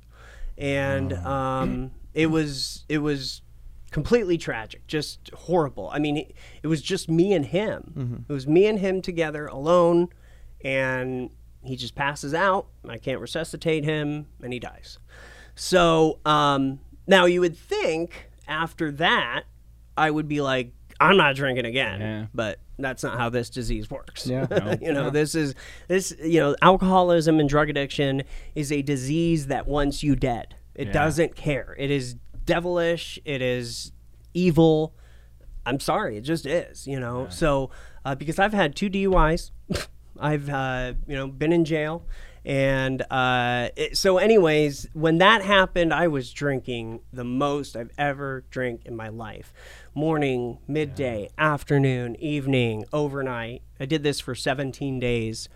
and 0.56 1.12
um, 1.12 1.90
it 2.14 2.26
was 2.28 2.86
it 2.88 2.98
was 2.98 3.42
completely 3.92 4.36
tragic, 4.38 4.86
just 4.88 5.30
horrible. 5.34 5.88
I 5.92 5.98
mean, 6.00 6.16
it, 6.16 6.34
it 6.62 6.66
was 6.66 6.82
just 6.82 7.08
me 7.08 7.32
and 7.32 7.44
him. 7.46 8.24
It 8.28 8.32
was 8.32 8.46
me 8.48 8.66
and 8.66 8.78
him 8.78 9.00
together, 9.02 9.46
alone, 9.46 10.08
and 10.64 11.30
he 11.62 11.76
just 11.76 11.94
passes 11.94 12.34
out. 12.34 12.66
I 12.88 12.98
can't 12.98 13.20
resuscitate 13.20 13.84
him, 13.84 14.26
and 14.42 14.52
he 14.52 14.58
dies. 14.58 14.98
So 15.54 16.18
um, 16.24 16.80
now 17.06 17.26
you 17.26 17.40
would 17.40 17.56
think 17.56 18.30
after 18.48 18.90
that, 18.92 19.44
I 19.96 20.10
would 20.10 20.26
be 20.26 20.40
like, 20.40 20.72
I'm 20.98 21.16
not 21.16 21.36
drinking 21.36 21.66
again. 21.66 22.00
Yeah. 22.00 22.26
But 22.34 22.58
that's 22.78 23.02
not 23.02 23.18
how 23.18 23.28
this 23.28 23.50
disease 23.50 23.90
works. 23.90 24.26
Yeah. 24.26 24.76
you 24.80 24.92
know, 24.92 25.10
this 25.10 25.34
is 25.34 25.54
this. 25.88 26.14
You 26.22 26.40
know, 26.40 26.56
alcoholism 26.62 27.38
and 27.40 27.48
drug 27.48 27.68
addiction 27.68 28.22
is 28.54 28.72
a 28.72 28.82
disease 28.82 29.48
that 29.48 29.66
wants 29.66 30.02
you 30.02 30.16
dead. 30.16 30.54
It 30.74 30.86
Yeah. 30.88 30.92
doesn't 30.92 31.36
care. 31.36 31.76
It 31.78 31.90
is 31.90 32.16
devilish. 32.44 33.18
It 33.24 33.42
is 33.42 33.92
evil. 34.34 34.94
I'm 35.64 35.80
sorry, 35.80 36.16
it 36.16 36.22
just 36.22 36.46
is, 36.46 36.86
you 36.86 36.98
know. 36.98 37.28
So 37.30 37.70
uh, 38.04 38.14
because 38.14 38.38
I've 38.38 38.52
had 38.52 38.74
two 38.74 38.90
DUIs, 38.90 39.50
I've 40.20 40.48
uh, 40.48 40.94
you 41.06 41.16
know 41.16 41.28
been 41.28 41.52
in 41.52 41.64
jail, 41.64 42.04
and 42.44 43.02
uh, 43.10 43.68
it, 43.76 43.96
so 43.96 44.18
anyways, 44.18 44.88
when 44.92 45.18
that 45.18 45.42
happened, 45.42 45.94
I 45.94 46.08
was 46.08 46.32
drinking 46.32 47.00
the 47.12 47.24
most 47.24 47.76
I've 47.76 47.92
ever 47.96 48.44
drank 48.50 48.84
in 48.84 48.96
my 48.96 49.08
life, 49.08 49.52
morning, 49.94 50.58
midday, 50.66 51.30
afternoon, 51.38 52.16
evening, 52.16 52.84
overnight. 52.92 53.62
I 53.78 53.86
did 53.86 54.02
this 54.02 54.18
for 54.18 54.34
17 54.34 54.98
days. 54.98 55.48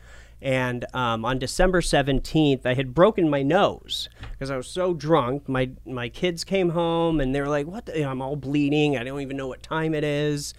And 0.43 0.85
um, 0.95 1.25
on 1.25 1.39
December 1.39 1.81
17th, 1.81 2.67
I 2.67 2.75
had 2.75 2.95
broken 2.95 3.31
my 3.31 3.43
nose 3.43 4.09
because 4.33 4.51
I 4.51 4.57
was 4.57 4.69
so 4.69 4.93
drunk. 4.93 5.49
My 5.49 5.71
my 5.87 6.09
kids 6.09 6.45
came 6.45 6.71
home 6.71 7.21
and 7.21 7.35
they 7.35 7.41
were 7.41 7.49
like, 7.49 7.67
"What? 7.67 7.87
The? 7.87 8.05
I'm 8.05 8.21
all 8.21 8.37
bleeding. 8.37 8.97
I 8.97 9.05
don't 9.05 9.21
even 9.21 9.37
know 9.37 9.49
what 9.49 9.63
time 9.63 9.95
it 9.95 10.05
is." 10.05 10.53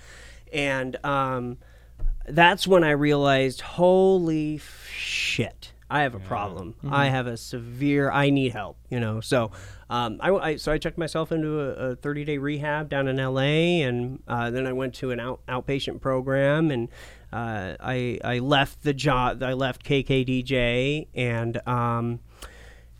And 0.51 0.97
um, 1.05 1.57
that's 2.27 2.67
when 2.67 2.83
I 2.83 2.91
realized, 2.91 3.61
"Holy 3.61 4.59
shit! 4.91 5.73
I 5.89 6.01
have 6.01 6.15
a 6.15 6.19
problem. 6.19 6.75
I 6.89 7.07
have 7.07 7.27
a 7.27 7.37
severe. 7.37 8.09
I 8.11 8.31
need 8.31 8.53
help." 8.53 8.77
You 8.89 8.99
know. 8.99 9.21
So, 9.21 9.51
um, 9.89 10.17
I, 10.21 10.31
I- 10.31 10.55
so 10.57 10.71
I 10.71 10.77
checked 10.77 10.97
myself 10.97 11.31
into 11.31 11.59
a, 11.59 11.91
a 11.91 11.95
30 11.95 12.25
day 12.25 12.37
rehab 12.37 12.89
down 12.89 13.07
in 13.07 13.19
L.A. 13.19 13.81
and 13.81 14.21
uh, 14.27 14.49
then 14.51 14.67
I 14.67 14.73
went 14.73 14.93
to 14.95 15.11
an 15.11 15.19
out, 15.19 15.39
outpatient 15.47 16.01
program 16.01 16.71
and 16.71 16.89
uh, 17.33 17.75
I 17.79 18.19
I 18.23 18.39
left 18.39 18.83
the 18.83 18.93
job. 18.93 19.43
I 19.43 19.53
left 19.53 19.83
KKDJ 19.85 21.07
and. 21.13 21.67
Um, 21.67 22.19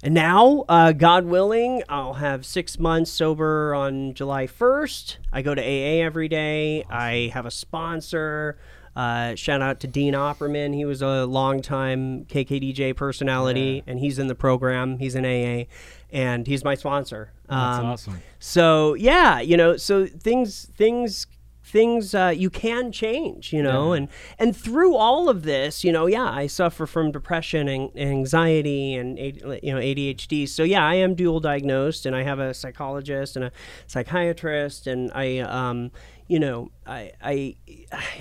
and 0.03 0.13
now, 0.13 0.63
uh, 0.69 0.91
God 0.91 1.25
willing, 1.25 1.81
I'll 1.89 2.13
have 2.13 2.45
six 2.45 2.77
months 2.77 3.09
sober 3.09 3.73
on 3.73 4.13
July 4.13 4.45
1st. 4.45 5.17
I 5.33 5.41
go 5.41 5.55
to 5.55 5.61
AA 5.61 6.05
every 6.05 6.27
day. 6.27 6.83
I 6.87 7.31
have 7.33 7.47
a 7.47 7.51
sponsor. 7.51 8.59
Uh, 8.97 9.35
shout 9.35 9.61
out 9.61 9.79
to 9.81 9.87
Dean 9.87 10.13
Opperman. 10.15 10.73
He 10.73 10.83
was 10.83 11.03
a 11.03 11.25
longtime 11.27 12.25
KKDJ 12.25 12.95
personality, 12.95 13.83
and 13.85 13.99
he's 13.99 14.17
in 14.17 14.25
the 14.27 14.33
program. 14.35 14.97
He's 14.97 15.13
in 15.13 15.23
AA, 15.23 15.65
and 16.11 16.47
he's 16.47 16.63
my 16.63 16.73
sponsor. 16.73 17.31
That's 17.47 17.77
Um, 17.79 17.85
awesome. 17.85 18.21
so 18.39 18.95
yeah, 18.95 19.39
you 19.39 19.55
know, 19.55 19.77
so 19.77 20.07
things 20.07 20.67
things 20.75 21.27
things 21.63 22.15
uh, 22.15 22.33
you 22.35 22.49
can 22.49 22.93
change, 22.93 23.51
you 23.53 23.61
know, 23.61 23.91
and 23.93 24.07
and 24.39 24.55
through 24.55 24.95
all 24.95 25.27
of 25.29 25.43
this, 25.43 25.83
you 25.83 25.91
know, 25.91 26.07
yeah, 26.07 26.23
I 26.31 26.47
suffer 26.47 26.85
from 26.87 27.11
depression 27.11 27.67
and 27.67 27.91
anxiety 27.99 28.95
and 28.95 29.19
you 29.19 29.33
know 29.73 29.79
ADHD. 29.79 30.47
So 30.49 30.63
yeah, 30.63 30.83
I 30.83 30.95
am 30.95 31.13
dual 31.13 31.39
diagnosed, 31.39 32.05
and 32.07 32.15
I 32.15 32.23
have 32.23 32.39
a 32.39 32.53
psychologist 32.53 33.35
and 33.35 33.45
a 33.45 33.51
psychiatrist, 33.85 34.87
and 34.87 35.11
I 35.13 35.39
um, 35.39 35.91
you 36.27 36.39
know, 36.39 36.71
I 36.87 37.11
I 37.21 37.55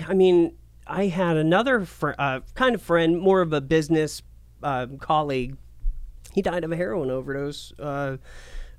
I 0.07 0.13
mean. 0.13 0.53
I 0.89 1.07
had 1.07 1.37
another 1.37 1.85
fr- 1.85 2.11
uh, 2.17 2.41
kind 2.55 2.75
of 2.75 2.81
friend, 2.81 3.19
more 3.19 3.41
of 3.41 3.53
a 3.53 3.61
business 3.61 4.21
uh, 4.63 4.87
colleague, 4.99 5.57
he 6.33 6.41
died 6.41 6.63
of 6.63 6.71
a 6.71 6.75
heroin 6.75 7.09
overdose 7.09 7.73
uh, 7.79 8.17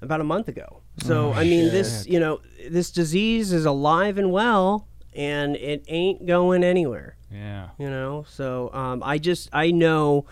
about 0.01 0.21
a 0.21 0.25
month 0.25 0.49
ago. 0.49 0.83
So 0.99 1.33
I 1.33 1.45
mean, 1.45 1.71
this 1.71 2.07
you 2.07 2.21
know, 2.21 2.41
this 2.69 2.91
disease 2.91 3.53
is 3.53 3.65
alive 3.65 4.19
and 4.19 4.31
well, 4.33 4.87
and 5.15 5.57
it 5.57 5.85
ain't 5.89 6.27
going 6.27 6.65
anywhere. 6.65 7.17
Yeah. 7.33 7.69
You 7.79 7.91
know, 7.91 8.25
so 8.29 8.73
um, 8.73 9.03
I 9.05 9.19
just 9.19 9.49
I 9.53 9.71
know 9.71 10.27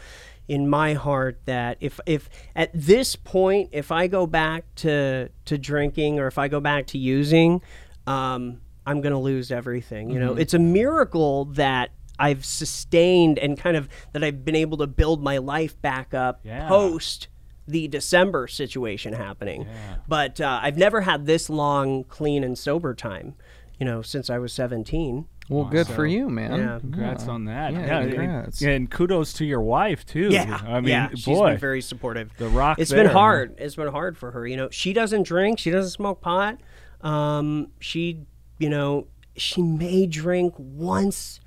in 0.48 0.68
my 0.68 0.94
heart 0.94 1.40
that 1.46 1.78
if 1.80 1.98
if 2.06 2.28
at 2.54 2.70
this 2.72 3.16
point 3.16 3.70
if 3.72 3.90
I 3.90 4.06
go 4.06 4.26
back 4.26 4.64
to 4.76 5.28
to 5.46 5.58
drinking 5.58 6.20
or 6.20 6.26
if 6.26 6.38
I 6.38 6.48
go 6.48 6.60
back 6.60 6.86
to 6.88 6.98
using, 6.98 7.60
um, 8.06 8.60
I'm 8.86 9.00
gonna 9.00 9.20
lose 9.20 9.50
everything. 9.50 10.10
You 10.10 10.20
know, 10.20 10.34
it's 10.34 10.54
a 10.54 10.58
miracle 10.58 11.46
that. 11.46 11.90
I've 12.18 12.46
sustained 12.46 13.38
and 13.38 13.58
kind 13.58 13.76
of 13.76 13.90
that 14.12 14.24
I've 14.24 14.42
been 14.42 14.54
able 14.56 14.78
to 14.78 14.86
build 14.86 15.22
my 15.22 15.36
life 15.36 15.78
back 15.82 16.14
up 16.14 16.40
Yeah. 16.44 16.66
post 16.66 17.28
the 17.68 17.88
December 17.88 18.46
situation 18.46 19.12
happening. 19.12 19.66
But 20.08 20.40
uh, 20.40 20.60
I've 20.62 20.78
never 20.78 21.02
had 21.02 21.26
this 21.26 21.50
long 21.50 22.04
clean 22.04 22.42
and 22.42 22.56
sober 22.56 22.94
time, 22.94 23.34
you 23.78 23.84
know, 23.84 24.00
since 24.00 24.30
I 24.30 24.38
was 24.38 24.54
17. 24.54 25.26
Well, 25.50 25.64
good 25.66 25.86
for 25.86 26.06
you, 26.06 26.30
man. 26.30 26.58
Yeah. 26.58 26.78
Congrats 26.80 27.28
on 27.28 27.44
that. 27.44 27.74
Yeah, 27.74 27.86
yeah 27.86 28.08
congrats. 28.08 28.62
And, 28.62 28.90
kudos 28.90 29.34
to 29.34 29.44
your 29.44 29.60
wife 29.60 30.06
too. 30.06 30.30
Yeah, 30.30 30.58
I 30.66 30.80
mean, 30.80 30.88
yeah, 30.88 31.10
she's 31.10 31.26
boy, 31.26 31.50
been 31.50 31.58
very 31.58 31.82
supportive. 31.82 32.30
the 32.38 32.48
rock 32.48 32.78
It's 32.78 32.90
there, 32.92 33.04
been 33.04 33.12
hard. 33.12 33.56
It's 33.58 33.76
been 33.76 33.88
hard 33.88 34.16
for 34.16 34.30
her. 34.30 34.46
You 34.46 34.56
know, 34.56 34.70
she 34.70 34.94
doesn't 34.94 35.24
drink. 35.24 35.58
She 35.58 35.70
doesn't 35.70 35.90
smoke 35.90 36.22
pot. 36.22 36.58
Um, 37.02 37.68
she, 37.78 38.22
you 38.58 38.68
know, 38.68 39.06
she 39.36 39.62
may 39.62 40.06
drink 40.06 40.54
once 40.56 41.40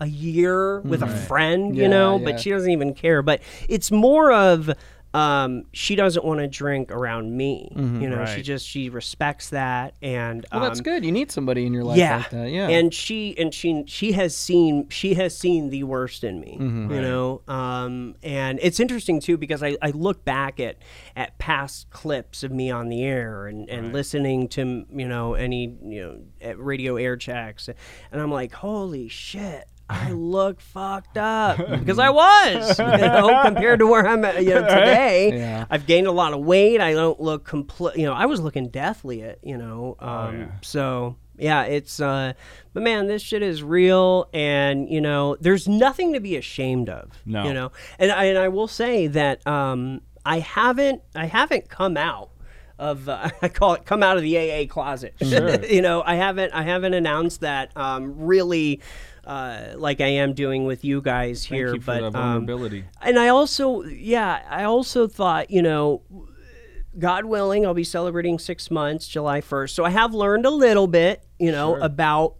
a 0.00 0.06
year 0.06 0.80
with 0.80 1.02
a 1.02 1.06
mm. 1.06 1.26
friend. 1.26 1.76
You 1.76 1.82
Yeah, 1.84 1.88
know, 1.88 2.18
yeah. 2.18 2.24
but 2.24 2.40
she 2.40 2.50
doesn't 2.50 2.70
even 2.70 2.94
care. 2.94 3.22
But 3.22 3.40
it's 3.68 3.90
more 3.90 4.32
of. 4.32 4.70
Um, 5.16 5.64
she 5.72 5.96
doesn't 5.96 6.24
want 6.26 6.40
to 6.40 6.46
drink 6.46 6.92
around 6.92 7.34
me. 7.34 7.72
You 7.74 8.10
know, 8.10 8.26
she 8.26 8.42
just 8.42 8.68
she 8.68 8.90
respects 8.90 9.48
that, 9.50 9.94
and 10.02 10.44
Well, 10.52 10.60
that's 10.60 10.80
um, 10.80 10.84
good. 10.84 11.06
You 11.06 11.12
need 11.12 11.32
somebody 11.32 11.64
in 11.64 11.72
your 11.72 11.84
life 11.84 11.96
yeah. 11.96 12.18
like 12.18 12.30
that. 12.30 12.50
Yeah. 12.50 12.68
And 12.68 12.92
she 12.92 13.36
and 13.38 13.54
she 13.54 13.84
she 13.86 14.12
has 14.12 14.36
seen 14.36 14.90
she 14.90 15.14
has 15.14 15.36
seen 15.36 15.70
the 15.70 15.84
worst 15.84 16.22
in 16.22 16.38
me. 16.38 16.58
Mm-hmm. 16.60 16.92
You 16.92 17.00
know? 17.00 17.42
Um 17.48 18.16
and 18.22 18.58
it's 18.62 18.78
interesting 18.78 19.20
too 19.20 19.38
because 19.38 19.62
I, 19.62 19.78
I 19.80 19.90
look 19.90 20.22
back 20.24 20.60
at 20.60 20.76
at 21.16 21.38
past 21.38 21.88
clips 21.88 22.42
of 22.42 22.52
me 22.52 22.70
on 22.70 22.90
the 22.90 23.02
air 23.02 23.46
and, 23.46 23.70
and 23.70 23.94
listening 23.94 24.48
to 24.48 24.84
you 24.92 25.08
know 25.08 25.32
any 25.32 25.74
you 25.82 26.28
know 26.42 26.54
radio 26.56 26.96
air 26.96 27.16
checks 27.16 27.68
and 27.68 28.20
I'm 28.20 28.30
like, 28.30 28.52
holy 28.52 29.08
shit. 29.08 29.66
I 29.88 30.10
look 30.12 30.60
fucked 30.60 31.16
up 31.16 31.58
because 31.70 31.98
I 31.98 32.10
was, 32.10 32.78
you 32.78 32.84
know, 32.84 33.40
compared 33.44 33.78
to 33.80 33.86
where 33.86 34.06
I'm 34.06 34.24
at 34.24 34.42
you 34.42 34.54
know, 34.54 34.62
today. 34.62 35.38
Yeah. 35.38 35.66
I've 35.70 35.86
gained 35.86 36.06
a 36.06 36.12
lot 36.12 36.32
of 36.32 36.40
weight. 36.40 36.80
I 36.80 36.92
don't 36.92 37.20
look 37.20 37.44
complete. 37.44 37.96
You 37.96 38.06
know, 38.06 38.14
I 38.14 38.26
was 38.26 38.40
looking 38.40 38.68
deathly 38.68 39.22
at 39.22 39.38
you 39.44 39.56
know. 39.56 39.96
Um, 39.98 40.40
yeah. 40.40 40.46
So 40.62 41.16
yeah, 41.38 41.62
it's. 41.64 42.00
Uh, 42.00 42.32
but 42.72 42.82
man, 42.82 43.06
this 43.06 43.22
shit 43.22 43.42
is 43.42 43.62
real, 43.62 44.28
and 44.32 44.88
you 44.88 45.00
know, 45.00 45.36
there's 45.40 45.68
nothing 45.68 46.12
to 46.14 46.20
be 46.20 46.36
ashamed 46.36 46.88
of. 46.88 47.10
No. 47.24 47.44
You 47.44 47.54
know, 47.54 47.72
and 47.98 48.10
I, 48.10 48.24
and 48.24 48.38
I 48.38 48.48
will 48.48 48.68
say 48.68 49.06
that 49.08 49.46
um, 49.46 50.00
I 50.24 50.40
haven't 50.40 51.02
I 51.14 51.26
haven't 51.26 51.68
come 51.68 51.96
out 51.96 52.30
of 52.78 53.08
uh, 53.08 53.30
I 53.42 53.48
call 53.48 53.74
it 53.74 53.84
come 53.84 54.02
out 54.02 54.16
of 54.16 54.22
the 54.22 54.36
AA 54.38 54.66
closet. 54.66 55.14
Sure. 55.20 55.64
you 55.64 55.82
know, 55.82 56.02
I 56.04 56.16
haven't 56.16 56.52
I 56.52 56.62
haven't 56.62 56.94
announced 56.94 57.40
that 57.40 57.76
um, 57.76 58.18
really. 58.18 58.80
Uh, 59.26 59.74
like 59.76 60.00
I 60.00 60.06
am 60.06 60.34
doing 60.34 60.66
with 60.66 60.84
you 60.84 61.00
guys 61.02 61.44
here, 61.44 61.74
you 61.74 61.80
for 61.80 62.00
but 62.00 62.12
the 62.12 62.18
um, 62.18 62.48
and 63.02 63.18
I 63.18 63.28
also, 63.28 63.82
yeah, 63.82 64.42
I 64.48 64.62
also 64.64 65.08
thought, 65.08 65.50
you 65.50 65.62
know, 65.62 66.02
God 66.98 67.24
willing, 67.24 67.66
I'll 67.66 67.74
be 67.74 67.82
celebrating 67.84 68.38
six 68.38 68.70
months, 68.70 69.08
July 69.08 69.40
1st. 69.40 69.70
So 69.70 69.84
I 69.84 69.90
have 69.90 70.14
learned 70.14 70.46
a 70.46 70.50
little 70.50 70.86
bit, 70.86 71.24
you 71.38 71.50
know, 71.50 71.74
about 71.76 72.36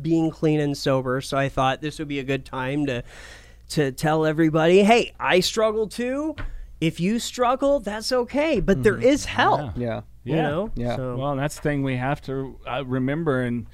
being 0.00 0.30
clean 0.30 0.60
and 0.60 0.76
sober. 0.76 1.20
So 1.20 1.36
I 1.36 1.48
thought 1.48 1.80
this 1.80 1.98
would 1.98 2.08
be 2.08 2.20
a 2.20 2.24
good 2.24 2.44
time 2.44 2.86
to 2.86 3.02
to 3.70 3.92
tell 3.92 4.24
everybody, 4.24 4.82
hey, 4.82 5.12
I 5.20 5.40
struggle 5.40 5.88
too. 5.88 6.36
If 6.80 7.00
you 7.00 7.18
struggle, 7.18 7.80
that's 7.80 8.12
okay, 8.12 8.60
but 8.60 8.82
there 8.82 8.98
is 8.98 9.26
help. 9.26 9.72
yeah. 9.76 10.02
You 10.24 10.36
Yeah. 10.36 10.42
know, 10.42 10.70
Yeah. 10.74 10.96
So, 10.96 11.16
Well, 11.16 11.36
that's 11.36 11.56
the 11.56 11.62
thing 11.62 11.82
we 11.82 11.96
have 11.96 12.22
to 12.22 12.58
uh, 12.66 12.84
remember, 12.86 13.42
and 13.42 13.66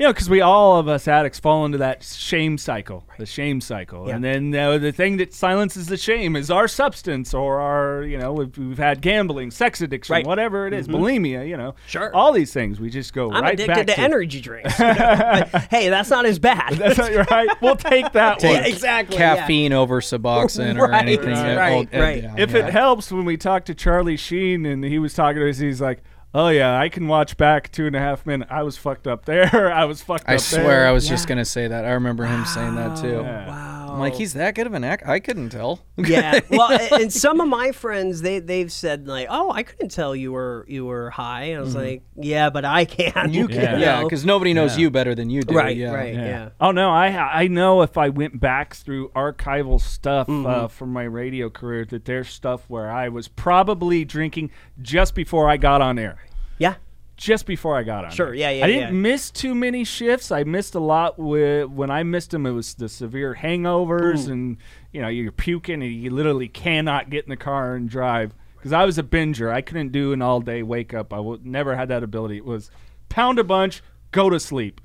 you 0.00 0.06
know, 0.06 0.12
because 0.14 0.30
we 0.30 0.40
all 0.40 0.78
of 0.78 0.88
us 0.88 1.06
addicts 1.06 1.38
fall 1.38 1.66
into 1.66 1.76
that 1.76 2.02
shame 2.02 2.56
cycle, 2.56 3.04
the 3.18 3.26
shame 3.26 3.60
cycle, 3.60 4.08
Yeah. 4.08 4.14
and 4.16 4.24
then 4.24 4.54
uh, 4.54 4.78
the 4.78 4.92
thing 4.92 5.18
that 5.18 5.34
silences 5.34 5.88
the 5.88 5.98
shame 5.98 6.36
is 6.36 6.50
our 6.50 6.66
substance 6.68 7.34
or 7.34 7.60
our, 7.60 8.02
you 8.04 8.16
know, 8.16 8.32
we've, 8.32 8.56
we've 8.56 8.78
had 8.78 9.02
gambling, 9.02 9.50
sex 9.50 9.82
addiction, 9.82 10.14
Right. 10.14 10.22
Mm-hmm. 10.22 10.28
whatever 10.30 10.66
it 10.66 10.72
is, 10.72 10.88
bulimia, 10.88 11.46
you 11.46 11.56
know, 11.58 11.74
Sure. 11.86 12.10
all 12.14 12.32
these 12.32 12.50
things. 12.50 12.80
We 12.80 12.88
just 12.88 13.12
go 13.12 13.30
I'm 13.30 13.42
right 13.42 13.52
addicted 13.52 13.74
back 13.74 13.86
to, 13.88 13.94
to 13.94 14.00
energy 14.00 14.40
drinks. 14.40 14.78
you 14.78 14.86
know, 14.86 14.94
but, 15.52 15.62
hey, 15.70 15.90
that's 15.90 16.08
not 16.08 16.24
as 16.24 16.38
bad. 16.38 16.72
That's 16.74 16.96
not 16.96 17.30
right. 17.30 17.50
We'll 17.60 17.76
take 17.76 18.10
that 18.12 18.42
Yeah, 18.42 18.52
one. 18.54 18.64
exactly. 18.64 19.18
yeah. 19.18 19.36
Caffeine 19.36 19.74
over 19.74 20.00
Suboxone 20.00 20.78
or 20.78 20.88
Right, 20.90 21.02
anything. 21.02 21.30
right, 21.34 21.56
right, 21.56 21.88
right. 21.92 22.22
yeah, 22.22 22.34
If 22.38 22.52
yeah. 22.52 22.66
it 22.68 22.72
helps, 22.72 23.12
when 23.12 23.26
we 23.26 23.36
talked 23.36 23.66
to 23.66 23.74
Charlie 23.74 24.16
Sheen 24.16 24.64
and 24.64 24.82
he 24.82 24.98
was 24.98 25.12
talking 25.12 25.40
to 25.42 25.50
us, 25.50 25.58
he's 25.58 25.82
like, 25.82 26.02
"Oh 26.34 26.48
yeah, 26.48 26.78
I 26.78 26.88
can 26.88 27.08
watch 27.08 27.36
back 27.36 27.70
two 27.72 27.86
and 27.86 27.96
a 27.96 27.98
half 27.98 28.26
minutes. 28.26 28.50
I 28.52 28.62
was 28.62 28.76
fucked 28.76 29.06
up 29.06 29.24
there. 29.24 29.72
I 29.72 29.84
was 29.84 30.02
fucked 30.02 30.28
I 30.28 30.34
up 30.34 30.40
there. 30.40 30.60
I 30.60 30.62
swear 30.62 30.80
there." 30.80 30.88
I 30.88 30.92
was 30.92 31.08
just 31.08 31.26
gonna 31.26 31.44
say 31.44 31.68
that. 31.68 31.84
I 31.84 31.92
remember 31.92 32.26
him 32.26 32.44
saying 32.44 32.74
that 32.76 32.96
too. 32.96 33.22
Yeah. 33.22 33.48
Wow. 33.48 33.79
I'm 33.94 34.00
like, 34.00 34.14
he's 34.14 34.34
that 34.34 34.54
good 34.54 34.66
of 34.66 34.74
an 34.74 34.84
act? 34.84 35.06
I 35.06 35.20
couldn't 35.20 35.50
tell. 35.50 35.80
yeah. 35.96 36.40
Well, 36.50 36.70
a- 36.70 37.00
and 37.00 37.12
some 37.12 37.40
of 37.40 37.48
my 37.48 37.72
friends 37.72 38.22
they 38.22 38.38
they've 38.38 38.70
said 38.72 39.06
like, 39.06 39.26
"Oh, 39.30 39.50
I 39.50 39.62
couldn't 39.62 39.90
tell 39.90 40.14
you 40.16 40.32
were 40.32 40.64
you 40.68 40.84
were 40.86 41.10
high." 41.10 41.44
And 41.44 41.58
I 41.58 41.60
was 41.60 41.74
like, 41.74 42.02
"Yeah, 42.16 42.50
but 42.50 42.64
I 42.64 42.84
can." 42.84 43.12
Mm-hmm. 43.12 43.32
You 43.32 43.48
Yeah. 43.50 43.60
can, 43.70 43.80
yeah, 43.80 43.98
know? 44.00 44.04
because 44.08 44.24
nobody 44.24 44.54
knows 44.54 44.76
you 44.78 44.90
better 44.90 45.14
than 45.14 45.30
you 45.30 45.42
do. 45.42 45.54
Right, 45.54 45.76
yeah. 45.76 45.92
right. 45.92 46.14
Yeah. 46.14 46.26
Yeah. 46.26 46.48
Oh 46.60 46.70
no, 46.70 46.90
I 46.90 47.08
I 47.42 47.46
know 47.48 47.82
if 47.82 47.96
I 47.98 48.08
went 48.08 48.40
back 48.40 48.74
through 48.74 49.08
archival 49.10 49.80
stuff 49.80 50.28
uh, 50.28 50.32
Mm-hmm. 50.32 50.66
from 50.68 50.92
my 50.92 51.04
radio 51.04 51.50
career 51.50 51.84
that 51.86 52.04
there's 52.04 52.28
stuff 52.28 52.64
where 52.68 52.90
I 52.90 53.08
was 53.08 53.28
probably 53.28 54.04
drinking 54.04 54.50
just 54.80 55.14
before 55.14 55.48
I 55.50 55.56
got 55.56 55.80
on 55.82 55.98
air. 55.98 56.18
yeah. 56.58 56.74
Just 57.20 57.44
before 57.44 57.76
I 57.76 57.82
got 57.82 58.06
on. 58.06 58.10
Sure, 58.12 58.32
yeah, 58.32 58.48
yeah, 58.50 58.64
I 58.64 58.66
didn't 58.66 58.82
yeah. 58.94 59.00
miss 59.00 59.30
too 59.30 59.54
many 59.54 59.84
shifts. 59.84 60.32
I 60.32 60.42
missed 60.44 60.74
a 60.74 60.80
lot. 60.80 61.18
With 61.18 61.68
when 61.68 61.90
I 61.90 62.02
missed 62.02 62.30
them, 62.30 62.46
it 62.46 62.52
was 62.52 62.72
the 62.74 62.88
severe 62.88 63.34
hangovers, 63.38 64.26
and 64.28 64.56
you 64.90 65.02
know 65.02 65.08
you're 65.08 65.30
puking 65.30 65.82
and 65.82 65.92
you 65.92 66.10
literally 66.10 66.48
cannot 66.48 67.10
get 67.10 67.24
in 67.24 67.30
the 67.30 67.36
car 67.36 67.74
and 67.74 67.90
drive. 67.90 68.34
Because 68.56 68.72
I 68.72 68.84
was 68.86 68.96
a 68.98 69.02
binger, 69.02 69.52
I 69.52 69.60
couldn't 69.60 69.92
do 69.92 70.12
an 70.14 70.22
all 70.22 70.40
day 70.40 70.62
wake 70.62 70.94
up. 70.94 71.12
I 71.12 71.16
w- 71.16 71.40
never 71.44 71.76
had 71.76 71.88
that 71.88 72.02
ability. 72.02 72.38
It 72.38 72.44
was 72.46 72.70
pound 73.10 73.38
a 73.38 73.44
bunch, 73.44 73.82
go 74.12 74.30
to 74.30 74.40
sleep. 74.40 74.80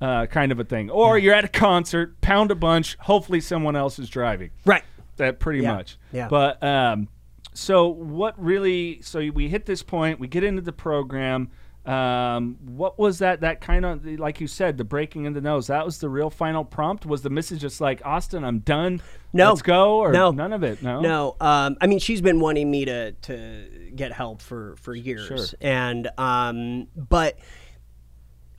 uh, 0.00 0.26
kind 0.26 0.50
of 0.52 0.58
a 0.60 0.64
thing. 0.64 0.90
Or 0.90 1.16
you're 1.18 1.34
at 1.34 1.44
a 1.44 1.48
concert, 1.48 2.20
pound 2.20 2.50
a 2.52 2.54
bunch, 2.54 2.96
hopefully 3.00 3.40
someone 3.40 3.74
else 3.76 3.98
is 3.98 4.08
driving. 4.08 4.50
Right. 4.64 4.84
That 5.16 5.40
pretty 5.40 5.60
Yeah, 5.62 5.74
much. 5.74 5.98
yeah. 6.12 6.28
But 6.28 6.62
um, 6.62 7.08
so 7.54 7.88
what 7.88 8.34
really? 8.40 9.00
So 9.02 9.28
we 9.32 9.48
hit 9.48 9.66
this 9.66 9.82
point. 9.82 10.20
We 10.20 10.28
get 10.28 10.44
into 10.44 10.62
the 10.62 10.72
program. 10.72 11.50
Um, 11.88 12.58
what 12.66 12.98
was 12.98 13.18
that? 13.20 13.40
That 13.40 13.62
kind 13.62 13.84
of 13.86 14.04
like 14.04 14.40
you 14.42 14.46
said, 14.46 14.76
the 14.76 14.84
breaking 14.84 15.24
in 15.24 15.32
the 15.32 15.40
nose. 15.40 15.68
That 15.68 15.86
was 15.86 15.98
the 15.98 16.08
real 16.10 16.28
final 16.28 16.62
prompt. 16.64 17.06
Was 17.06 17.22
the 17.22 17.30
message 17.30 17.60
just 17.62 17.80
like 17.80 18.02
Austin? 18.04 18.44
I'm 18.44 18.58
done. 18.58 19.00
No. 19.32 19.48
let's 19.48 19.62
go. 19.62 19.98
Or 20.00 20.12
No. 20.12 20.30
none 20.30 20.52
of 20.52 20.62
it. 20.62 20.82
No. 20.82 21.00
No, 21.00 21.36
um, 21.40 21.76
I 21.80 21.86
mean 21.86 21.98
she's 21.98 22.20
been 22.20 22.40
wanting 22.40 22.70
me 22.70 22.84
to 22.84 23.12
to 23.12 23.90
get 23.96 24.12
help 24.12 24.42
for 24.42 24.76
for 24.76 24.94
years, 24.94 25.26
Sure. 25.28 25.46
and 25.62 26.08
um, 26.18 26.88
but 26.94 27.38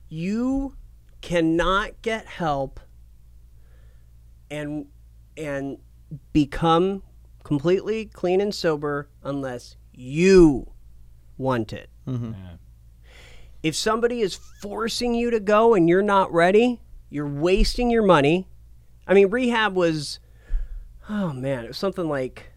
you 0.08 0.74
cannot 1.20 2.02
get 2.02 2.26
help 2.26 2.80
and 4.50 4.86
and 5.36 5.78
become 6.32 7.02
completely 7.44 8.06
clean 8.06 8.40
and 8.40 8.52
sober 8.54 9.08
unless 9.22 9.76
you 9.92 10.72
want 11.38 11.72
it. 11.72 11.90
If 13.62 13.74
somebody 13.76 14.20
is 14.20 14.34
forcing 14.34 15.14
you 15.14 15.30
to 15.30 15.40
go 15.40 15.74
and 15.74 15.88
you're 15.88 16.02
not 16.02 16.32
ready, 16.32 16.80
you're 17.10 17.28
wasting 17.28 17.90
your 17.90 18.02
money. 18.02 18.48
I 19.06 19.14
mean, 19.14 19.28
rehab 19.30 19.74
was 19.74 20.18
oh 21.08 21.32
man, 21.32 21.64
it 21.64 21.68
was 21.68 21.78
something 21.78 22.08
like 22.08 22.52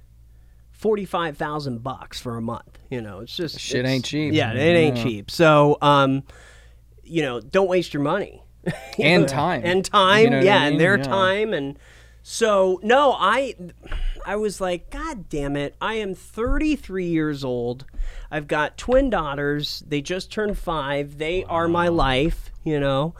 forty-five 0.71 1.37
thousand 1.37 1.83
bucks 1.83 2.19
for 2.21 2.37
a 2.37 2.41
month. 2.41 2.77
You 2.89 3.01
know, 3.01 3.19
it's 3.19 3.35
just 3.35 3.59
Shit 3.59 3.79
it's- 3.79 3.91
ain't 3.93 4.05
cheap. 4.05 4.33
Yeah, 4.33 4.53
it 4.53 4.57
ain't 4.59 4.97
Yeah. 4.97 5.03
cheap. 5.03 5.31
So, 5.31 5.77
um, 5.81 6.23
you 7.03 7.21
know, 7.21 7.39
don't 7.41 7.67
waste 7.67 7.93
your 7.93 8.03
money 8.03 8.43
You 8.97 9.05
And 9.05 9.23
know, 9.23 9.27
time. 9.27 9.61
and 9.65 9.83
time. 9.83 10.23
You 10.23 10.29
know 10.29 10.37
what 10.37 10.43
I 10.43 10.45
yeah, 10.45 10.59
mean? 10.63 10.71
and 10.73 10.79
their 10.81 10.97
Yeah. 10.97 11.03
time 11.03 11.53
and. 11.53 11.77
So 12.25 12.79
no, 12.83 13.11
I, 13.19 13.53
I 14.25 14.35
was 14.35 14.59
like, 14.61 14.89
God 14.89 15.29
damn 15.29 15.55
it! 15.55 15.75
I 15.81 15.95
am 15.95 16.15
33 16.15 17.05
years 17.05 17.43
old. 17.43 17.85
I've 18.31 18.47
got 18.47 18.77
twin 18.77 19.09
daughters. 19.09 19.83
They 19.87 20.01
just 20.01 20.31
turned 20.31 20.57
five. 20.57 21.17
They 21.17 21.43
are 21.45 21.67
my 21.67 21.87
life. 21.89 22.51
You 22.63 22.79
know, 22.79 23.15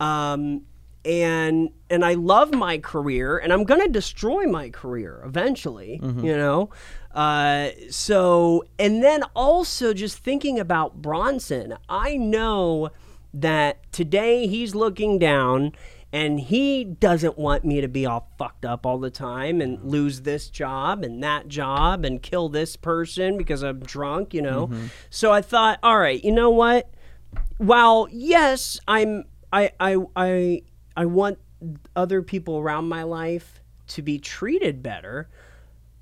um, 0.00 0.62
and 1.04 1.70
and 1.88 2.04
I 2.04 2.14
love 2.14 2.52
my 2.52 2.78
career, 2.78 3.38
and 3.38 3.52
I'm 3.52 3.64
gonna 3.64 3.88
destroy 3.88 4.46
my 4.46 4.70
career 4.70 5.22
eventually. 5.24 6.00
You 6.24 6.36
know, 6.36 6.70
uh, 7.14 7.70
so 7.90 8.64
and 8.78 9.02
then 9.02 9.22
also 9.34 9.94
just 9.94 10.18
thinking 10.18 10.58
about 10.58 11.00
Bronson, 11.00 11.76
I 11.88 12.16
know 12.16 12.90
that 13.34 13.90
today 13.92 14.46
he's 14.46 14.74
looking 14.74 15.18
down 15.18 15.72
and 16.12 16.40
he 16.40 16.84
doesn't 16.84 17.36
want 17.36 17.64
me 17.64 17.80
to 17.80 17.88
be 17.88 18.06
all 18.06 18.30
fucked 18.38 18.64
up 18.64 18.86
all 18.86 18.98
the 18.98 19.10
time 19.10 19.60
and 19.60 19.78
mm-hmm. 19.78 19.88
lose 19.88 20.22
this 20.22 20.48
job 20.48 21.04
and 21.04 21.22
that 21.22 21.48
job 21.48 22.04
and 22.04 22.22
kill 22.22 22.48
this 22.48 22.76
person 22.76 23.36
because 23.36 23.62
I'm 23.62 23.80
drunk, 23.80 24.32
you 24.32 24.40
know. 24.40 24.68
Mm-hmm. 24.68 24.86
So 25.10 25.32
I 25.32 25.42
thought, 25.42 25.78
all 25.82 25.98
right, 25.98 26.22
you 26.22 26.32
know 26.32 26.50
what? 26.50 26.90
While 27.58 28.08
yes, 28.10 28.80
I'm 28.88 29.24
I 29.52 29.72
I 29.78 29.96
I 30.16 30.62
I 30.96 31.04
want 31.04 31.38
other 31.94 32.22
people 32.22 32.58
around 32.58 32.88
my 32.88 33.02
life 33.02 33.60
to 33.88 34.02
be 34.02 34.18
treated 34.18 34.82
better, 34.82 35.28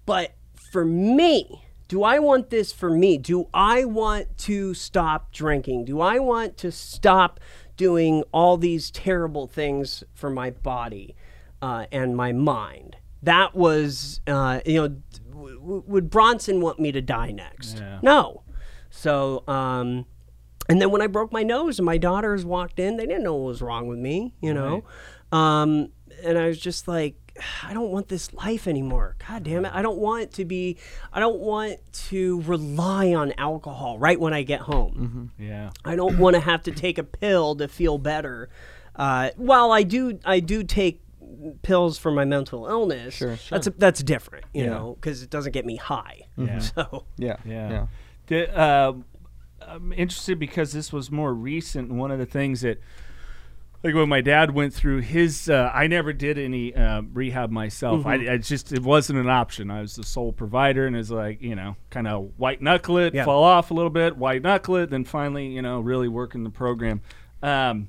but 0.04 0.34
for 0.54 0.84
me, 0.84 1.64
do 1.88 2.02
I 2.02 2.18
want 2.18 2.50
this 2.50 2.72
for 2.72 2.90
me? 2.90 3.16
Do 3.16 3.48
I 3.54 3.84
want 3.84 4.38
to 4.38 4.74
stop 4.74 5.32
drinking? 5.32 5.84
Do 5.84 6.00
I 6.00 6.18
want 6.18 6.56
to 6.58 6.72
stop 6.72 7.40
doing 7.76 8.22
all 8.32 8.56
these 8.56 8.90
terrible 8.90 9.46
things 9.46 10.02
for 10.14 10.30
my 10.30 10.50
body 10.50 11.14
uh, 11.62 11.86
and 11.92 12.16
my 12.16 12.32
mind. 12.32 12.96
That 13.22 13.54
was, 13.54 14.20
uh, 14.26 14.60
you 14.64 14.80
know, 14.80 14.88
w- 15.30 15.58
w- 15.58 15.84
would 15.86 16.10
Bronson 16.10 16.60
want 16.60 16.78
me 16.78 16.92
to 16.92 17.00
die 17.00 17.32
next? 17.32 17.78
Yeah. 17.78 17.98
No. 18.02 18.42
So, 18.90 19.42
um, 19.48 20.06
and 20.68 20.80
then 20.80 20.90
when 20.90 21.02
I 21.02 21.06
broke 21.06 21.32
my 21.32 21.42
nose 21.42 21.78
and 21.78 21.86
my 21.86 21.98
daughters 21.98 22.44
walked 22.44 22.78
in, 22.78 22.96
they 22.96 23.06
didn't 23.06 23.22
know 23.24 23.34
what 23.34 23.46
was 23.48 23.62
wrong 23.62 23.88
with 23.88 23.98
me, 23.98 24.34
you 24.40 24.52
know. 24.54 24.84
Um, 25.32 25.90
and 26.24 26.38
I 26.38 26.46
was 26.48 26.58
just 26.58 26.88
like, 26.88 27.14
I 27.62 27.72
don't 27.74 27.90
want 27.90 28.08
this 28.08 28.32
life 28.32 28.66
anymore. 28.66 29.16
God 29.28 29.44
damn 29.44 29.64
it. 29.64 29.72
I 29.74 29.82
don't 29.82 29.98
want 29.98 30.32
to 30.32 30.44
be, 30.44 30.76
I 31.12 31.20
don't 31.20 31.38
want 31.38 31.78
to 32.08 32.40
rely 32.42 33.14
on 33.14 33.32
alcohol 33.38 33.98
right 33.98 34.18
when 34.18 34.32
I 34.32 34.42
get 34.42 34.60
home. 34.60 35.32
Yeah. 35.38 35.70
I 35.84 35.96
don't 35.96 36.18
want 36.18 36.34
to 36.34 36.40
have 36.40 36.62
to 36.64 36.72
take 36.72 36.98
a 36.98 37.04
pill 37.04 37.54
to 37.56 37.68
feel 37.68 37.98
better. 37.98 38.48
Uh, 38.94 39.30
while 39.36 39.72
I 39.72 39.82
do, 39.82 40.18
I 40.24 40.40
do 40.40 40.62
take 40.64 41.02
pills 41.62 41.98
for 41.98 42.10
my 42.10 42.24
mental 42.24 42.66
illness. 42.66 43.14
Sure, 43.14 43.36
That's 43.50 43.66
a, 43.66 43.70
that's 43.70 44.02
different, 44.02 44.46
you 44.54 44.66
know, 44.66 44.96
because 45.00 45.22
it 45.22 45.30
doesn't 45.30 45.52
get 45.52 45.66
me 45.66 45.76
high. 45.76 46.22
Yeah. 46.36 46.58
So 46.76 47.06
Yeah. 47.16 47.36
Yeah. 47.44 47.86
The, 48.28 48.58
uh, 48.58 48.92
I'm 49.60 49.92
interested 49.92 50.38
because 50.38 50.72
this 50.72 50.92
was 50.92 51.10
more 51.10 51.34
recent. 51.34 51.92
One 51.92 52.10
of 52.10 52.18
the 52.18 52.26
things 52.26 52.60
that, 52.62 52.80
like 53.86 53.94
when 53.94 54.08
my 54.08 54.20
dad 54.20 54.52
went 54.52 54.74
through 54.74 55.00
his, 55.00 55.48
uh, 55.48 55.70
I 55.72 55.86
never 55.86 56.12
did 56.12 56.38
any 56.38 56.74
uh, 56.74 57.02
rehab 57.12 57.50
myself. 57.50 58.00
Mm-hmm. 58.00 58.28
I, 58.28 58.32
I 58.34 58.36
just 58.38 58.72
it 58.72 58.82
wasn't 58.82 59.20
an 59.20 59.28
option. 59.28 59.70
I 59.70 59.80
was 59.80 59.94
the 59.94 60.02
sole 60.02 60.32
provider, 60.32 60.86
and 60.86 60.96
it's 60.96 61.10
like 61.10 61.40
you 61.40 61.54
know, 61.54 61.76
kind 61.90 62.08
of 62.08 62.32
white 62.36 62.60
knuckle 62.60 62.98
it, 62.98 63.14
Yeah. 63.14 63.24
fall 63.24 63.44
off 63.44 63.70
a 63.70 63.74
little 63.74 63.90
bit, 63.90 64.16
white 64.16 64.42
knuckle 64.42 64.76
it, 64.76 64.90
then 64.90 65.04
finally 65.04 65.46
you 65.46 65.62
know 65.62 65.80
really 65.80 66.08
working 66.08 66.42
the 66.42 66.50
program. 66.50 67.00
Um, 67.42 67.88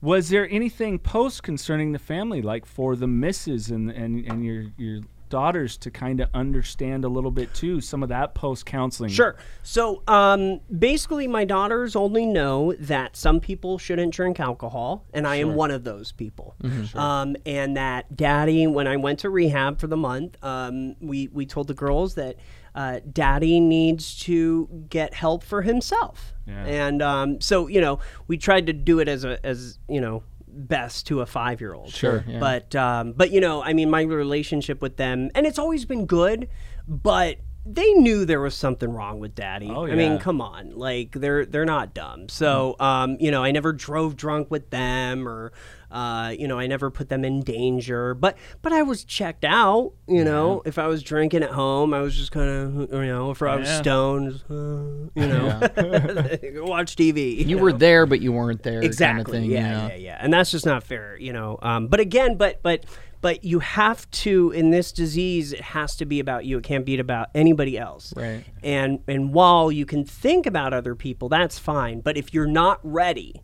was 0.00 0.28
there 0.28 0.48
anything 0.50 0.98
post 0.98 1.42
concerning 1.42 1.92
the 1.92 1.98
family, 1.98 2.42
like 2.42 2.66
for 2.66 2.96
the 2.96 3.06
misses 3.06 3.70
and 3.70 3.90
and, 3.90 4.24
and 4.26 4.44
your 4.44 4.64
your 4.76 5.00
daughters 5.28 5.76
to 5.78 5.90
kind 5.90 6.20
of 6.20 6.28
understand 6.34 7.04
a 7.04 7.08
little 7.08 7.30
bit 7.30 7.52
too, 7.54 7.80
some 7.80 8.02
of 8.02 8.08
that 8.08 8.34
post 8.34 8.66
counseling? 8.66 9.10
Sure. 9.10 9.36
So 9.62 10.02
um, 10.08 10.60
basically, 10.76 11.26
my 11.26 11.44
daughters 11.44 11.96
only 11.96 12.26
know 12.26 12.74
that 12.80 13.16
some 13.16 13.40
people 13.40 13.78
shouldn't 13.78 14.14
drink 14.14 14.40
alcohol, 14.40 15.04
and 15.12 15.26
I 15.26 15.36
am 15.36 15.54
one 15.54 15.70
of 15.70 15.84
those 15.84 16.12
people. 16.12 16.54
Um, 16.94 17.36
and 17.46 17.76
that 17.76 18.16
daddy, 18.16 18.66
when 18.66 18.86
I 18.86 18.96
went 18.96 19.20
to 19.20 19.30
rehab 19.30 19.78
for 19.78 19.86
the 19.86 19.96
month, 19.96 20.42
um, 20.42 20.96
we 21.00 21.28
we 21.28 21.46
told 21.46 21.68
the 21.68 21.74
girls 21.74 22.14
that 22.14 22.36
uh, 22.74 23.00
daddy 23.12 23.60
needs 23.60 24.18
to 24.20 24.68
get 24.88 25.14
help 25.14 25.42
for 25.42 25.62
himself. 25.62 26.32
Yeah. 26.46 26.64
And 26.64 27.02
um, 27.02 27.40
so 27.40 27.66
you 27.66 27.80
know, 27.80 27.98
we 28.26 28.38
tried 28.38 28.66
to 28.66 28.72
do 28.72 29.00
it 29.00 29.08
as 29.08 29.24
a 29.24 29.44
as 29.44 29.78
you 29.88 30.00
know 30.00 30.22
best 30.58 31.06
to 31.06 31.20
a 31.20 31.26
five 31.26 31.60
year 31.60 31.74
old. 31.74 31.92
Sure, 31.92 32.24
yeah. 32.26 32.38
But 32.38 32.74
um, 32.74 33.12
but 33.12 33.30
you 33.30 33.40
know, 33.40 33.62
I 33.62 33.72
mean, 33.72 33.90
my 33.90 34.02
relationship 34.02 34.82
with 34.82 34.96
them, 34.96 35.30
and 35.34 35.46
it's 35.46 35.58
always 35.58 35.84
been 35.84 36.06
good, 36.06 36.48
but 36.86 37.36
they 37.64 37.92
knew 37.92 38.24
there 38.24 38.40
was 38.40 38.54
something 38.54 38.90
wrong 38.90 39.20
with 39.20 39.34
daddy. 39.34 39.70
Oh, 39.70 39.86
I 39.86 39.94
mean, 39.94 40.18
come 40.18 40.40
on, 40.40 40.70
like 40.70 41.12
they're 41.12 41.44
they're 41.44 41.64
not 41.64 41.94
dumb. 41.94 42.28
So 42.28 42.76
um, 42.80 43.16
you 43.20 43.30
know, 43.30 43.44
I 43.44 43.50
never 43.50 43.72
drove 43.72 44.16
drunk 44.16 44.50
with 44.50 44.70
them, 44.70 45.28
or 45.28 45.52
uh, 45.90 46.34
you 46.38 46.46
know, 46.48 46.58
I 46.58 46.66
never 46.66 46.90
put 46.90 47.08
them 47.08 47.24
in 47.24 47.40
danger. 47.42 48.14
But 48.14 48.36
but 48.62 48.72
I 48.72 48.82
was 48.82 49.04
checked 49.04 49.44
out. 49.44 49.92
You 50.06 50.24
know, 50.24 50.62
if 50.64 50.78
I 50.78 50.86
was 50.86 51.02
drinking 51.02 51.42
at 51.42 51.50
home, 51.50 51.92
I 51.94 52.00
was 52.00 52.16
just 52.16 52.32
kind 52.32 52.48
of 52.48 52.92
you 52.92 53.06
know, 53.06 53.30
if 53.30 53.42
I 53.42 53.56
was 53.56 53.68
Yeah. 53.68 53.80
stoned, 53.80 54.42
uh, 54.50 55.10
you 55.20 55.26
know, 55.28 55.60
watch 56.64 56.96
TV. 56.96 57.46
You 57.46 57.58
were 57.58 57.72
there, 57.72 58.06
but 58.06 58.20
you 58.20 58.32
weren't 58.32 58.62
there. 58.62 58.80
exactly 58.82 59.24
Kind 59.24 59.28
of 59.28 59.32
thing, 59.42 59.50
yeah, 59.50 59.58
you 59.70 59.76
know? 59.76 59.88
yeah 59.88 59.94
yeah 59.96 60.18
and 60.20 60.32
that's 60.32 60.50
just 60.50 60.66
not 60.66 60.82
fair 60.82 61.16
you 61.18 61.32
know 61.32 61.58
um, 61.62 61.88
but 61.88 62.00
again 62.00 62.36
but 62.36 62.60
but 62.62 62.84
but 63.20 63.42
you 63.44 63.58
have 63.60 64.08
to 64.10 64.50
in 64.52 64.70
this 64.70 64.92
disease 64.92 65.52
it 65.52 65.60
has 65.60 65.96
to 65.96 66.04
be 66.04 66.20
about 66.20 66.44
you 66.44 66.58
it 66.58 66.64
can't 66.64 66.84
be 66.84 66.98
about 66.98 67.28
anybody 67.34 67.78
else 67.78 68.12
Right. 68.16 68.44
and 68.62 69.00
and 69.08 69.32
while 69.32 69.70
you 69.72 69.86
can 69.86 70.04
think 70.04 70.46
about 70.46 70.72
other 70.72 70.94
people 70.94 71.28
that's 71.28 71.58
fine 71.58 72.00
but 72.00 72.16
if 72.16 72.32
you're 72.34 72.46
not 72.46 72.78
ready 72.82 73.42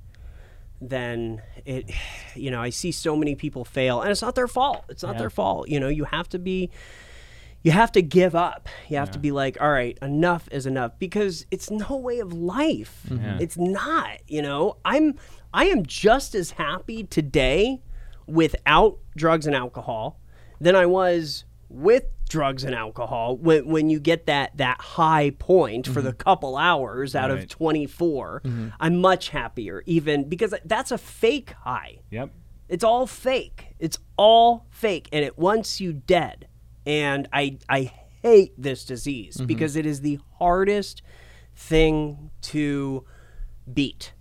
then 0.81 1.41
it 1.65 1.91
you 2.35 2.51
know 2.51 2.61
i 2.61 2.69
see 2.69 2.93
so 2.93 3.17
many 3.17 3.35
people 3.35 3.65
fail 3.65 4.03
and 4.03 4.11
it's 4.11 4.23
not 4.23 4.35
their 4.35 4.49
fault 4.49 4.85
it's 4.89 5.03
not 5.03 5.17
their 5.17 5.31
fault 5.31 5.69
you 5.69 5.81
know 5.81 5.89
you 5.89 6.05
have 6.05 6.29
to 6.29 6.39
be 6.39 6.71
you 7.65 7.73
have 7.73 7.91
to 7.93 8.03
give 8.03 8.35
up. 8.35 8.69
You 8.89 8.99
have 8.99 9.11
to 9.13 9.19
be 9.19 9.33
like, 9.33 9.57
all 9.59 9.71
right, 9.71 9.99
enough 10.03 10.47
is 10.53 10.67
enough 10.67 10.99
because 10.99 11.47
it's 11.51 11.71
no 11.71 11.97
way 11.97 12.19
of 12.21 12.33
life. 12.33 13.01
Mm-hmm. 13.09 13.41
It's 13.41 13.57
not, 13.57 14.19
you 14.29 14.43
know. 14.43 14.77
I'm 14.85 15.15
I 15.53 15.65
am 15.67 15.85
just 15.85 16.35
as 16.35 16.53
happy 16.53 17.05
today 17.05 17.81
without 18.27 18.99
drugs 19.17 19.47
and 19.47 19.57
alcohol 19.57 20.21
than 20.61 20.77
I 20.77 20.85
was 20.85 21.45
with 21.71 22.05
drugs 22.35 22.65
and 22.65 22.75
alcohol 22.75 23.37
when 23.37 23.65
when 23.67 23.89
you 23.89 24.01
get 24.01 24.27
that 24.27 24.57
that 24.57 24.81
high 24.81 25.31
point 25.39 25.87
for 25.87 26.03
the 26.03 26.11
mm-hmm. 26.11 26.19
couple 26.19 26.57
hours 26.57 27.15
out 27.15 27.31
of 27.31 27.39
Right. 27.39 27.49
24 27.49 28.43
mm-hmm. 28.45 28.69
I'm 28.81 29.01
much 29.01 29.29
happier 29.29 29.85
even 29.87 30.29
because 30.29 30.53
that's 30.65 30.91
a 30.91 30.99
fake 30.99 31.53
high 31.63 32.01
Yep. 32.11 32.31
it's 32.69 32.83
all 32.83 33.07
fake. 33.07 33.77
It's 33.79 33.99
all 34.17 34.67
fake, 34.71 35.09
and 35.13 35.25
it 35.25 35.39
wants 35.39 35.81
you 35.81 35.93
dead. 35.93 36.49
And 36.87 37.29
I 37.33 37.59
I 37.69 37.93
hate 38.23 38.53
this 38.59 38.85
disease 38.85 39.37
mm-hmm. 39.37 39.47
because 39.47 39.77
it 39.77 39.87
is 39.87 40.01
the 40.01 40.19
hardest 40.39 41.03
thing 41.55 42.31
to 42.43 43.05
beat. 43.73 44.13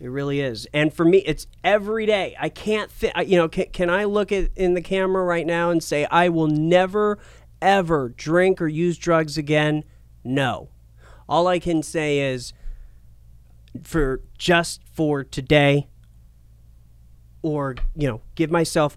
It 0.00 0.08
really 0.08 0.40
is. 0.40 0.66
And 0.74 0.92
for 0.92 1.04
me, 1.04 1.18
it's 1.18 1.46
every 1.62 2.04
day. 2.04 2.34
I 2.40 2.48
can't, 2.48 2.90
thi- 2.90 3.12
I- 3.14 3.22
you 3.22 3.36
know, 3.36 3.48
can, 3.48 3.66
can 3.66 3.90
I 3.90 4.04
look 4.04 4.32
at 4.32 4.50
in 4.56 4.74
the 4.74 4.80
camera 4.82 5.22
right 5.22 5.46
now 5.46 5.70
and 5.70 5.80
say 5.80 6.04
I 6.06 6.30
will 6.30 6.48
never, 6.48 7.18
ever 7.62 8.10
drink 8.10 8.60
or 8.60 8.68
use 8.68 8.98
drugs 8.98 9.38
again? 9.38 9.84
No. 10.24 10.68
All 11.28 11.46
I 11.48 11.58
can 11.58 11.82
say 11.82 12.18
is, 12.18 12.52
for 13.82 14.20
just 14.36 14.82
for 14.92 15.24
today, 15.24 15.88
or 17.42 17.74
you 17.96 18.06
know 18.08 18.20
give 18.34 18.50
myself 18.50 18.96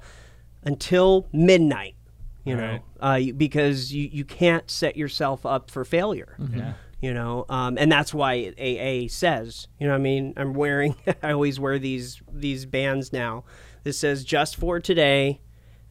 until 0.64 1.28
midnight 1.32 1.96
you 2.44 2.56
know 2.56 2.80
uh, 3.00 3.20
because 3.38 3.92
you, 3.94 4.08
you 4.12 4.24
can't 4.26 4.70
set 4.70 4.96
yourself 4.96 5.46
up 5.46 5.72
for 5.72 5.84
failure 5.84 6.36
Yeah. 6.54 6.74
you 7.02 7.14
know 7.14 7.46
um, 7.50 7.78
and 7.80 7.92
that's 7.92 8.14
why 8.14 8.54
aa 8.60 9.08
says 9.10 9.68
you 9.80 9.88
know 9.88 9.94
what 9.94 10.00
i 10.00 10.04
mean 10.04 10.34
i'm 10.38 10.54
wearing 10.54 10.96
i 11.24 11.32
always 11.32 11.60
wear 11.60 11.80
these 11.80 12.22
these 12.32 12.66
bands 12.68 13.12
now 13.12 13.44
this 13.84 13.98
says 13.98 14.24
just 14.24 14.56
for 14.58 14.80
today 14.80 15.42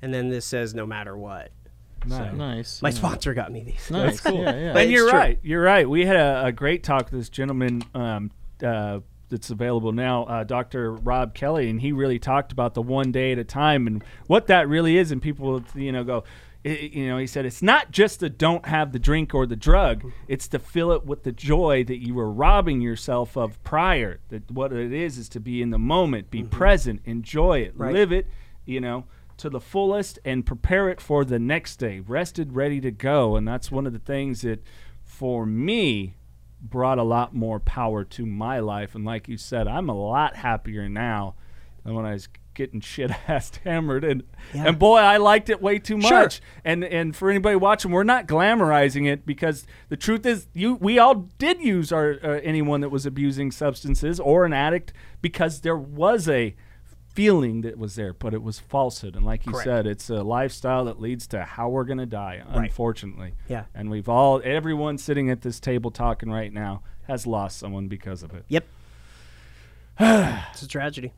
and 0.00 0.14
then 0.14 0.28
this 0.28 0.46
says 0.46 0.74
no 0.74 0.86
matter 0.86 1.16
what 1.16 1.50
Nice. 2.06 2.32
Nice. 2.34 2.82
my 2.82 2.88
yeah. 2.90 2.94
sponsor 2.94 3.34
got 3.34 3.52
me 3.52 3.62
these 3.64 3.90
Nice. 3.90 4.20
cool. 4.20 4.42
Yeah, 4.42 4.54
yeah. 4.56 4.78
And 4.78 4.90
you're 4.90 5.08
true. 5.10 5.18
right. 5.18 5.38
You're 5.42 5.62
right. 5.62 5.88
We 5.88 6.04
had 6.06 6.16
a, 6.16 6.46
a 6.46 6.52
great 6.52 6.82
talk 6.82 7.10
with 7.10 7.20
this 7.20 7.28
gentleman 7.28 7.82
um, 7.94 8.30
uh, 8.62 9.00
that's 9.30 9.50
available 9.50 9.92
now, 9.92 10.24
uh, 10.24 10.44
Dr. 10.44 10.92
Rob 10.92 11.34
Kelly, 11.34 11.68
and 11.70 11.80
he 11.80 11.92
really 11.92 12.18
talked 12.18 12.52
about 12.52 12.74
the 12.74 12.82
one 12.82 13.10
day 13.10 13.32
at 13.32 13.38
a 13.38 13.44
time 13.44 13.86
and 13.86 14.04
what 14.26 14.46
that 14.48 14.68
really 14.68 14.96
is. 14.96 15.10
And 15.10 15.20
people, 15.20 15.62
you 15.74 15.90
know, 15.92 16.04
go, 16.04 16.24
i- 16.64 16.68
i- 16.68 16.90
you 16.92 17.08
know, 17.08 17.16
he 17.18 17.26
said 17.26 17.44
it's 17.46 17.62
not 17.62 17.90
just 17.90 18.20
the 18.20 18.28
don't 18.30 18.66
have 18.66 18.92
the 18.92 18.98
drink 18.98 19.34
or 19.34 19.46
the 19.46 19.56
drug; 19.56 20.04
it's 20.28 20.46
to 20.48 20.58
fill 20.58 20.92
it 20.92 21.04
with 21.06 21.22
the 21.24 21.32
joy 21.32 21.84
that 21.84 21.98
you 22.06 22.14
were 22.14 22.30
robbing 22.30 22.80
yourself 22.80 23.36
of 23.36 23.60
prior. 23.64 24.20
That 24.28 24.50
what 24.50 24.72
it 24.72 24.92
is 24.92 25.16
is 25.18 25.28
to 25.30 25.40
be 25.40 25.62
in 25.62 25.70
the 25.70 25.78
moment, 25.78 26.30
be 26.30 26.42
present, 26.44 27.00
enjoy 27.06 27.60
it, 27.60 27.72
Right. 27.76 27.92
live 27.94 28.12
it. 28.12 28.26
You 28.66 28.80
know 28.80 29.04
to 29.38 29.50
the 29.50 29.60
fullest 29.60 30.18
and 30.24 30.44
prepare 30.46 30.88
it 30.88 31.00
for 31.00 31.24
the 31.24 31.38
next 31.38 31.76
day, 31.76 32.00
rested, 32.00 32.54
ready 32.54 32.80
to 32.80 32.90
go. 32.90 33.36
And 33.36 33.46
that's 33.46 33.70
one 33.70 33.86
of 33.86 33.92
the 33.92 33.98
things 33.98 34.42
that, 34.42 34.62
for 35.02 35.44
me, 35.46 36.16
brought 36.60 36.98
a 36.98 37.02
lot 37.02 37.34
more 37.34 37.60
power 37.60 38.04
to 38.04 38.24
my 38.26 38.58
life. 38.60 38.94
And 38.94 39.04
like 39.04 39.28
you 39.28 39.36
said, 39.36 39.66
I'm 39.68 39.88
a 39.88 39.94
lot 39.94 40.36
happier 40.36 40.88
now 40.88 41.34
than 41.84 41.94
when 41.94 42.06
I 42.06 42.12
was 42.12 42.28
getting 42.54 42.80
shit 42.80 43.10
assed 43.26 43.56
hammered. 43.64 44.04
And 44.04 44.22
Yeah. 44.54 44.68
and 44.68 44.78
boy, 44.78 44.98
I 44.98 45.16
liked 45.18 45.50
it 45.50 45.60
way 45.60 45.78
too 45.78 46.00
Sure. 46.00 46.20
much. 46.22 46.40
And 46.64 46.84
and 46.84 47.14
for 47.14 47.28
anybody 47.28 47.56
watching, 47.56 47.90
we're 47.90 48.04
not 48.04 48.26
glamorizing 48.28 49.06
it 49.06 49.26
because 49.26 49.66
the 49.88 49.96
truth 49.96 50.24
is, 50.24 50.46
you 50.54 50.76
we 50.76 50.98
all 50.98 51.14
did 51.38 51.60
use 51.60 51.90
our 51.92 52.12
uh, 52.22 52.40
anyone 52.44 52.80
that 52.80 52.90
was 52.90 53.04
abusing 53.04 53.50
substances 53.50 54.18
or 54.20 54.44
an 54.46 54.52
addict 54.52 54.92
because 55.20 55.60
there 55.62 55.76
was 55.76 56.28
a 56.28 56.54
feeling 57.14 57.62
that 57.62 57.78
was 57.78 57.94
there, 57.94 58.12
but 58.12 58.34
it 58.34 58.42
was 58.42 58.58
falsehood. 58.58 59.16
And 59.16 59.24
like 59.24 59.46
you 59.46 59.52
Correct. 59.52 59.64
said, 59.64 59.86
it's 59.86 60.10
a 60.10 60.22
lifestyle 60.22 60.84
that 60.86 61.00
leads 61.00 61.26
to 61.28 61.42
how 61.44 61.68
we're 61.68 61.84
going 61.84 61.98
to 61.98 62.06
die, 62.06 62.42
unfortunately. 62.48 63.34
Yeah. 63.48 63.64
And 63.74 63.90
we've 63.90 64.08
all, 64.08 64.40
everyone 64.44 64.98
sitting 64.98 65.30
at 65.30 65.42
this 65.42 65.60
table 65.60 65.90
talking 65.90 66.30
right 66.30 66.52
now 66.52 66.82
has 67.06 67.26
lost 67.26 67.58
someone 67.58 67.86
because 67.88 68.22
of 68.22 68.34
it. 68.34 68.44
yep 68.48 68.64
it's 70.00 70.62
a 70.62 70.68
tragedy 70.68 71.12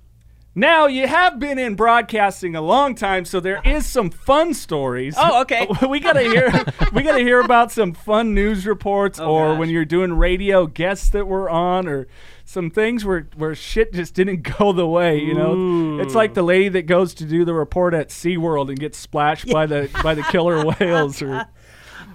Now 0.54 0.86
you 0.86 1.06
have 1.06 1.38
been 1.38 1.58
in 1.58 1.76
broadcasting 1.76 2.54
a 2.54 2.60
long 2.60 2.94
time, 2.94 3.24
so 3.24 3.40
there 3.40 3.62
is 3.64 3.86
some 3.86 4.10
fun 4.10 4.52
stories. 4.52 5.14
Oh, 5.16 5.42
okay. 5.42 5.66
we 5.88 6.00
gotta 6.00 6.22
hear. 6.22 6.50
we 6.92 7.02
gotta 7.02 7.22
hear 7.22 7.40
about 7.40 7.72
some 7.72 7.92
fun 7.94 8.34
news 8.34 8.66
reports, 8.66 9.18
oh, 9.18 9.26
or 9.28 9.48
gosh. 9.52 9.58
when 9.60 9.70
you're 9.70 9.84
doing 9.84 10.12
radio 10.14 10.66
guests 10.66 11.10
that 11.10 11.26
were 11.26 11.48
on, 11.48 11.86
or 11.86 12.06
some 12.48 12.70
things 12.70 13.04
where 13.04 13.28
where 13.36 13.54
shit 13.54 13.92
just 13.92 14.14
didn't 14.14 14.42
go 14.58 14.72
the 14.72 14.86
way. 14.86 15.18
You 15.18 15.34
know, 15.34 16.00
it's 16.00 16.14
like 16.14 16.32
the 16.32 16.42
lady 16.42 16.70
that 16.70 16.82
goes 16.82 17.12
to 17.14 17.24
do 17.26 17.44
the 17.44 17.52
report 17.52 17.92
at 17.92 18.08
SeaWorld 18.08 18.68
and 18.70 18.78
gets 18.78 18.96
splashed 18.96 19.50
by 19.50 19.66
the 19.66 19.90
by 20.02 20.14
the 20.14 20.22
killer 20.22 20.64
whales, 20.80 21.20
or 21.20 21.46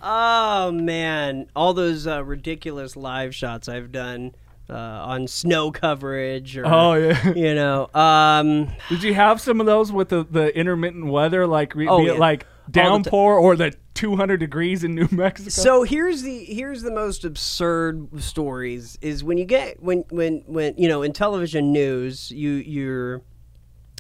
Oh 0.02 0.72
man, 0.72 1.48
all 1.56 1.74
those 1.74 2.08
uh, 2.08 2.24
ridiculous 2.24 2.96
live 2.96 3.36
shots 3.36 3.68
I've 3.70 3.92
done 3.92 4.34
uh, 4.70 4.74
on 4.74 5.28
snow 5.28 5.70
coverage, 5.70 6.58
or 6.58 6.66
oh 6.66 6.94
yeah. 6.94 7.34
you 7.36 7.54
know, 7.54 7.90
um, 7.94 8.72
Did 8.90 9.04
you 9.04 9.14
have 9.14 9.40
some 9.42 9.60
of 9.60 9.66
those 9.66 9.92
with 9.92 10.10
the, 10.10 10.24
the 10.24 10.58
intermittent 10.58 11.06
weather, 11.08 11.46
like 11.46 11.76
re- 11.76 11.88
Oh, 11.88 12.00
be 12.00 12.06
it 12.06 12.14
yeah. 12.14 12.20
like 12.20 12.48
All 12.80 12.98
the 12.98 13.04
ti- 13.04 13.10
downpour 13.10 13.38
or 13.38 13.56
the 13.56 13.74
200 13.94 14.38
degrees 14.38 14.84
in 14.84 14.96
New 14.96 15.08
Mexico? 15.12 15.50
So 15.50 15.84
here's 15.84 16.22
the 16.24 16.46
here's 16.46 16.82
the 16.82 16.92
most 16.92 17.26
absurd 17.26 18.22
stories 18.22 18.98
is 19.02 19.24
when 19.24 19.38
you 19.38 19.46
get 19.46 19.82
when 19.82 20.04
when 20.10 20.44
when 20.48 20.76
you 20.78 20.88
know 20.88 21.02
in 21.02 21.14
television 21.14 21.72
news 21.72 22.32
you 22.32 22.52
you're 22.52 23.22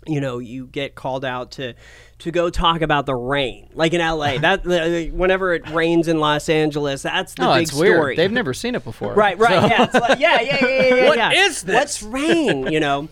you 0.07 0.19
know 0.19 0.39
you 0.39 0.65
get 0.65 0.95
called 0.95 1.23
out 1.23 1.51
to 1.51 1.75
to 2.17 2.31
go 2.31 2.49
talk 2.49 2.81
about 2.81 3.05
the 3.05 3.13
rain 3.13 3.69
like 3.73 3.93
in 3.93 3.99
LA 4.01 4.37
that 4.39 4.65
like, 4.65 5.11
whenever 5.11 5.53
it 5.53 5.69
rains 5.69 6.07
in 6.07 6.19
Los 6.19 6.49
Angeles 6.49 7.03
that's 7.03 7.35
the 7.35 7.47
Oh, 7.47 7.53
big 7.53 7.63
it's 7.63 7.73
weird. 7.73 7.97
story 7.97 8.15
They've 8.15 8.31
never 8.31 8.53
seen 8.53 8.73
it 8.73 8.83
before. 8.83 9.13
Right, 9.13 9.37
right, 9.37 9.69
yeah, 9.69 9.83
it's 9.83 9.93
like, 9.93 10.19
yeah, 10.19 10.41
yeah, 10.41 10.57
yeah, 10.65 10.67
yeah, 10.67 10.95
yeah. 10.95 11.05
What 11.07 11.17
yeah. 11.17 11.31
is 11.33 11.61
this? 11.63 11.75
What's 11.75 12.01
rain? 12.03 12.65
You 12.71 12.79
know, 12.79 13.09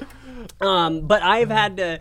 um, 0.62 1.02
but 1.02 1.22
I've 1.22 1.50
had 1.52 1.78
to. 1.78 2.00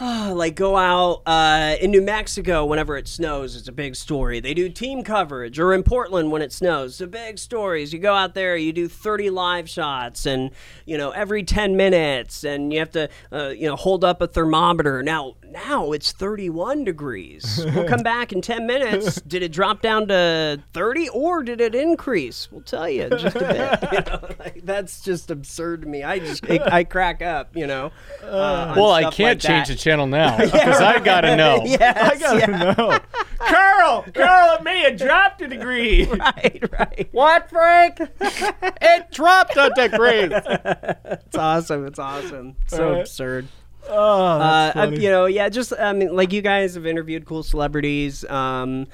Like 0.00 0.56
go 0.56 0.76
out 0.76 1.22
uh, 1.26 1.76
in 1.80 1.90
New 1.90 2.02
Mexico 2.02 2.64
whenever 2.64 2.96
it 2.96 3.06
snows. 3.06 3.54
It's 3.56 3.68
a 3.68 3.72
big 3.72 3.94
story. 3.96 4.40
They 4.40 4.54
do 4.54 4.68
team 4.68 5.04
coverage, 5.04 5.58
or 5.58 5.72
in 5.72 5.82
Portland 5.82 6.32
when 6.32 6.42
it 6.42 6.52
snows. 6.52 6.92
It's 6.92 7.00
a 7.00 7.06
big 7.06 7.38
stories. 7.38 7.92
You 7.92 7.98
go 8.00 8.14
out 8.14 8.34
there, 8.34 8.56
you 8.56 8.72
do 8.72 8.88
30 8.88 9.30
live 9.30 9.68
shots, 9.68 10.26
and 10.26 10.50
you 10.84 10.98
know 10.98 11.10
every 11.10 11.42
10 11.44 11.76
minutes, 11.76 12.44
and 12.44 12.72
you 12.72 12.78
have 12.80 12.90
to 12.92 13.08
uh, 13.32 13.48
you 13.48 13.66
know 13.68 13.76
hold 13.76 14.04
up 14.04 14.20
a 14.20 14.26
thermometer. 14.26 15.02
Now 15.02 15.36
now 15.50 15.92
it's 15.92 16.10
31 16.10 16.82
degrees. 16.84 17.64
We'll 17.74 17.86
come 17.86 18.02
back 18.02 18.32
in 18.32 18.40
10 18.40 18.66
minutes. 18.66 19.20
Did 19.20 19.42
it 19.44 19.52
drop 19.52 19.80
down 19.82 20.08
to 20.08 20.60
30 20.72 21.08
or 21.10 21.44
did 21.44 21.60
it 21.60 21.74
increase? 21.76 22.50
We'll 22.50 22.62
tell 22.62 22.88
you 22.88 23.04
in 23.04 23.10
just 23.18 23.36
a 23.36 23.40
bit. 23.40 23.54
You 23.94 24.00
know, 24.00 24.28
like, 24.40 24.60
that's 24.64 25.02
just 25.02 25.30
absurd 25.30 25.82
to 25.82 25.88
me. 25.88 26.02
I 26.02 26.18
just 26.18 26.44
I, 26.50 26.78
I 26.78 26.84
crack 26.84 27.22
up. 27.22 27.56
You 27.56 27.66
know. 27.68 27.92
uh, 28.22 28.74
Well, 28.76 28.90
I 28.90 29.02
can't 29.10 29.18
like 29.18 29.38
change 29.40 29.68
that. 29.68 29.74
the 29.74 29.78
channel 29.84 30.06
now 30.06 30.36
because 30.44 30.80
I 30.80 30.98
gotta 30.98 31.36
know. 31.36 31.62
Yes, 31.66 31.96
I 31.98 32.18
gotta 32.18 32.50
know. 32.74 32.98
Carl, 33.38 34.04
Carl, 34.14 34.56
it 34.56 34.62
may 34.62 34.80
have 34.80 34.96
dropped 34.96 35.42
a 35.42 35.48
degree. 35.48 36.06
right, 36.06 36.62
right. 36.72 37.08
What, 37.12 37.50
Frank? 37.50 37.98
it 38.00 39.10
dropped 39.12 39.56
a 39.56 39.70
degree. 39.76 40.30
It's 40.32 41.36
awesome. 41.36 41.86
It's 41.86 41.98
awesome. 41.98 42.56
So 42.68 42.84
Alright. 42.88 43.00
absurd. 43.02 43.48
Oh, 43.88 44.22
Uh, 44.40 44.72
I- 44.74 44.86
you 44.86 45.10
know, 45.10 45.26
yeah, 45.26 45.48
just 45.50 45.72
I 45.78 45.92
mean, 45.92 46.16
like 46.16 46.32
you 46.32 46.40
guys 46.40 46.74
have 46.74 46.86
interviewed 46.86 47.26
cool 47.26 47.42
celebrities. 47.42 48.24
Um, 48.30 48.86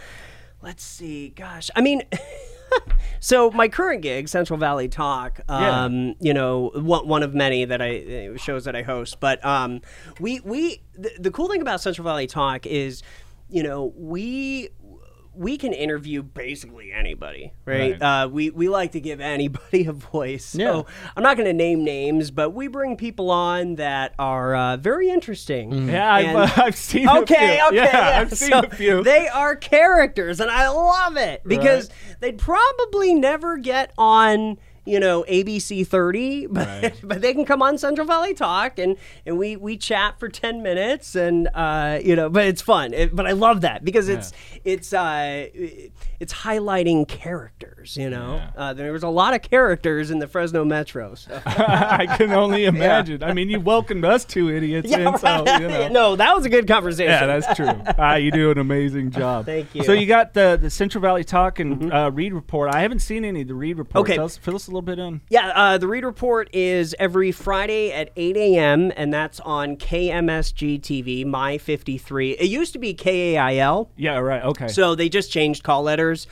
let's 0.62 0.82
see, 0.82 1.28
gosh, 1.30 1.70
I 1.76 1.80
mean. 1.80 2.02
So 3.22 3.50
my 3.50 3.68
current 3.68 4.00
gig, 4.00 4.28
Central 4.30 4.58
Valley 4.58 4.88
Talk, 4.88 5.40
Yeah. 5.46 5.84
um, 5.84 6.14
you 6.20 6.32
know, 6.32 6.70
one, 6.74 7.06
one 7.06 7.22
of 7.22 7.34
many 7.34 7.66
that 7.66 7.82
I 7.82 8.34
shows 8.36 8.64
that 8.64 8.74
I 8.74 8.80
host. 8.82 9.20
But 9.20 9.44
um, 9.44 9.82
we 10.18 10.40
we 10.40 10.80
the, 10.94 11.10
the 11.18 11.30
cool 11.30 11.48
thing 11.48 11.60
about 11.60 11.82
Central 11.82 12.04
Valley 12.06 12.26
Talk 12.26 12.64
is, 12.64 13.02
you 13.50 13.62
know, 13.62 13.92
we 13.94 14.70
we 15.34 15.56
can 15.56 15.72
interview 15.72 16.22
basically 16.22 16.92
anybody, 16.92 17.52
right? 17.64 17.92
Right. 18.00 18.02
Uh, 18.02 18.28
we 18.28 18.50
we 18.50 18.68
like 18.68 18.92
to 18.92 19.00
give 19.00 19.20
anybody 19.20 19.86
a 19.86 19.92
voice. 19.92 20.44
So 20.44 20.58
Yeah. 20.60 20.82
I'm 21.16 21.22
not 21.22 21.36
going 21.36 21.46
to 21.46 21.52
name 21.52 21.84
names, 21.84 22.30
but 22.30 22.50
we 22.50 22.66
bring 22.68 22.96
people 22.96 23.30
on 23.30 23.76
that 23.76 24.14
are 24.18 24.54
uh, 24.56 24.76
very 24.76 25.08
interesting. 25.08 25.88
yeah, 25.88 26.12
I've, 26.12 26.36
uh, 26.36 26.48
I've 26.64 26.76
seen 26.76 27.08
Okay, 27.08 27.58
a 27.58 27.58
few. 27.58 27.66
okay, 27.68 27.76
yeah, 27.76 28.10
yeah. 28.10 28.20
I've 28.20 28.32
seen 28.36 28.50
So 28.50 28.58
a 28.60 28.70
few. 28.70 29.02
They 29.04 29.28
are 29.28 29.54
characters, 29.56 30.40
and 30.40 30.50
I 30.50 30.68
love 30.68 31.16
it 31.16 31.42
because 31.46 31.90
they'd 32.20 32.38
probably 32.38 33.14
never 33.14 33.56
get 33.56 33.92
on, 33.96 34.58
you 34.90 35.00
know, 35.00 35.24
ABC 35.28 35.86
30, 35.86 36.46
but, 36.50 36.66
Right. 36.66 36.94
but 37.02 37.20
they 37.20 37.32
can 37.32 37.44
come 37.44 37.62
on 37.62 37.78
Central 37.78 38.06
Valley 38.06 38.34
Talk, 38.34 38.78
and 38.78 38.96
and 39.24 39.38
we 39.38 39.56
we 39.56 39.76
chat 39.76 40.18
for 40.18 40.28
10 40.28 40.62
minutes, 40.62 41.14
and 41.14 41.48
uh, 41.54 41.98
you 42.02 42.16
know, 42.16 42.28
but 42.28 42.44
it's 42.46 42.62
fun. 42.62 42.92
It, 42.92 43.14
but 43.14 43.26
I 43.26 43.32
love 43.32 43.60
that 43.62 43.84
because 43.84 44.08
it's 44.08 44.32
it's 44.64 44.92
uh, 44.92 45.46
it's 46.18 46.32
highlighting 46.34 47.06
characters. 47.80 47.96
You 47.96 48.10
know, 48.10 48.34
Yeah. 48.36 48.50
uh, 48.62 48.72
there 48.74 48.92
was 48.92 49.02
a 49.02 49.08
lot 49.08 49.34
of 49.34 49.42
characters 49.42 50.10
in 50.10 50.18
the 50.18 50.26
Fresno 50.26 50.64
Metro. 50.64 51.14
So. 51.14 51.40
I 51.46 52.06
can 52.16 52.32
only 52.32 52.64
imagine. 52.74 53.22
I 53.22 53.32
mean, 53.32 53.48
you 53.48 53.60
welcomed 53.60 54.04
us 54.04 54.24
two 54.24 54.50
idiots 54.50 54.90
in, 54.90 55.18
so 55.18 55.38
you 55.58 55.68
know. 55.68 55.88
no, 55.92 56.16
that 56.16 56.34
was 56.34 56.44
a 56.44 56.48
good 56.50 56.66
conversation. 56.68 57.10
Yeah, 57.12 57.26
that's 57.38 57.56
true. 57.56 57.70
ah, 57.98 58.14
you 58.16 58.30
do 58.30 58.50
an 58.50 58.58
amazing 58.58 59.10
job. 59.10 59.46
Thank 59.46 59.74
you. 59.74 59.84
So 59.84 59.92
you 59.92 60.06
got 60.06 60.34
the 60.34 60.58
the 60.60 60.70
Central 60.70 61.02
Valley 61.02 61.24
Talk 61.24 61.58
and 61.58 61.92
uh, 61.92 62.10
Reed 62.12 62.32
Report. 62.32 62.72
I 62.74 62.80
haven't 62.82 63.00
seen 63.00 63.24
any 63.24 63.42
of 63.42 63.48
the 63.48 63.54
Reed 63.54 63.78
Report. 63.78 64.02
Okay. 64.04 64.16
Tell 64.16 64.26
us, 64.26 64.36
fill 64.36 64.56
us 64.56 64.66
a 64.66 64.70
little 64.70 64.82
bit 64.82 64.98
in. 64.98 65.20
Yeah, 65.30 65.48
uh, 65.54 65.78
the 65.78 65.86
Reed 65.86 66.04
Report 66.04 66.48
is 66.52 66.94
every 66.98 67.32
Friday 67.32 67.92
at 67.92 68.10
8 68.16 68.36
a.m., 68.36 68.92
and 68.96 69.12
that's 69.12 69.40
on 69.40 69.76
KMSG 69.76 70.80
TV, 70.80 71.24
My 71.26 71.58
53. 71.58 72.32
It 72.32 72.48
used 72.48 72.72
to 72.72 72.78
be 72.78 72.94
KAIL, 72.94 73.90
Yeah, 73.96 74.18
right. 74.18 74.42
Okay. 74.42 74.68
so 74.68 74.94
they 74.94 75.08
just 75.08 75.30
changed 75.30 75.62
call 75.62 75.82
letters. 75.82 76.26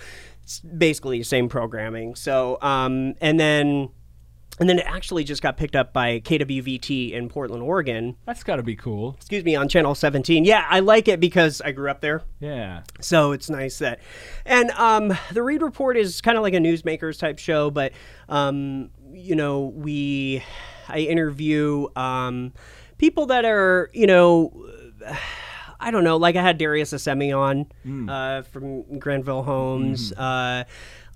It's 0.48 0.60
basically 0.60 1.18
the 1.18 1.24
same 1.24 1.50
programming. 1.50 2.14
So, 2.14 2.56
um, 2.62 3.14
and 3.20 3.38
then. 3.38 3.90
And 4.60 4.68
then 4.68 4.80
it 4.80 4.86
actually 4.88 5.22
just 5.22 5.40
got 5.40 5.56
picked 5.56 5.76
up 5.76 5.92
by 5.92 6.18
KWVT 6.18 7.12
in 7.12 7.28
Portland, 7.28 7.62
Oregon. 7.62 8.16
That's 8.26 8.42
got 8.42 8.56
to 8.56 8.64
be 8.64 8.74
cool. 8.74 9.14
Excuse 9.14 9.44
me, 9.44 9.54
on 9.54 9.68
Channel 9.68 9.94
17. 9.94 10.44
Yeah, 10.44 10.66
I 10.68 10.80
like 10.80 11.06
it 11.06 11.20
because 11.20 11.60
I 11.60 11.70
grew 11.70 11.88
up 11.88 12.00
there. 12.00 12.22
Yeah. 12.40 12.82
So 13.00 13.30
it's 13.30 13.48
nice 13.48 13.78
that, 13.78 14.00
and 14.44 14.72
um, 14.72 15.16
the 15.30 15.44
Reed 15.44 15.62
Report 15.62 15.96
is 15.96 16.20
kind 16.20 16.36
of 16.36 16.42
like 16.42 16.54
a 16.54 16.58
newsmakers 16.58 17.20
type 17.20 17.38
show, 17.38 17.70
but 17.70 17.92
um, 18.28 18.90
you 19.12 19.36
know, 19.36 19.66
we, 19.76 20.42
I 20.88 21.00
interview 21.00 21.86
um, 21.94 22.52
people 22.96 23.26
that 23.26 23.44
are, 23.44 23.90
you 23.92 24.08
know, 24.08 24.52
I 25.80 25.90
don't 25.90 26.04
know, 26.04 26.16
like 26.16 26.36
I 26.36 26.42
had 26.42 26.58
Darius 26.58 26.92
Assemi 26.92 27.36
on 27.36 28.08
uh, 28.08 28.42
from 28.42 28.98
Granville 28.98 29.42
Homes. 29.44 30.12
Uh, 30.12 30.64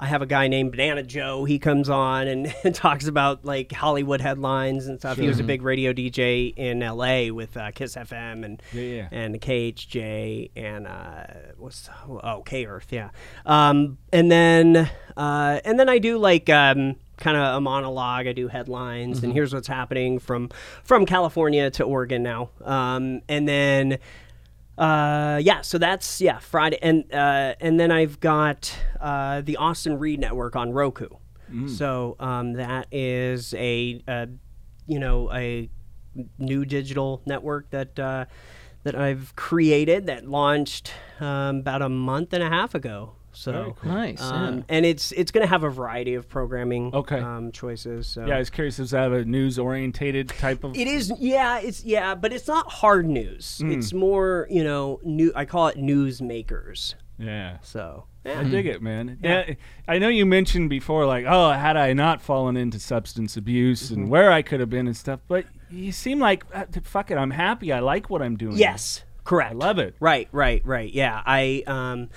I 0.00 0.06
have 0.06 0.22
a 0.22 0.26
guy 0.26 0.48
named 0.48 0.72
Banana 0.72 1.02
Joe. 1.04 1.44
He 1.44 1.58
comes 1.60 1.88
on 1.88 2.26
and, 2.26 2.52
talks 2.74 3.06
about 3.06 3.44
like 3.44 3.70
Hollywood 3.72 4.20
headlines 4.20 4.86
and 4.86 4.98
stuff. 4.98 5.16
He 5.16 5.28
was 5.28 5.38
a 5.38 5.44
big 5.44 5.62
radio 5.62 5.92
DJ 5.92 6.52
in 6.56 6.80
LA 6.80 7.32
with 7.32 7.56
uh, 7.56 7.70
Kiss 7.72 7.94
FM 7.94 8.44
and 8.44 8.62
Yeah, 8.72 8.82
yeah. 8.82 9.08
and 9.12 9.40
KHJ 9.40 10.50
and 10.56 10.86
uh, 10.86 11.24
what's 11.56 11.88
oh 12.08 12.42
K 12.44 12.66
Earth, 12.66 12.88
yeah. 12.90 13.10
Um, 13.46 13.98
and 14.12 14.30
then 14.30 14.90
uh, 15.16 15.60
and 15.64 15.78
then 15.78 15.88
I 15.88 15.98
do 15.98 16.18
like 16.18 16.48
um, 16.50 16.96
kind 17.18 17.36
of 17.36 17.56
a 17.56 17.60
monologue. 17.60 18.26
I 18.26 18.32
do 18.32 18.48
headlines, 18.48 19.22
and 19.22 19.32
here's 19.32 19.54
what's 19.54 19.68
happening 19.68 20.18
from 20.18 20.50
from 20.82 21.06
California 21.06 21.70
to 21.72 21.84
Oregon 21.84 22.22
now. 22.22 22.50
Um, 22.64 23.22
and 23.28 23.46
then 23.46 23.98
uh, 24.78 25.38
yeah, 25.42 25.60
so 25.60 25.78
that's 25.78 26.20
yeah 26.20 26.38
Friday, 26.38 26.78
and 26.82 27.04
uh, 27.12 27.54
and 27.60 27.78
then 27.78 27.90
I've 27.90 28.20
got 28.20 28.74
uh, 29.00 29.40
the 29.42 29.56
Austin 29.56 29.98
Reed 29.98 30.20
Network 30.20 30.56
on 30.56 30.72
Roku. 30.72 31.08
So 31.68 32.16
um, 32.18 32.54
that 32.54 32.86
is 32.90 33.52
a, 33.54 34.02
uh 34.08 34.26
you 34.86 34.98
know 34.98 35.30
a 35.32 35.68
new 36.38 36.64
digital 36.64 37.20
network 37.26 37.68
that 37.70 37.98
uh, 37.98 38.24
that 38.84 38.94
I've 38.94 39.36
created 39.36 40.06
that 40.06 40.26
launched 40.26 40.92
um, 41.20 41.58
about 41.58 41.82
a 41.82 41.88
month 41.90 42.32
and 42.32 42.42
a 42.42 42.48
half 42.48 42.74
ago. 42.74 43.12
So 43.34 43.76
Nice. 43.82 44.20
um, 44.20 44.58
yeah. 44.58 44.62
and 44.68 44.86
it's 44.86 45.10
it's 45.12 45.30
going 45.30 45.42
to 45.44 45.48
have 45.48 45.64
a 45.64 45.70
variety 45.70 46.14
of 46.14 46.28
programming 46.28 46.94
Okay. 46.94 47.18
um, 47.18 47.50
choices. 47.52 48.06
So. 48.06 48.26
Yeah, 48.26 48.36
I 48.36 48.38
was 48.38 48.50
curious. 48.50 48.76
Does 48.76 48.90
that 48.90 49.02
have 49.02 49.12
a 49.12 49.24
news 49.24 49.58
orientated 49.58 50.28
type 50.28 50.64
of? 50.64 50.76
It 50.76 50.86
is, 50.86 51.12
yeah, 51.18 51.58
it's 51.58 51.82
yeah, 51.84 52.14
but 52.14 52.32
it's 52.32 52.46
not 52.46 52.70
hard 52.70 53.06
news. 53.08 53.60
Mm. 53.62 53.76
It's 53.76 53.92
more, 53.94 54.46
you 54.50 54.62
know, 54.62 55.00
new. 55.02 55.32
I 55.34 55.44
call 55.46 55.68
it 55.68 55.76
news 55.78 56.20
makers. 56.20 56.94
Yeah. 57.18 57.58
So 57.62 58.04
I 58.24 58.44
dig 58.44 58.66
it, 58.66 58.82
man. 58.82 59.18
Yeah. 59.22 59.54
I 59.88 59.98
know 59.98 60.08
you 60.08 60.26
mentioned 60.26 60.70
before, 60.70 61.06
like, 61.06 61.24
oh, 61.26 61.52
had 61.52 61.76
I 61.76 61.92
not 61.92 62.20
fallen 62.20 62.56
into 62.56 62.78
substance 62.78 63.36
abuse 63.36 63.84
Mm-hmm. 63.90 63.94
and 64.02 64.10
where 64.10 64.30
I 64.32 64.42
could 64.42 64.60
have 64.60 64.70
been 64.70 64.86
and 64.86 64.96
stuff, 64.96 65.20
but 65.28 65.44
you 65.70 65.90
seem 65.92 66.18
like, 66.18 66.44
uh, 66.52 66.64
fuck 66.82 67.10
it, 67.10 67.16
I'm 67.16 67.30
happy. 67.30 67.72
I 67.72 67.80
like 67.80 68.10
what 68.10 68.22
I'm 68.22 68.36
doing. 68.36 68.56
yes, 68.56 69.04
correct. 69.24 69.52
I 69.52 69.54
love 69.54 69.78
it. 69.78 69.94
Right, 70.00 70.28
right, 70.32 70.62
right. 70.66 70.92
Yeah, 70.92 71.22
I, 71.24 71.62
um, 71.66 72.10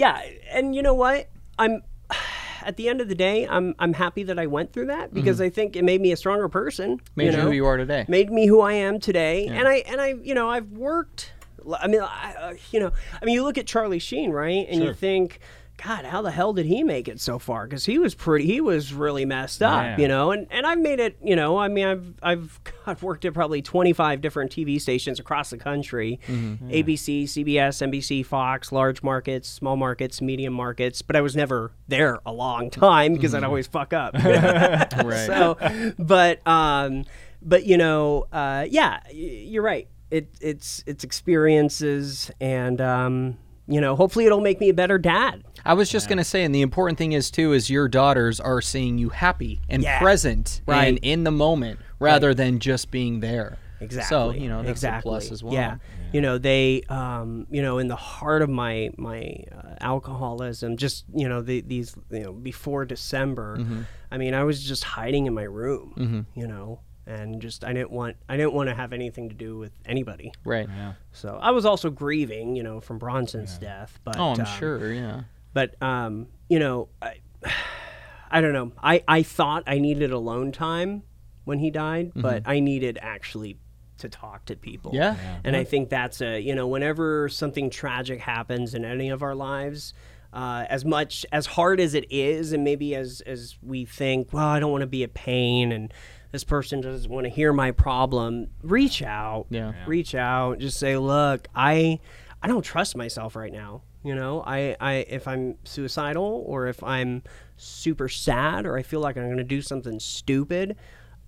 yeah, 0.00 0.22
and 0.50 0.74
you 0.74 0.80
know 0.82 0.94
what? 0.94 1.28
I'm, 1.58 1.82
at 2.62 2.78
the 2.78 2.88
end 2.88 3.02
of 3.02 3.08
the 3.08 3.14
day, 3.14 3.46
I'm 3.46 3.74
I'm 3.78 3.92
happy 3.92 4.22
that 4.24 4.38
I 4.38 4.46
went 4.46 4.72
through 4.72 4.86
that 4.86 5.12
because 5.12 5.40
I 5.40 5.50
think 5.50 5.76
it 5.76 5.84
made 5.84 6.00
me 6.00 6.10
a 6.10 6.16
stronger 6.16 6.48
person. 6.48 6.96
Mm-hmm. 6.96 7.04
Made 7.16 7.24
you 7.26 7.32
know? 7.32 7.42
who 7.42 7.52
you 7.52 7.66
are 7.66 7.76
today. 7.76 8.06
Made 8.08 8.30
me 8.30 8.46
who 8.46 8.60
I 8.62 8.72
am 8.72 8.98
today, 8.98 9.46
and 9.46 9.68
I 9.68 9.76
and 9.86 10.00
I 10.00 10.14
you 10.22 10.34
know 10.34 10.48
I've 10.48 10.70
worked. 10.70 11.32
I 11.78 11.86
mean, 11.88 12.00
I, 12.00 12.34
uh, 12.38 12.54
you 12.70 12.80
know, 12.80 12.90
I 13.20 13.24
mean, 13.26 13.34
you 13.34 13.44
look 13.44 13.58
at 13.58 13.66
Charlie 13.66 13.98
Sheen, 13.98 14.30
right, 14.30 14.66
and 14.68 14.82
you 14.82 14.94
think. 14.94 15.40
God, 15.82 16.04
how 16.04 16.20
the 16.20 16.30
hell 16.30 16.52
did 16.52 16.66
he 16.66 16.82
make 16.84 17.08
it 17.08 17.20
so 17.20 17.38
far? 17.38 17.66
Because 17.66 17.86
he 17.86 17.98
was 17.98 18.14
pretty, 18.14 18.44
he 18.44 18.60
was 18.60 18.92
really 18.92 19.24
messed 19.24 19.62
up, 19.62 19.82
Yeah. 19.82 19.96
you 19.98 20.08
know. 20.08 20.30
And 20.30 20.46
and 20.50 20.66
I've 20.66 20.78
made 20.78 21.00
it, 21.00 21.16
you 21.24 21.34
know. 21.34 21.56
I 21.56 21.68
mean, 21.68 21.86
I've 21.86 22.14
I've 22.22 22.60
God, 22.86 23.00
worked 23.00 23.24
at 23.24 23.32
probably 23.32 23.62
twenty 23.62 23.92
five 23.94 24.20
different 24.20 24.52
TV 24.52 24.78
stations 24.80 25.18
across 25.18 25.48
the 25.50 25.56
country, 25.56 26.20
ABC, 26.28 27.24
CBS, 27.24 27.80
NBC, 27.90 28.26
Fox, 28.26 28.72
large 28.72 29.02
markets, 29.02 29.48
small 29.48 29.76
markets, 29.76 30.20
medium 30.20 30.52
markets. 30.52 31.00
But 31.00 31.16
I 31.16 31.22
was 31.22 31.34
never 31.34 31.72
there 31.88 32.18
a 32.26 32.32
long 32.32 32.68
time 32.88 33.14
because 33.14 33.34
I'd 33.34 33.44
always 33.44 33.66
fuck 33.66 33.92
up. 33.92 34.14
Right. 35.00 35.26
so, 35.26 35.56
but 35.98 36.46
um, 36.46 37.04
but 37.40 37.64
you 37.64 37.76
know, 37.78 38.26
uh, 38.32 38.66
yeah, 38.68 39.00
you're 39.12 39.62
right. 39.62 39.88
It 40.10 40.28
it's 40.40 40.84
it's 40.86 41.04
experiences, 41.04 42.30
and 42.40 42.80
um, 42.80 43.38
you 43.66 43.80
know, 43.80 43.94
hopefully 43.96 44.26
it'll 44.26 44.40
make 44.40 44.60
me 44.60 44.68
a 44.68 44.74
better 44.74 44.98
dad. 44.98 45.44
I 45.64 45.74
was 45.74 45.88
just 45.90 46.08
gonna 46.08 46.24
say, 46.24 46.44
and 46.44 46.54
the 46.54 46.62
important 46.62 46.98
thing 46.98 47.12
is 47.12 47.30
too, 47.30 47.52
is 47.52 47.70
your 47.70 47.88
daughters 47.88 48.40
are 48.40 48.60
seeing 48.60 48.98
you 48.98 49.08
happy 49.10 49.60
and 49.68 49.82
Yeah. 49.82 49.98
present 49.98 50.62
Right. 50.66 50.84
and 50.88 50.98
in 51.02 51.24
the 51.24 51.30
moment 51.30 51.80
rather 51.98 52.34
than 52.34 52.58
just 52.58 52.90
being 52.90 53.20
there. 53.20 53.58
Exactly. 53.82 54.08
So 54.14 54.30
you 54.32 54.48
know 54.48 54.58
that's 54.58 54.70
exactly. 54.72 54.98
a 54.98 55.10
plus 55.10 55.30
as 55.32 55.42
well. 55.42 55.54
Yeah. 55.54 55.76
You 56.12 56.20
know, 56.20 56.38
they, 56.38 56.82
um, 56.88 57.46
you 57.50 57.62
know, 57.62 57.78
in 57.78 57.86
the 57.88 57.96
heart 57.96 58.42
of 58.42 58.50
my 58.50 58.90
my 58.98 59.36
uh, 59.52 59.76
alcoholism, 59.80 60.76
just 60.76 61.04
you 61.14 61.28
know, 61.28 61.40
the, 61.40 61.60
these, 61.62 61.94
you 62.10 62.20
know, 62.24 62.32
before 62.32 62.84
December, 62.84 63.56
Mm-hmm. 63.58 63.82
I 64.12 64.18
mean, 64.18 64.34
I 64.34 64.42
was 64.44 64.62
just 64.62 64.82
hiding 64.84 65.26
in 65.26 65.34
my 65.34 65.44
room, 65.44 66.26
you 66.34 66.46
know, 66.48 66.80
and 67.06 67.40
just 67.40 67.64
I 67.64 67.72
didn't 67.72 67.92
want 67.92 68.16
I 68.28 68.36
didn't 68.36 68.52
want 68.54 68.68
to 68.68 68.74
have 68.74 68.92
anything 68.92 69.28
to 69.28 69.34
do 69.34 69.56
with 69.56 69.72
anybody. 69.86 70.32
Right. 70.44 70.68
Yeah. 70.68 70.94
So 71.12 71.38
I 71.40 71.52
was 71.52 71.64
also 71.64 71.90
grieving, 71.90 72.56
you 72.56 72.62
know, 72.64 72.80
from 72.80 72.98
Bronson's 72.98 73.56
death. 73.56 73.98
But 74.04 74.18
Oh, 74.18 74.32
I'm 74.32 74.40
um, 74.40 74.46
sure. 74.46 74.92
Yeah. 74.92 75.22
But 75.52 75.80
um, 75.82 76.28
you 76.48 76.58
know, 76.58 76.88
I, 77.02 77.14
I 78.30 78.40
don't 78.40 78.52
know. 78.52 78.72
I 78.82 79.02
I 79.08 79.22
thought 79.22 79.64
I 79.66 79.78
needed 79.78 80.12
alone 80.12 80.52
time 80.52 81.02
when 81.44 81.58
he 81.58 81.70
died, 81.70 82.12
but 82.14 82.42
I 82.46 82.60
needed 82.60 82.98
actually 83.02 83.58
to 83.98 84.08
talk 84.08 84.44
to 84.46 84.56
people. 84.56 84.92
Mm-hmm. 84.92 84.98
Yeah. 85.00 85.16
Yeah. 85.20 85.40
And 85.44 85.56
I 85.56 85.64
think 85.64 85.90
that's 85.90 86.20
a 86.20 86.40
you 86.40 86.54
know 86.54 86.66
whenever 86.68 87.28
something 87.28 87.70
tragic 87.70 88.20
happens 88.20 88.74
in 88.74 88.84
any 88.84 89.10
of 89.10 89.22
our 89.22 89.34
lives. 89.34 89.94
Uh, 90.32 90.64
as 90.70 90.84
much 90.84 91.26
as 91.32 91.44
hard 91.44 91.80
as 91.80 91.92
it 91.94 92.04
is, 92.08 92.52
and 92.52 92.62
maybe 92.62 92.94
as 92.94 93.20
as 93.22 93.56
we 93.62 93.84
think, 93.84 94.32
well, 94.32 94.46
I 94.46 94.60
don't 94.60 94.70
want 94.70 94.82
to 94.82 94.86
be 94.86 95.02
a 95.02 95.08
pain, 95.08 95.72
and 95.72 95.92
this 96.30 96.44
person 96.44 96.80
doesn't 96.80 97.10
want 97.10 97.24
to 97.24 97.30
hear 97.30 97.52
my 97.52 97.72
problem. 97.72 98.46
Reach 98.62 99.02
out, 99.02 99.46
Yeah. 99.50 99.72
reach 99.88 100.14
out. 100.14 100.60
Just 100.60 100.78
say, 100.78 100.96
look, 100.96 101.48
I 101.52 101.98
I 102.40 102.46
don't 102.46 102.62
trust 102.62 102.96
myself 102.96 103.34
right 103.34 103.52
now. 103.52 103.82
You 104.02 104.14
know, 104.14 104.42
I, 104.46 104.76
I 104.80 104.92
if 105.08 105.28
I'm 105.28 105.56
suicidal 105.64 106.44
or 106.46 106.66
if 106.66 106.82
I'm 106.82 107.22
super 107.56 108.08
sad 108.08 108.64
or 108.64 108.78
I 108.78 108.82
feel 108.82 109.00
like 109.00 109.16
I'm 109.16 109.26
going 109.26 109.36
to 109.36 109.44
do 109.44 109.60
something 109.60 110.00
stupid, 110.00 110.76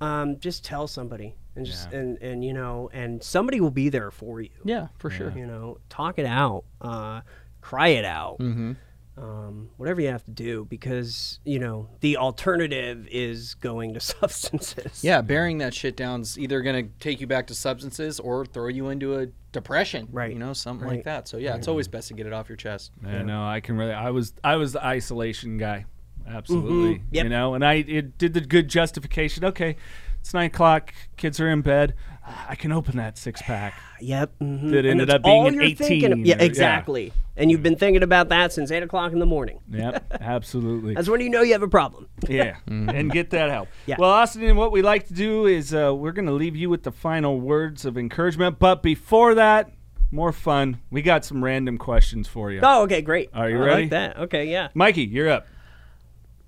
um, 0.01 0.39
just 0.39 0.65
tell 0.65 0.87
somebody 0.87 1.35
and 1.55 1.67
just 1.67 1.93
and 1.93 2.17
and 2.23 2.45
you 2.45 2.53
know 2.53 2.89
and 2.93 3.23
somebody 3.23 3.61
will 3.61 3.71
be 3.71 3.89
there 3.89 4.11
for 4.11 4.41
you. 4.41 4.51
Yeah, 4.65 4.89
for 4.99 5.11
sure. 5.11 5.33
You 5.37 5.47
know, 5.47 5.79
talk 5.89 6.19
it 6.19 6.27
out, 6.27 6.65
uh, 6.81 7.21
cry 7.61 7.89
it 7.89 8.05
out. 8.05 8.39
Mm-hmm. 8.39 8.73
Um, 9.15 9.69
whatever 9.77 10.01
you 10.01 10.09
have 10.09 10.25
to 10.25 10.31
do, 10.31 10.65
because 10.71 11.39
you 11.45 11.59
know 11.59 11.91
the 12.01 12.17
alternative 12.17 13.07
is 13.11 13.55
going 13.55 13.93
to 13.95 14.01
substances. 14.01 15.05
Yeah, 15.05 15.21
bearing 15.21 15.59
that 15.59 15.75
shit 15.75 15.97
down's 15.97 16.39
either 16.39 16.63
gonna 16.63 16.85
take 16.99 17.21
you 17.21 17.27
back 17.27 17.47
to 17.49 17.55
substances 17.55 18.19
or 18.19 18.47
throw 18.47 18.69
you 18.69 18.89
into 18.89 19.19
a 19.19 19.27
depression. 19.53 20.09
Right. 20.11 20.33
You 20.33 20.39
know, 20.39 20.55
something 20.55 20.89
Right. 20.89 20.97
like 20.97 21.05
that. 21.05 21.29
So 21.29 21.37
yeah, 21.37 21.57
it's 21.57 21.69
always 21.69 21.89
best 21.89 22.09
to 22.09 22.15
get 22.15 22.27
it 22.27 22.33
off 22.33 22.49
your 22.49 22.57
chest. 22.57 22.91
Yeah, 23.05 23.21
know 23.23 23.45
I 23.45 23.61
can 23.61 23.77
really. 23.77 23.93
I 23.93 24.09
was 24.11 24.33
I 24.43 24.57
was 24.57 24.73
the 24.73 24.83
isolation 24.85 25.59
guy, 25.59 25.85
absolutely. 26.27 26.95
Mm-hmm. 27.01 27.15
Yep. 27.15 27.25
You 27.25 27.31
know, 27.31 27.55
and 27.55 27.65
I 27.65 27.75
it 27.75 28.17
did 28.17 28.33
the 28.33 28.41
good 28.41 28.69
justification. 28.69 29.45
Okay, 29.45 29.77
it's 30.21 30.33
nine 30.33 30.47
o'clock. 30.47 30.95
Kids 31.19 31.39
are 31.39 31.51
in 31.51 31.61
bed. 31.61 31.95
I 32.25 32.55
can 32.55 32.73
open 32.73 32.97
that 32.99 33.19
six 33.19 33.43
pack. 33.43 33.75
Yep. 34.03 34.33
mhm. 34.41 34.71
That 34.73 34.85
ended 34.85 35.11
up 35.11 35.23
being 35.23 35.37
all 35.43 35.47
an 35.47 35.55
you're 35.55 35.63
thinking 35.77 36.07
of- 36.07 36.19
18, 36.19 36.27
Yeah, 36.27 36.35
or- 36.35 36.39
yeah. 36.41 36.45
exactly. 36.45 37.13
And 37.37 37.51
you've 37.51 37.63
been 37.63 37.77
thinking 37.77 38.03
about 38.03 38.29
that 38.31 38.53
since 38.53 38.71
eight 38.73 38.83
o'clock 38.83 39.13
in 39.13 39.21
the 39.21 39.27
morning. 39.27 39.61
Yep, 39.71 40.19
absolutely. 40.21 40.95
That's 40.95 41.09
when 41.09 41.21
you 41.21 41.31
know 41.31 41.43
you 41.43 41.53
have 41.53 41.63
a 41.63 41.69
problem. 41.69 42.09
Yeah, 42.29 42.57
and 42.67 43.11
get 43.11 43.31
that 43.31 43.51
help. 43.51 43.69
Yeah. 43.87 43.97
Well, 43.99 44.11
Austin, 44.11 44.57
what 44.57 44.73
we 44.73 44.83
like 44.83 45.07
to 45.09 45.15
do 45.15 45.47
is 45.47 45.73
uh, 45.75 45.95
we're 45.95 46.13
going 46.13 46.27
to 46.27 46.33
leave 46.33 46.57
you 46.57 46.69
with 46.69 46.83
the 46.83 46.93
final 46.93 47.41
words 47.41 47.85
of 47.85 47.97
encouragement. 47.97 48.59
But 48.59 48.83
before 48.83 49.35
that, 49.37 49.71
more 50.11 50.33
fun. 50.33 50.81
We 50.91 51.01
got 51.03 51.25
some 51.25 51.43
random 51.43 51.79
questions 51.79 52.29
for 52.29 52.51
you. 52.53 52.61
Oh, 52.63 52.83
okay, 52.83 53.03
great. 53.03 53.31
Are 53.33 53.49
you 53.49 53.57
I 53.63 53.67
ready? 53.67 53.83
Like 53.83 53.91
that. 53.91 54.19
Okay, 54.19 54.45
yeah. 54.51 54.69
Mikey, 54.75 55.05
you're 55.05 55.31
up. 55.31 55.47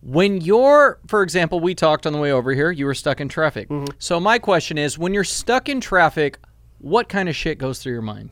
When 0.05 0.43
you're, 0.43 0.99
for 1.07 1.23
example, 1.23 1.61
we 1.61 1.75
talked 1.75 2.07
on 2.07 2.13
the 2.13 2.19
way 2.19 2.31
over 2.31 2.53
here, 2.53 2.71
you 2.71 2.85
were 2.85 2.95
stuck 2.95 3.23
in 3.23 3.29
traffic. 3.31 3.71
Mm-hmm. 3.71 3.97
So 3.99 4.21
my 4.21 4.39
question 4.39 4.77
is, 4.77 4.99
when 4.99 5.15
you're 5.15 5.25
stuck 5.25 5.71
in 5.71 5.81
traffic, 5.81 6.39
what 6.79 7.09
kind 7.09 7.27
of 7.27 7.35
shit 7.35 7.57
goes 7.57 7.79
through 7.79 7.95
your 7.95 8.03
mind? 8.03 8.29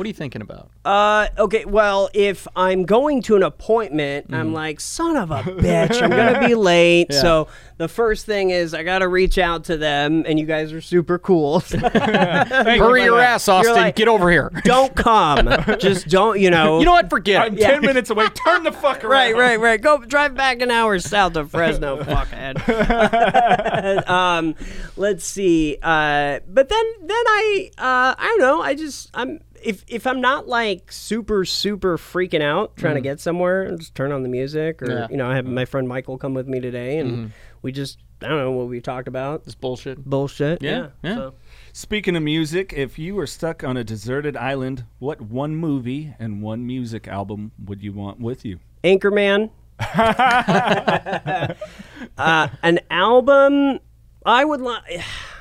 What 0.00 0.06
are 0.06 0.08
you 0.08 0.14
thinking 0.14 0.40
about? 0.40 0.70
Uh, 0.82 1.28
okay. 1.36 1.66
Well, 1.66 2.08
if 2.14 2.48
I'm 2.56 2.84
going 2.86 3.20
to 3.24 3.36
an 3.36 3.42
appointment, 3.42 4.28
Mm-hmm. 4.28 4.34
I'm 4.34 4.54
like, 4.54 4.80
son 4.80 5.14
of 5.16 5.30
a 5.30 5.42
bitch, 5.42 6.00
I'm 6.00 6.08
gonna 6.08 6.46
be 6.48 6.54
late. 6.54 7.12
So 7.12 7.48
the 7.76 7.86
first 7.86 8.24
thing 8.24 8.48
is 8.48 8.72
I 8.72 8.82
gotta 8.82 9.06
reach 9.08 9.36
out 9.36 9.64
to 9.64 9.76
them, 9.76 10.24
and 10.26 10.38
you 10.40 10.46
guys 10.46 10.72
are 10.72 10.80
super 10.80 11.18
cool. 11.18 11.60
Hurry 11.70 13.04
your 13.04 13.20
ass, 13.20 13.46
Austin. 13.46 13.74
like- 13.74 13.94
Get 13.96 14.08
over 14.08 14.30
here. 14.30 14.50
don't 14.64 14.94
come. 14.96 15.48
Just 15.78 16.08
don't. 16.08 16.40
You 16.40 16.48
know. 16.50 16.78
You 16.78 16.86
know 16.86 16.92
what? 16.92 17.10
Forget 17.10 17.42
I'm 17.42 17.58
it. 17.58 17.60
ten 17.60 17.82
minutes 17.82 18.08
away. 18.08 18.26
Turn 18.28 18.62
the 18.62 18.72
fuck 18.72 19.04
around. 19.04 19.10
Right, 19.12 19.36
right, 19.36 19.60
right. 19.60 19.80
Go 19.82 19.98
drive 19.98 20.34
back 20.34 20.62
an 20.62 20.70
hour 20.70 20.98
south 20.98 21.36
of 21.36 21.50
Fresno, 21.50 22.02
fuckhead. 22.02 22.56
um, 24.08 24.54
let's 24.96 25.24
see. 25.24 25.76
Uh, 25.82 26.40
but 26.48 26.70
then, 26.70 26.84
then 27.02 27.10
I, 27.26 27.70
uh, 27.76 28.14
I 28.18 28.26
don't 28.28 28.40
know. 28.40 28.62
I 28.62 28.74
just, 28.74 29.10
I'm 29.12 29.40
if 29.62 29.84
if 29.88 30.06
I'm 30.06 30.20
not 30.20 30.46
like 30.48 30.90
super 30.92 31.44
super 31.44 31.96
freaking 31.98 32.42
out 32.42 32.76
trying 32.76 32.94
to 32.96 33.00
get 33.00 33.20
somewhere, 33.20 33.68
I'll 33.70 33.76
just 33.78 33.94
turn 33.94 34.12
on 34.12 34.22
the 34.22 34.28
music, 34.28 34.82
or 34.82 34.90
Yeah. 34.90 35.06
you 35.10 35.16
know, 35.16 35.30
I 35.30 35.36
have 35.36 35.46
my 35.46 35.64
friend 35.64 35.86
Michael 35.88 36.18
come 36.18 36.34
with 36.34 36.46
me 36.46 36.60
today, 36.60 36.98
and 36.98 37.32
we 37.62 37.72
just, 37.72 37.98
I 38.22 38.28
don't 38.28 38.38
know 38.38 38.50
what 38.52 38.68
we 38.68 38.80
talked 38.80 39.08
about. 39.08 39.44
This 39.44 39.54
bullshit. 39.54 40.04
Bullshit. 40.04 40.62
Yeah, 40.62 40.70
Yeah. 40.70 40.88
yeah. 41.02 41.14
So. 41.16 41.34
Speaking 41.72 42.16
of 42.16 42.22
music, 42.22 42.72
if 42.76 42.98
you 42.98 43.14
were 43.14 43.26
stuck 43.26 43.62
on 43.62 43.76
a 43.76 43.84
deserted 43.84 44.36
island, 44.36 44.84
what 44.98 45.20
one 45.20 45.54
movie 45.54 46.14
and 46.18 46.42
one 46.42 46.66
music 46.66 47.06
album 47.06 47.52
would 47.64 47.82
you 47.82 47.92
want 47.92 48.18
with 48.20 48.44
you? 48.44 48.58
Anchorman. 48.82 49.50
uh, 52.18 52.48
an 52.62 52.80
album. 52.90 53.78
I 54.26 54.44
would 54.44 54.60
like. 54.60 54.82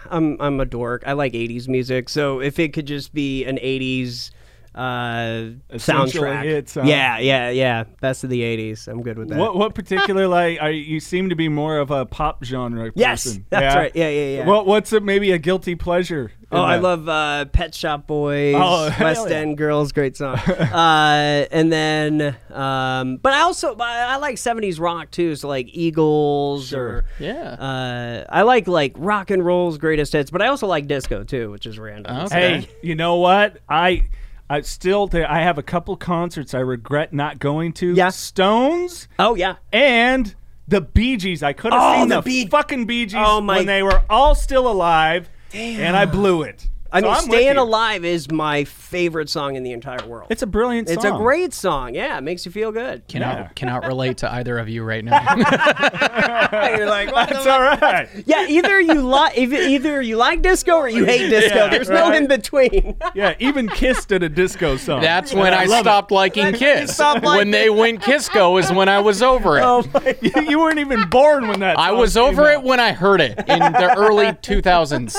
I'm 0.10 0.38
I'm 0.40 0.60
a 0.60 0.66
dork. 0.66 1.04
I 1.06 1.14
like 1.14 1.34
'80s 1.34 1.68
music, 1.68 2.10
so 2.10 2.40
if 2.40 2.60
it 2.60 2.74
could 2.74 2.88
just 2.88 3.14
be 3.14 3.46
an 3.46 3.58
'80s 3.58 4.32
uh, 4.76 5.50
Essential 5.70 6.24
soundtrack, 6.24 6.44
hits, 6.44 6.74
huh? 6.76 6.84
yeah, 6.86 7.18
yeah, 7.20 7.50
yeah, 7.50 7.84
best 8.02 8.24
of 8.24 8.30
the 8.30 8.42
'80s. 8.42 8.88
I'm 8.88 9.02
good 9.02 9.18
with 9.18 9.30
that. 9.30 9.38
What 9.38 9.56
what 9.56 9.76
particular 9.76 10.28
like? 10.40 10.62
Are, 10.62 10.72
you 10.72 11.00
seem 11.00 11.30
to 11.30 11.36
be 11.36 11.50
more 11.50 11.80
of 11.80 11.92
a 11.92 12.06
pop 12.06 12.44
genre 12.44 12.86
Person. 12.92 13.00
Yes, 13.00 13.24
person. 13.24 13.46
that's 13.50 13.76
right. 13.76 13.92
Yeah, 13.96 14.10
yeah, 14.10 14.38
yeah. 14.38 14.46
What 14.46 14.66
what's 14.66 14.94
a, 14.94 15.00
maybe 15.00 15.32
a 15.32 15.38
guilty 15.38 15.76
pleasure? 15.76 16.32
in 16.52 16.58
Oh, 16.58 16.62
I 16.64 16.78
love 16.78 17.08
uh, 17.08 17.46
Pet 17.46 17.76
Shop 17.76 18.08
Boys, 18.08 18.56
Oh, 18.58 18.90
West 19.00 19.30
yeah. 19.30 19.36
End 19.38 19.58
Girls, 19.58 19.92
great 19.92 20.18
song. 20.18 20.38
uh, 20.48 21.46
and 21.52 21.72
then, 21.72 22.36
um, 22.52 23.18
but 23.18 23.34
I 23.34 23.42
also 23.42 23.76
I, 23.80 24.14
I 24.14 24.16
like 24.18 24.36
'70s 24.36 24.80
rock 24.80 25.12
too, 25.12 25.36
so 25.36 25.48
like 25.48 25.68
Eagles 25.72 26.74
or 26.74 27.06
Yeah. 27.20 27.52
Uh, 27.52 28.26
I 28.30 28.42
like 28.44 28.68
like 28.68 28.94
rock 28.98 29.30
and 29.30 29.46
roll's 29.46 29.78
greatest 29.78 30.14
hits, 30.14 30.32
but 30.32 30.42
I 30.42 30.48
also 30.48 30.68
like 30.68 30.88
disco 30.88 31.24
too, 31.24 31.52
which 31.52 31.66
is 31.66 31.78
random. 31.78 32.18
Okay. 32.26 32.62
Hey, 32.62 32.70
you 32.82 32.96
know 32.96 33.18
what? 33.18 33.58
I 33.70 34.08
I 34.50 34.62
still 34.62 35.10
I 35.14 35.42
have 35.42 35.58
a 35.58 35.64
couple 35.64 35.96
concerts 35.96 36.54
I 36.54 36.60
regret 36.60 37.14
not 37.14 37.40
going 37.40 37.74
to. 37.74 37.94
Yeah. 37.94 38.10
Stones 38.10 39.08
Oh 39.20 39.36
yeah, 39.36 39.56
and 39.72 40.34
the 40.68 40.82
Bee 40.82 41.18
Gees. 41.18 41.44
I 41.44 41.54
could 41.54 41.74
have 41.74 41.82
Oh, 41.82 42.00
seen 42.00 42.10
the 42.10 42.16
the, 42.18 42.22
Bee- 42.22 42.48
fucking 42.48 42.86
Bee 42.86 43.06
Gees 43.06 43.16
Oh, 43.24 43.42
my- 43.42 43.58
when 43.58 43.66
they 43.66 43.84
were 43.84 44.02
all 44.10 44.36
still 44.36 44.68
alive, 44.70 45.30
and 45.54 45.96
I 45.96 46.06
blew 46.06 46.42
it. 46.44 46.70
I 46.92 47.02
mean, 47.02 47.12
I'm 47.12 47.22
"Staying. 47.24 47.58
Alive" 47.58 48.04
is 48.06 48.32
my 48.32 48.64
favorite 48.64 49.30
song 49.30 49.56
in 49.56 49.64
the 49.64 49.72
entire 49.74 50.06
world. 50.08 50.28
It's 50.30 50.42
a 50.42 50.48
brilliant 50.48 50.88
song. 50.88 50.96
It's 50.98 51.06
a 51.06 51.12
great 51.12 51.54
song. 51.54 51.94
Yeah, 51.96 52.18
it 52.18 52.22
makes 52.22 52.46
you 52.46 52.52
feel 52.52 52.72
good. 52.72 53.08
Cannot 53.08 53.38
Yeah. 53.38 53.48
cannot 53.56 53.86
relate 53.86 54.18
to 54.20 54.32
either 54.34 54.58
of 54.58 54.68
you 54.70 54.84
right 54.84 55.04
now. 55.06 55.20
You're 56.78 56.88
like, 56.90 57.12
what 57.12 57.30
the 57.30 57.36
It's 57.36 57.46
all 57.48 57.62
right. 57.62 58.08
Yeah, 58.26 58.48
either 58.48 58.80
you 58.80 59.02
like 59.02 59.38
either 59.38 60.02
you 60.02 60.16
like 60.18 60.42
disco 60.42 60.74
or 60.78 60.90
you 60.90 61.06
hate 61.06 61.30
disco. 61.30 61.56
Yeah, 61.56 61.68
There's 61.70 61.90
no 61.90 62.12
in 62.12 62.28
between. 62.28 62.96
Yeah, 63.16 63.34
even 63.40 63.68
Kiss 63.68 64.06
did 64.06 64.24
a 64.24 64.30
disco 64.30 64.78
song. 64.78 65.02
That's 65.02 65.34
when 65.34 65.54
I 65.54 65.66
love 65.66 65.80
it. 65.80 65.84
stopped 65.84 66.12
liking 66.12 66.54
Kiss. 66.54 66.94
stopped 66.94 67.24
liking 67.24 67.38
when 67.38 67.52
they 67.52 67.70
went 67.70 68.02
Kisco 68.02 68.56
is 68.58 68.72
when 68.72 68.88
I 68.88 69.00
was 69.00 69.22
over 69.24 69.58
it. 69.58 69.62
oh 69.64 69.84
my 69.94 70.16
you, 70.22 70.32
you 70.50 70.60
weren't 70.60 70.80
even 70.80 71.08
born 71.10 71.48
when 71.48 71.60
that. 71.62 71.78
I 71.80 71.92
was 71.92 72.14
came 72.14 72.24
over 72.24 72.44
out. 72.48 72.54
it 72.60 72.64
when 72.64 72.80
I 72.80 72.92
heard 72.94 73.20
it 73.22 73.38
in 73.40 73.60
the 73.60 73.94
early 73.98 74.28
2000s. 74.28 75.16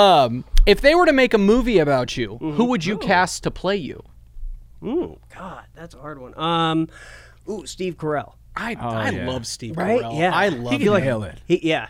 Um, 0.00 0.44
if 0.66 0.80
they 0.80 0.94
were 0.94 1.06
to 1.06 1.12
make 1.12 1.34
a 1.34 1.38
movie 1.38 1.78
about 1.78 2.16
you, 2.16 2.36
who 2.38 2.64
would 2.66 2.84
you 2.84 2.98
cast 2.98 3.42
to 3.44 3.50
play 3.50 3.76
you? 3.76 4.02
Ooh, 4.82 5.18
God, 5.34 5.64
that's 5.74 5.94
a 5.94 5.98
hard 5.98 6.18
one. 6.20 6.38
Um, 6.38 6.88
ooh, 7.48 7.66
Steve 7.66 7.96
Carell. 7.96 8.34
I, 8.56 8.74
I 8.74 9.10
yeah. 9.10 9.26
love 9.26 9.46
Steve 9.46 9.76
Right? 9.76 10.00
Carell. 10.02 10.18
Yeah. 10.18 10.34
I 10.36 10.50
He 10.50 10.56
love 10.56 10.72
can 10.72 10.82
him. 10.82 10.94
nail 11.04 11.22
it. 11.24 11.38
He, 11.46 11.66
yeah. 11.68 11.88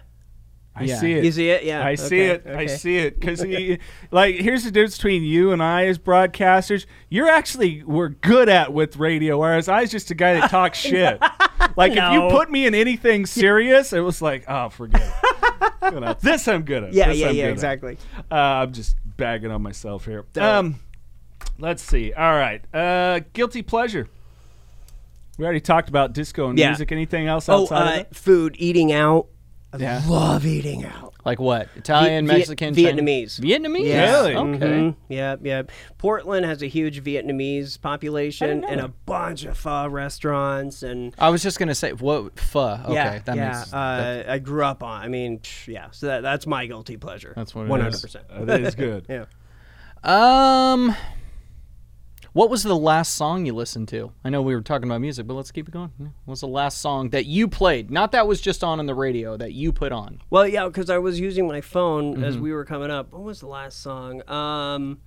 I 0.80 0.84
Yeah. 0.84 0.96
see 0.98 1.12
it. 1.12 1.24
You 1.24 1.32
see 1.32 1.50
it? 1.50 1.64
Yeah. 1.64 1.84
I 1.84 1.94
see 1.94 2.30
Okay, 2.30 2.50
it. 2.50 2.56
I 2.56 2.66
see 2.66 2.96
it. 2.96 3.20
Because 3.20 3.44
like, 4.10 4.36
here's 4.36 4.64
the 4.64 4.70
difference 4.70 4.96
between 4.96 5.22
you 5.22 5.52
and 5.52 5.62
I 5.62 5.86
as 5.86 5.98
broadcasters. 5.98 6.86
You're 7.08 7.28
actually 7.28 7.82
we're 7.84 8.08
good 8.08 8.48
at 8.48 8.72
with 8.72 8.96
radio, 8.96 9.38
whereas 9.38 9.68
I 9.68 9.82
was 9.82 9.90
just 9.90 10.10
a 10.10 10.14
guy 10.14 10.34
that 10.34 10.50
talks 10.50 10.78
shit. 10.80 11.20
Like 11.76 11.92
if 11.92 12.12
you 12.12 12.28
put 12.30 12.50
me 12.50 12.66
in 12.66 12.74
anything 12.74 13.26
serious, 13.26 13.92
it 13.92 14.00
was 14.00 14.22
like, 14.22 14.44
oh, 14.48 14.68
forget 14.70 15.02
it. 15.02 15.12
You 15.92 15.98
know, 15.98 16.14
this 16.20 16.46
I'm 16.46 16.62
good 16.62 16.84
at. 16.84 16.92
Yeah, 16.92 17.08
This 17.08 17.18
yeah, 17.18 17.28
I'm 17.30 17.34
yeah, 17.36 17.46
exactly. 17.46 17.96
Uh, 18.30 18.34
I'm 18.34 18.72
just 18.72 18.96
bagging 19.16 19.50
on 19.50 19.60
myself 19.62 20.04
here. 20.04 20.24
Um, 20.38 20.76
let's 21.58 21.82
see. 21.82 22.12
All 22.12 22.32
right. 22.32 22.62
Uh, 22.74 23.20
guilty 23.32 23.62
pleasure. 23.62 24.06
We 25.38 25.44
already 25.44 25.60
talked 25.60 25.88
about 25.88 26.12
disco 26.12 26.48
and 26.48 26.58
Yeah. 26.58 26.68
music. 26.68 26.92
Anything 26.92 27.26
else 27.26 27.48
Oh, 27.48 27.62
outside 27.62 27.82
of 27.82 27.88
uh, 27.88 28.00
it? 28.02 28.14
food, 28.14 28.56
eating 28.58 28.92
out. 28.92 29.26
I 29.72 29.76
Yeah. 29.78 30.02
love 30.08 30.44
eating 30.46 30.84
out. 30.84 31.14
Like 31.24 31.38
what? 31.38 31.68
Italian, 31.76 32.26
Viet- 32.26 32.38
Mexican, 32.38 32.74
Chinese? 32.74 33.38
Vietnamese. 33.38 33.40
Vietnamese? 33.40 33.86
Yeah. 33.86 34.10
Really? 34.10 34.34
Okay. 34.36 34.66
Mhm. 34.66 34.94
Yeah, 35.08 35.36
yeah. 35.42 35.62
Portland 35.98 36.44
has 36.46 36.62
a 36.62 36.66
huge 36.66 37.04
Vietnamese 37.04 37.80
population 37.80 38.64
and 38.64 38.80
that. 38.80 38.84
a 38.84 38.88
bunch 39.06 39.44
of 39.44 39.56
pho 39.56 39.86
restaurants 39.88 40.82
and 40.82 41.14
I 41.18 41.28
was 41.28 41.42
just 41.42 41.58
gonna 41.58 41.74
say 41.74 41.92
what 41.92 42.38
pho. 42.38 42.80
Okay, 42.86 42.94
yeah, 42.94 43.18
that 43.20 43.36
yeah. 43.36 43.48
makes 43.58 43.72
uh, 43.72 44.24
I 44.28 44.38
grew 44.38 44.64
up 44.64 44.82
on. 44.82 45.02
I 45.02 45.08
mean, 45.08 45.40
yeah. 45.68 45.88
So 45.92 46.06
that, 46.06 46.22
that's 46.22 46.46
my 46.46 46.66
guilty 46.66 46.96
pleasure. 46.96 47.32
That's 47.36 47.54
what 47.54 47.62
it 47.62 47.64
is. 47.66 47.70
One 47.70 47.80
hundred 47.80 48.00
percent. 48.00 48.24
That 48.46 48.60
is 48.62 48.74
good. 48.74 49.06
Yeah. 49.08 49.24
Um, 50.02 50.96
what 52.32 52.50
was 52.50 52.62
the 52.62 52.76
last 52.76 53.14
song 53.14 53.46
you 53.46 53.52
listened 53.54 53.88
to? 53.88 54.12
I 54.24 54.30
know 54.30 54.42
we 54.42 54.54
were 54.54 54.62
talking 54.62 54.88
about 54.88 55.00
music, 55.00 55.26
but 55.26 55.34
let's 55.34 55.50
keep 55.50 55.68
it 55.68 55.72
going. 55.72 55.90
What 55.98 56.10
was 56.32 56.40
the 56.40 56.48
last 56.48 56.78
song 56.78 57.10
that 57.10 57.26
you 57.26 57.48
played? 57.48 57.90
Not 57.90 58.12
that 58.12 58.26
was 58.26 58.40
just 58.40 58.62
on 58.64 58.78
on 58.80 58.86
the 58.86 58.94
radio 58.94 59.36
that 59.36 59.52
you 59.52 59.72
put 59.72 59.92
on. 59.92 60.20
Well, 60.30 60.46
yeah, 60.46 60.66
because 60.66 60.90
I 60.90 60.98
was 60.98 61.18
using 61.20 61.46
my 61.48 61.60
phone 61.60 62.22
as 62.24 62.34
Mm-hmm. 62.34 62.42
we 62.44 62.52
were 62.52 62.64
coming 62.64 62.90
up. 62.90 63.12
What 63.12 63.22
was 63.22 63.40
the 63.40 63.46
last 63.48 63.80
song? 63.82 64.22
Um. 64.28 65.00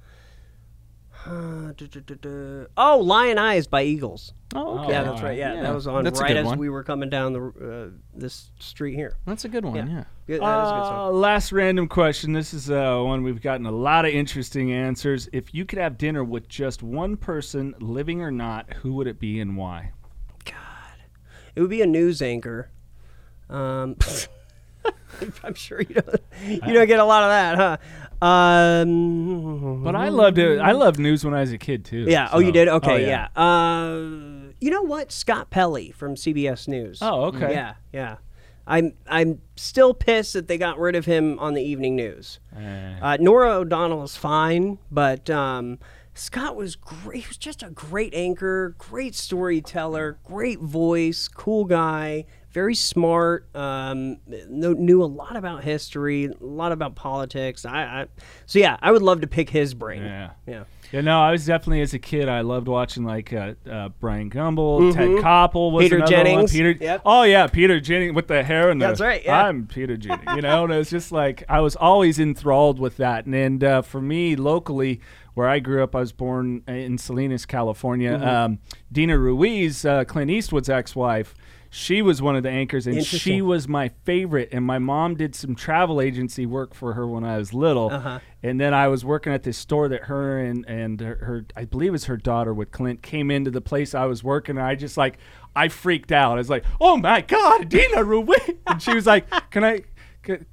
uh, 1.25 1.71
duh, 1.77 1.87
duh, 1.87 2.15
duh. 2.19 2.65
Oh, 2.75 2.99
Lyin' 2.99 3.37
Eyes 3.37 3.65
by 3.67 3.83
Eagles. 3.83 4.33
Oh, 4.55 4.79
okay. 4.79 4.91
Yeah, 4.91 5.03
that's 5.03 5.21
right. 5.21 5.29
right. 5.29 5.37
Yeah, 5.37 5.53
Yeah, 5.55 5.61
that 5.63 5.73
was 5.73 5.87
on 5.87 6.03
that's 6.03 6.19
right 6.21 6.35
as 6.35 6.45
one. 6.45 6.57
we 6.59 6.69
were 6.69 6.83
coming 6.83 7.09
down 7.09 7.31
the 7.33 7.91
uh, 7.93 7.97
this 8.13 8.51
street 8.59 8.95
here. 8.95 9.15
That's 9.25 9.45
a 9.45 9.49
good 9.49 9.63
one. 9.63 9.75
Yeah. 9.75 9.87
Yeah. 9.87 10.03
Good- 10.25 10.41
that 10.41 10.63
is 10.63 10.69
a 10.69 10.73
good 10.73 10.83
song. 10.85 11.09
Uh, 11.09 11.11
last 11.11 11.51
random 11.51 11.87
question. 11.87 12.31
This 12.33 12.53
is 12.53 12.71
uh, 12.71 12.99
one 13.01 13.23
we've 13.23 13.41
gotten 13.41 13.65
a 13.65 13.71
lot 13.71 14.05
of 14.05 14.11
interesting 14.13 14.71
answers. 14.71 15.27
If 15.33 15.53
you 15.53 15.65
could 15.65 15.79
have 15.79 15.97
dinner 15.97 16.23
with 16.23 16.47
just 16.47 16.81
one 16.81 17.17
person, 17.17 17.75
living 17.79 18.21
or 18.21 18.31
not, 18.31 18.71
who 18.75 18.93
would 18.93 19.07
it 19.07 19.19
be 19.19 19.39
and 19.41 19.57
why? 19.57 19.91
God, 20.45 20.55
it 21.55 21.61
would 21.61 21.69
be 21.69 21.81
a 21.81 21.85
news 21.85 22.21
anchor. 22.21 22.69
Um, 23.49 23.97
I'm 25.43 25.53
sure 25.53 25.79
you 25.81 25.95
don't 25.95 26.21
you 26.67 26.73
don't 26.73 26.87
get 26.87 26.99
a 26.99 27.05
lot 27.05 27.23
of 27.23 27.29
that, 27.29 27.57
huh? 28.21 28.25
Um, 28.25 29.83
But 29.83 29.95
I 29.95 30.07
loved 30.09 30.37
it. 30.37 30.59
I 30.59 30.71
loved 30.71 30.99
news 30.99 31.25
when 31.25 31.33
I 31.33 31.41
was 31.41 31.51
a 31.51 31.57
kid 31.57 31.83
too. 31.85 32.05
yeah. 32.07 32.29
Oh, 32.31 32.39
you 32.39 32.51
did? 32.53 32.67
Okay. 32.69 32.93
Oh, 33.05 33.07
yeah. 33.07 33.27
Uh, 33.35 34.51
you 34.61 34.69
know 34.71 34.81
what? 34.83 35.11
Scott 35.11 35.49
Pelley 35.49 35.91
from 35.91 36.15
CBS 36.15 36.67
News. 36.69 36.99
Oh, 37.01 37.25
okay. 37.25 37.51
Yeah. 37.51 37.73
Yeah. 37.91 38.15
I'm 38.65 38.93
I'm 39.07 39.41
still 39.55 39.93
pissed 39.93 40.33
that 40.33 40.47
they 40.47 40.57
got 40.57 40.79
rid 40.79 40.95
of 40.95 41.05
him 41.05 41.37
on 41.39 41.53
the 41.53 41.61
evening 41.61 41.95
news. 41.95 42.39
Eh. 42.57 42.95
Uh, 43.01 43.17
Norah 43.19 43.55
O'Donnell 43.57 44.03
is 44.03 44.15
fine, 44.15 44.77
but 44.89 45.29
um, 45.29 45.79
Scott 46.13 46.55
was 46.55 46.75
great. 46.75 47.23
He 47.23 47.27
was 47.27 47.37
just 47.37 47.63
a 47.63 47.69
great 47.69 48.13
anchor, 48.13 48.75
great 48.77 49.15
storyteller, 49.15 50.19
great 50.23 50.59
voice, 50.59 51.27
cool 51.27 51.65
guy, 51.65 52.25
very 52.51 52.75
smart. 52.75 53.49
Um, 53.55 54.17
kno- 54.27 54.73
knew 54.73 55.03
a 55.03 55.05
lot 55.05 55.35
about 55.35 55.63
history, 55.63 56.25
a 56.25 56.33
lot 56.39 56.71
about 56.71 56.95
politics. 56.95 57.65
I, 57.65 57.83
I 57.83 58.05
so 58.45 58.59
yeah, 58.59 58.77
I 58.81 58.91
would 58.91 59.01
love 59.01 59.21
to 59.21 59.27
pick 59.27 59.49
his 59.49 59.73
brain. 59.73 60.03
Yeah. 60.03 60.29
Yeah. 60.47 60.63
Yeah, 60.93 61.01
no, 61.01 61.19
I 61.19 61.31
was 61.31 61.43
definitely 61.45 61.81
as 61.81 61.95
a 61.95 61.99
kid. 61.99 62.29
I 62.29 62.41
loved 62.41 62.67
watching 62.67 63.03
like 63.03 63.33
uh, 63.33 63.55
uh, 63.67 63.89
Brian 63.99 64.29
Gumbel, 64.29 64.93
Ted 64.93 65.09
Koppel, 65.09 65.71
was 65.71 65.85
Mm-hmm. 65.85 65.85
Peter 65.85 65.95
another 65.97 66.13
one. 66.15 66.25
Jennings. 66.25 66.51
Peter, 66.51 66.71
Yep. 66.79 67.01
oh 67.03 67.23
yeah, 67.23 67.47
Peter 67.47 67.79
Jennings 67.79 68.13
with 68.13 68.27
the 68.27 68.43
hair 68.43 68.69
and 68.69 68.79
the. 68.79 68.85
That's 68.87 69.01
right, 69.01 69.23
yeah. 69.25 69.43
I'm 69.45 69.65
Peter 69.65 69.97
Jennings. 69.97 70.35
You 70.35 70.41
know, 70.43 70.65
and 70.65 70.71
it 70.73 70.77
was 70.77 70.91
just 70.91 71.11
like 71.11 71.43
I 71.49 71.61
was 71.61 71.75
always 71.75 72.19
enthralled 72.19 72.79
with 72.79 72.97
that. 72.97 73.25
And, 73.25 73.33
and 73.33 73.63
uh, 73.63 73.81
for 73.81 74.01
me, 74.01 74.35
locally, 74.35 75.01
where 75.33 75.49
I 75.49 75.57
grew 75.57 75.81
up, 75.83 75.95
I 75.95 75.99
was 76.01 76.11
born 76.11 76.61
in 76.67 76.99
Salinas, 76.99 77.47
California. 77.47 78.11
Mm-hmm. 78.11 78.27
Um, 78.27 78.59
Dina 78.91 79.17
Ruiz, 79.17 79.83
uh, 79.85 80.03
Clint 80.05 80.29
Eastwood's 80.29 80.69
ex-wife. 80.69 81.33
She 81.75 82.03
was 82.03 82.21
one 82.21 82.35
of 82.35 82.43
the 82.43 82.51
anchors, 82.51 82.85
and 82.85 83.03
she 83.03 83.41
was 83.41 83.67
my 83.67 83.89
favorite. 84.05 84.49
And 84.51 84.63
my 84.63 84.77
mom 84.77 85.15
did 85.15 85.33
some 85.33 85.55
travel 85.55 85.99
agency 86.01 86.45
work 86.45 86.75
for 86.75 86.93
her 86.93 87.07
when 87.07 87.23
I 87.23 87.37
was 87.37 87.51
little. 87.51 87.89
Uh-huh. 87.89 88.19
And 88.43 88.61
then 88.61 88.75
I 88.75 88.87
was 88.89 89.03
working 89.03 89.33
at 89.33 89.41
this 89.41 89.57
store 89.57 89.87
that 89.87 90.03
her 90.03 90.37
and 90.37 90.63
and 90.67 91.01
her, 91.01 91.15
her 91.15 91.45
I 91.55 91.65
believe 91.65 91.87
it 91.87 91.91
was 91.93 92.05
her 92.05 92.15
daughter 92.15 92.53
with 92.53 92.69
Clint 92.69 93.01
came 93.01 93.31
into 93.31 93.49
the 93.49 93.59
place 93.59 93.95
I 93.95 94.05
was 94.05 94.23
working. 94.23 94.57
And 94.57 94.65
I 94.67 94.75
just 94.75 94.97
like 94.97 95.17
I 95.55 95.67
freaked 95.67 96.11
out. 96.11 96.33
I 96.33 96.35
was 96.35 96.49
like, 96.49 96.63
"Oh 96.79 96.95
my 96.97 97.21
God, 97.21 97.69
Dina 97.69 98.03
Ruiz!" 98.03 98.37
And 98.67 98.79
she 98.79 98.93
was 98.93 99.07
like, 99.07 99.27
"Can 99.49 99.63
I?" 99.63 99.81
Can, 100.23 100.45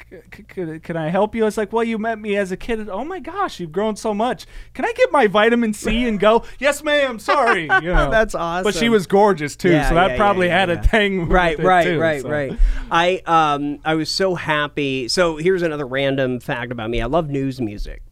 can, 0.48 0.80
can 0.80 0.96
I 0.96 1.08
help 1.10 1.34
you? 1.34 1.46
It's 1.46 1.56
like, 1.56 1.72
well, 1.72 1.84
you 1.84 1.96
met 1.96 2.18
me 2.18 2.36
as 2.36 2.50
a 2.50 2.56
kid. 2.56 2.88
Oh 2.88 3.04
my 3.04 3.20
gosh, 3.20 3.60
you've 3.60 3.70
grown 3.70 3.94
so 3.94 4.12
much. 4.12 4.44
Can 4.74 4.84
I 4.84 4.92
get 4.96 5.12
my 5.12 5.28
vitamin 5.28 5.72
C 5.74 6.08
and 6.08 6.18
go? 6.18 6.42
yes, 6.58 6.82
ma'am. 6.82 7.18
Sorry. 7.18 7.68
You 7.80 7.94
know. 7.94 8.10
That's 8.10 8.34
awesome. 8.34 8.64
But 8.64 8.74
she 8.74 8.88
was 8.88 9.06
gorgeous 9.06 9.56
too, 9.56 9.70
Yeah, 9.70 9.88
so 9.88 9.94
that 9.94 10.10
yeah, 10.10 10.16
probably 10.16 10.48
yeah, 10.48 10.58
had 10.58 10.70
a 10.70 10.82
thing. 10.82 11.28
right 11.28 11.58
right 11.58 11.84
too, 11.84 11.98
right 12.00 12.20
so. 12.20 12.28
right 12.28 12.58
i 12.90 13.22
um 13.26 13.78
i 13.84 13.94
was 13.94 14.10
so 14.10 14.34
happy 14.34 15.08
so 15.08 15.36
here's 15.36 15.62
another 15.62 15.86
random 15.86 16.40
fact 16.40 16.72
about 16.72 16.90
me 16.90 17.00
i 17.00 17.06
love 17.06 17.30
news 17.30 17.60
music 17.60 18.02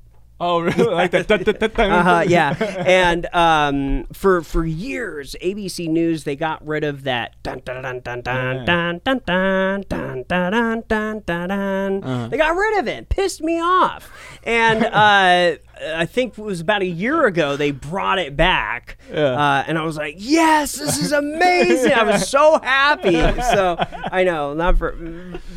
Oh, 0.40 0.60
really? 0.60 0.94
Like 0.94 1.10
that? 1.10 1.26
dun, 1.26 1.42
dun, 1.42 1.54
dun, 1.58 1.90
uh-huh, 1.90 2.24
yeah 2.28 2.54
and 2.86 3.26
um 3.34 4.04
for 4.12 4.42
for 4.42 4.64
years 4.64 5.34
abc 5.42 5.88
news 5.88 6.24
they 6.24 6.36
got 6.36 6.64
rid 6.66 6.84
of 6.84 7.02
that 7.04 7.34
dun 7.42 7.60
dun 7.64 7.82
dun 7.82 8.00
dun 8.00 8.20
dun 8.22 8.64
dun 8.64 9.00
dun 9.04 9.20
dun 9.26 9.84
dun 9.88 10.24
dun 10.28 10.82
dun 10.88 11.22
dun 11.26 11.48
dun 11.48 12.30
they 12.30 12.36
got 12.36 12.54
rid 12.54 12.78
of 12.78 12.86
it 12.86 13.08
pissed 13.08 13.42
me 13.42 13.60
off 13.60 14.10
and 14.44 14.84
uh 14.84 15.56
I 15.86 16.06
think 16.06 16.38
it 16.38 16.42
was 16.42 16.60
about 16.60 16.82
a 16.82 16.86
year 16.86 17.26
ago 17.26 17.56
they 17.56 17.70
brought 17.70 18.18
it 18.18 18.36
back, 18.36 18.98
uh, 19.12 19.64
and 19.66 19.78
I 19.78 19.84
was 19.84 19.96
like, 19.96 20.16
"Yes, 20.18 20.72
this 20.74 20.98
is 20.98 21.12
amazing!" 21.24 21.92
I 21.92 22.04
was 22.04 22.28
so 22.28 22.60
happy. 22.62 23.18
So 23.48 23.76
I 24.12 24.24
know, 24.24 24.52
not 24.54 24.78
for 24.78 24.96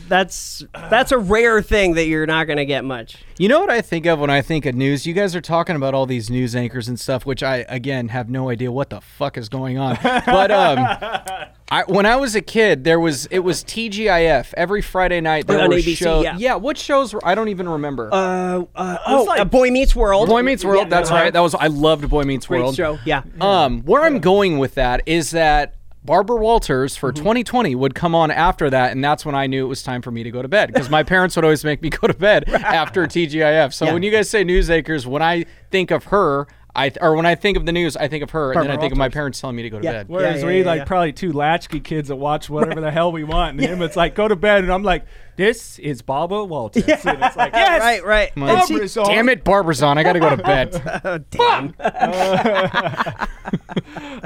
that's 0.07 0.63
that's 0.89 1.11
a 1.11 1.17
rare 1.17 1.61
thing 1.61 1.93
that 1.95 2.05
you're 2.05 2.25
not 2.25 2.45
going 2.45 2.57
to 2.57 2.65
get 2.65 2.85
much. 2.85 3.17
You 3.37 3.47
know 3.49 3.59
what 3.59 3.69
I 3.69 3.81
think 3.81 4.05
of 4.05 4.19
when 4.19 4.29
I 4.29 4.41
think 4.41 4.65
of 4.65 4.75
news? 4.75 5.05
You 5.05 5.13
guys 5.13 5.35
are 5.35 5.41
talking 5.41 5.75
about 5.75 5.93
all 5.93 6.05
these 6.05 6.29
news 6.29 6.55
anchors 6.55 6.87
and 6.87 6.99
stuff, 6.99 7.25
which 7.25 7.43
I 7.43 7.65
again 7.69 8.09
have 8.09 8.29
no 8.29 8.49
idea 8.49 8.71
what 8.71 8.89
the 8.89 9.01
fuck 9.01 9.37
is 9.37 9.49
going 9.49 9.77
on. 9.77 9.97
But 10.25 10.51
um, 10.51 11.47
I, 11.71 11.83
when 11.87 12.05
I 12.05 12.17
was 12.17 12.35
a 12.35 12.41
kid, 12.41 12.83
there 12.83 12.99
was 12.99 13.27
it 13.27 13.39
was 13.39 13.63
TGIF 13.63 14.53
every 14.57 14.81
Friday 14.81 15.21
night. 15.21 15.47
There 15.47 15.57
On 15.61 15.69
were 15.69 15.75
ABC, 15.77 15.95
shows. 15.95 16.25
yeah. 16.37 16.55
what 16.55 16.77
shows? 16.77 17.13
Were, 17.13 17.25
I 17.25 17.33
don't 17.33 17.47
even 17.47 17.69
remember. 17.69 18.09
Uh, 18.13 18.65
uh, 18.75 18.97
oh, 19.07 19.23
like- 19.23 19.39
uh, 19.39 19.45
Boy 19.45 19.71
Meets 19.71 19.95
World. 19.95 20.27
Boy 20.27 20.41
Meets 20.43 20.65
World. 20.65 20.83
Yeah, 20.83 20.89
that's 20.89 21.09
uh-huh. 21.09 21.23
right. 21.23 21.33
That 21.33 21.39
was 21.39 21.55
I 21.55 21.67
loved 21.67 22.09
Boy 22.09 22.23
Meets 22.23 22.47
Great 22.47 22.59
World. 22.61 22.75
show. 22.75 22.99
Yeah. 23.05 23.23
Um, 23.39 23.81
where 23.83 24.03
I'm 24.03 24.19
going 24.19 24.59
with 24.59 24.75
that 24.75 25.03
is 25.05 25.31
that 25.31 25.75
Barbara 26.03 26.37
Walters 26.37 26.97
for 26.97 27.11
2020 27.11 27.75
would 27.75 27.93
come 27.93 28.15
on 28.15 28.31
after 28.31 28.69
that, 28.71 28.91
and 28.91 29.03
that's 29.03 29.23
when 29.23 29.35
I 29.35 29.45
knew 29.47 29.63
it 29.63 29.69
was 29.69 29.83
time 29.83 30.01
for 30.01 30.09
me 30.09 30.23
to 30.23 30.31
go 30.31 30.41
to 30.41 30.47
bed 30.47 30.73
because 30.73 30.89
my 30.89 31.03
parents 31.03 31.35
would 31.35 31.45
always 31.45 31.63
make 31.63 31.81
me 31.81 31.89
go 31.89 32.07
to 32.07 32.13
bed 32.13 32.49
after 32.49 33.05
TGIF. 33.05 33.71
So 33.73 33.85
Yeah. 33.85 33.93
when 33.93 34.01
you 34.03 34.09
guys 34.11 34.29
say 34.29 34.43
news 34.43 34.69
anchors, 34.69 35.05
when 35.05 35.21
I 35.21 35.45
think 35.69 35.91
of 35.91 36.05
her, 36.05 36.47
I 36.75 36.91
or 37.01 37.15
when 37.15 37.25
I 37.25 37.35
think 37.35 37.57
of 37.57 37.65
the 37.65 37.71
news, 37.71 37.97
I 37.97 38.07
think 38.07 38.23
of 38.23 38.29
her, 38.31 38.51
and 38.53 38.61
then 38.61 38.67
I 38.67 38.67
Barbara 38.75 38.81
think 38.81 38.91
of 38.93 38.97
my 38.97 39.09
parents 39.09 39.41
telling 39.41 39.55
me 39.57 39.63
to 39.63 39.69
go 39.69 39.79
to 39.79 39.83
Yeah. 39.83 39.91
bed. 39.91 40.09
Whereas 40.09 40.41
yeah, 40.41 40.47
we 40.47 40.59
yeah, 40.59 40.65
like 40.65 40.77
yeah. 40.79 40.85
probably 40.85 41.11
two 41.13 41.33
latchkey 41.33 41.79
kids 41.81 42.07
that 42.07 42.15
watch 42.15 42.49
whatever 42.49 42.79
the 42.79 42.91
hell 42.91 43.11
we 43.11 43.23
want, 43.25 43.59
and 43.59 43.67
him 43.67 43.81
it's 43.81 43.95
like 43.97 44.15
go 44.15 44.27
to 44.27 44.35
bed, 44.37 44.63
and 44.63 44.71
I'm 44.71 44.83
like, 44.83 45.05
this 45.35 45.79
is 45.79 46.01
Barbara 46.01 46.45
Walters, 46.45 46.83
and 46.87 47.21
it's 47.23 47.35
like 47.35 47.51
yes, 47.53 47.81
Right, 47.81 48.05
right. 48.05 48.37
Like, 48.37 48.57
And 48.57 48.67
she- 48.67 48.73
Barbara's 48.75 48.97
on. 48.97 49.05
Damn 49.07 49.29
it, 49.29 49.43
Barbara's 49.43 49.83
on. 49.83 49.97
I 49.97 50.03
got 50.03 50.13
to 50.13 50.19
go 50.19 50.29
to 50.29 50.37
bed. 50.37 50.81
Oh, 51.03 51.17
damn. 51.29 51.73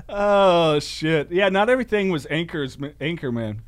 Oh 0.10 0.80
shit! 0.80 1.32
Yeah, 1.32 1.50
not 1.50 1.70
everything 1.70 2.10
was 2.10 2.26
anchors, 2.30 2.78
Anchorman. 2.78 3.60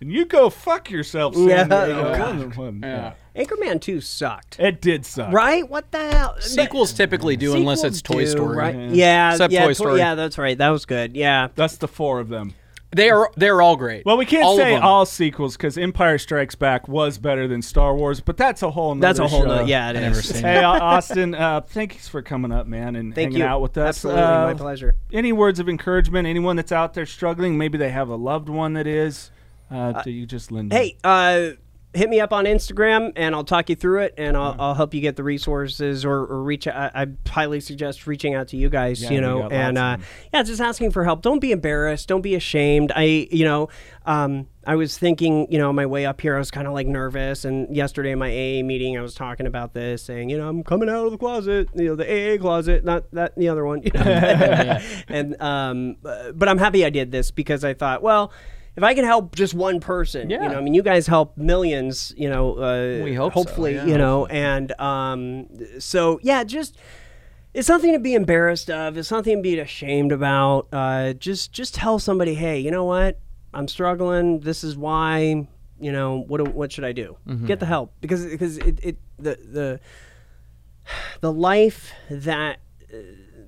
And 0.00 0.12
you 0.12 0.24
go 0.26 0.50
fuck 0.50 0.90
yourself, 0.90 1.34
San. 1.34 1.48
Yeah. 1.48 1.64
Diego. 1.64 2.04
Oh, 2.08 2.12
It 2.12 2.18
God. 2.18 2.34
wasn't 2.34 2.54
fun. 2.54 2.80
Yeah. 2.82 3.12
Anchorman 3.34 3.80
2 3.80 4.00
sucked. 4.00 4.58
It 4.60 4.80
did 4.80 5.04
suck. 5.06 5.32
Right? 5.32 5.68
What 5.68 5.90
the 5.92 5.98
hell? 6.10 6.36
Sequels 6.40 6.92
typically 6.92 7.36
do 7.36 7.54
unless 7.54 7.82
it's 7.84 8.02
Toy 8.02 8.24
do, 8.24 8.26
Story. 8.26 8.56
Right? 8.56 8.74
Yeah. 8.74 8.88
Yeah, 8.92 9.30
Except 9.32 9.52
yeah, 9.52 9.62
Toy 9.62 9.68
to- 9.68 9.74
Story. 9.74 9.98
Yeah, 9.98 10.14
that's 10.14 10.38
right. 10.38 10.56
That 10.58 10.68
was 10.70 10.84
good. 10.86 11.16
Yeah. 11.16 11.48
That's 11.54 11.76
the 11.78 11.88
four 11.88 12.20
of 12.20 12.28
them. 12.28 12.54
They 12.94 13.10
are 13.10 13.30
they're 13.36 13.60
all 13.60 13.76
great. 13.76 14.06
Well, 14.06 14.16
we 14.16 14.24
can't 14.24 14.44
All 14.44 14.52
of 14.54 14.58
say 14.64 14.74
them. 14.74 14.82
all 14.82 15.04
sequels 15.04 15.56
because 15.56 15.76
Empire 15.76 16.16
Strikes 16.18 16.54
Back 16.54 16.88
was 16.88 17.18
better 17.18 17.46
than 17.48 17.60
Star 17.60 17.94
Wars, 17.94 18.20
but 18.20 18.36
that's 18.38 18.62
a 18.62 18.70
whole. 18.70 18.94
That's 18.94 19.18
a 19.18 19.22
nother 19.22 19.30
whole 19.30 19.42
show. 19.42 19.48
nother. 19.48 19.64
Yeah, 19.68 19.90
it 19.90 19.96
I 19.96 20.00
never 20.00 20.20
is. 20.20 20.28
seen 20.28 20.42
Hey, 20.42 20.62
Au- 20.64 20.70
Austin, 20.70 21.34
uh, 21.34 21.60
thanks 21.62 22.08
for 22.08 22.22
coming 22.22 22.52
up, 22.52 22.66
man, 22.68 22.96
and 22.96 23.14
Thank 23.14 23.32
hanging 23.32 23.38
you. 23.40 23.44
out 23.44 23.60
with 23.60 23.76
us. 23.76 23.88
Absolutely. 23.88 24.22
Uh, 24.22 24.46
My 24.46 24.54
pleasure. 24.54 24.94
Any 25.12 25.32
words 25.32 25.58
of 25.58 25.68
encouragement? 25.68 26.26
Anyone 26.28 26.56
that's 26.56 26.72
out 26.72 26.94
there 26.94 27.04
struggling, 27.06 27.58
maybe 27.58 27.76
they 27.76 27.90
have 27.90 28.08
a 28.08 28.16
loved 28.16 28.48
one 28.48 28.74
that 28.74 28.86
is. 28.86 29.30
Uh, 29.70 30.02
do 30.02 30.10
you 30.10 30.26
just 30.26 30.52
lend? 30.52 30.72
Hey, 30.72 30.96
uh, 31.02 31.50
hit 31.96 32.10
me 32.10 32.20
up 32.20 32.32
on 32.32 32.44
Instagram 32.44 33.12
and 33.16 33.34
I'll 33.34 33.44
talk 33.44 33.70
you 33.70 33.74
through 33.74 34.02
it 34.02 34.14
and 34.18 34.36
I'll, 34.36 34.54
I'll 34.58 34.74
help 34.74 34.92
you 34.92 35.00
get 35.00 35.16
the 35.16 35.24
resources 35.24 36.04
or, 36.04 36.26
or 36.26 36.42
reach. 36.42 36.68
I, 36.68 36.90
I 36.94 37.06
highly 37.28 37.60
suggest 37.60 38.06
reaching 38.06 38.34
out 38.34 38.48
to 38.48 38.56
you 38.56 38.68
guys. 38.68 39.02
Yeah, 39.02 39.12
you 39.12 39.20
know, 39.20 39.48
and 39.48 39.78
uh, 39.78 39.82
lots 39.82 39.94
of 39.94 40.00
them. 40.00 40.08
yeah, 40.34 40.42
just 40.42 40.60
asking 40.60 40.90
for 40.90 41.04
help. 41.04 41.22
Don't 41.22 41.40
be 41.40 41.52
embarrassed. 41.52 42.06
Don't 42.06 42.20
be 42.20 42.34
ashamed. 42.34 42.92
I, 42.94 43.28
you 43.30 43.44
know, 43.44 43.68
um, 44.04 44.46
I 44.66 44.74
was 44.76 44.98
thinking, 44.98 45.50
you 45.50 45.58
know, 45.58 45.70
on 45.70 45.74
my 45.74 45.86
way 45.86 46.04
up 46.04 46.20
here, 46.20 46.36
I 46.36 46.38
was 46.38 46.50
kind 46.50 46.66
of 46.66 46.74
like 46.74 46.86
nervous. 46.86 47.44
And 47.44 47.74
yesterday 47.74 48.12
in 48.12 48.18
my 48.18 48.28
AA 48.28 48.62
meeting, 48.62 48.98
I 48.98 49.00
was 49.00 49.14
talking 49.14 49.46
about 49.46 49.72
this, 49.72 50.02
saying, 50.02 50.28
you 50.28 50.36
know, 50.36 50.48
I'm 50.48 50.62
coming 50.62 50.88
out 50.88 51.06
of 51.06 51.12
the 51.12 51.18
closet, 51.18 51.70
you 51.74 51.86
know, 51.86 51.96
the 51.96 52.04
AA 52.04 52.38
closet, 52.38 52.84
not 52.84 53.10
that 53.12 53.36
the 53.36 53.48
other 53.48 53.64
one. 53.64 53.82
You 53.82 53.92
know? 53.94 54.02
and 55.08 55.40
um, 55.40 55.96
uh, 56.04 56.32
but 56.32 56.48
I'm 56.48 56.58
happy 56.58 56.84
I 56.84 56.90
did 56.90 57.10
this 57.10 57.30
because 57.30 57.64
I 57.64 57.74
thought, 57.74 58.02
well. 58.02 58.32
If 58.76 58.82
I 58.82 58.92
can 58.92 59.04
help 59.04 59.34
just 59.34 59.54
one 59.54 59.80
person, 59.80 60.28
you 60.28 60.38
know, 60.38 60.58
I 60.58 60.60
mean, 60.60 60.74
you 60.74 60.82
guys 60.82 61.06
help 61.06 61.36
millions, 61.38 62.12
you 62.16 62.28
know. 62.28 62.58
Uh, 62.58 63.02
We 63.04 63.14
hope 63.14 63.32
so, 63.32 63.40
hopefully, 63.42 63.74
yeah. 63.74 63.86
you 63.86 63.96
know, 63.96 64.26
and 64.26 64.78
um, 64.78 65.48
so 65.78 66.20
yeah, 66.22 66.44
just 66.44 66.76
it's 67.54 67.66
something 67.66 67.92
to 67.94 67.98
be 67.98 68.14
embarrassed 68.14 68.68
of. 68.68 68.98
It's 68.98 69.08
something 69.08 69.36
to 69.38 69.42
be 69.42 69.58
ashamed 69.58 70.12
about. 70.12 70.68
Uh, 70.72 71.14
just 71.14 71.52
just 71.52 71.74
tell 71.74 71.98
somebody, 71.98 72.34
hey, 72.34 72.58
you 72.60 72.70
know 72.70 72.84
what? 72.84 73.18
I'm 73.54 73.66
struggling. 73.66 74.40
This 74.40 74.62
is 74.62 74.76
why. 74.76 75.48
You 75.80 75.92
know 75.92 76.24
what? 76.26 76.46
What 76.48 76.70
should 76.70 76.84
I 76.84 76.92
do? 76.92 77.16
Mm-hmm. 77.26 77.46
Get 77.46 77.60
the 77.60 77.66
help 77.66 77.94
because 78.02 78.26
because 78.26 78.58
it, 78.58 78.78
it 78.82 78.98
the 79.18 79.38
the 79.42 79.80
the 81.20 81.32
life 81.32 81.92
that 82.10 82.60
uh, 82.92 82.98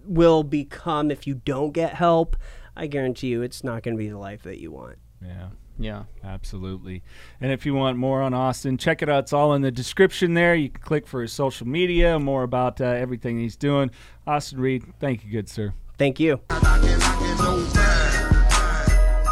will 0.05 0.43
become 0.43 1.11
if 1.11 1.27
you 1.27 1.35
don't 1.35 1.73
get 1.73 1.95
help. 1.95 2.35
I 2.75 2.87
guarantee 2.87 3.27
you, 3.27 3.43
it's 3.43 3.63
not 3.65 3.83
going 3.83 3.95
to 3.95 3.99
be 3.99 4.09
the 4.09 4.19
life 4.19 4.43
that 4.45 4.59
you 4.59 4.71
want. 4.71 4.97
Yeah. 5.25 5.49
Yeah. 5.79 6.05
Absolutely. 6.25 7.03
And 7.41 7.53
if 7.53 7.65
you 7.65 7.75
want 7.75 7.99
more 7.99 8.21
on 8.23 8.35
Austin, 8.35 8.77
check 8.79 9.01
it 9.03 9.09
out. 9.09 9.25
It's 9.25 9.33
all 9.33 9.55
in 9.55 9.63
the 9.63 9.71
description 9.71 10.35
there. 10.35 10.55
You 10.55 10.71
can 10.71 10.83
click 10.83 11.07
for 11.07 11.23
his 11.23 11.33
social 11.33 11.67
media, 11.67 12.19
more 12.19 12.43
about 12.43 12.81
uh, 12.81 12.85
everything 12.85 13.39
he's 13.39 13.57
doing. 13.57 13.91
Austin 14.27 14.61
Reed, 14.61 14.85
thank 14.99 15.25
you, 15.25 15.31
good 15.31 15.49
sir. 15.49 15.75
Thank 15.97 16.21
you. 16.21 16.41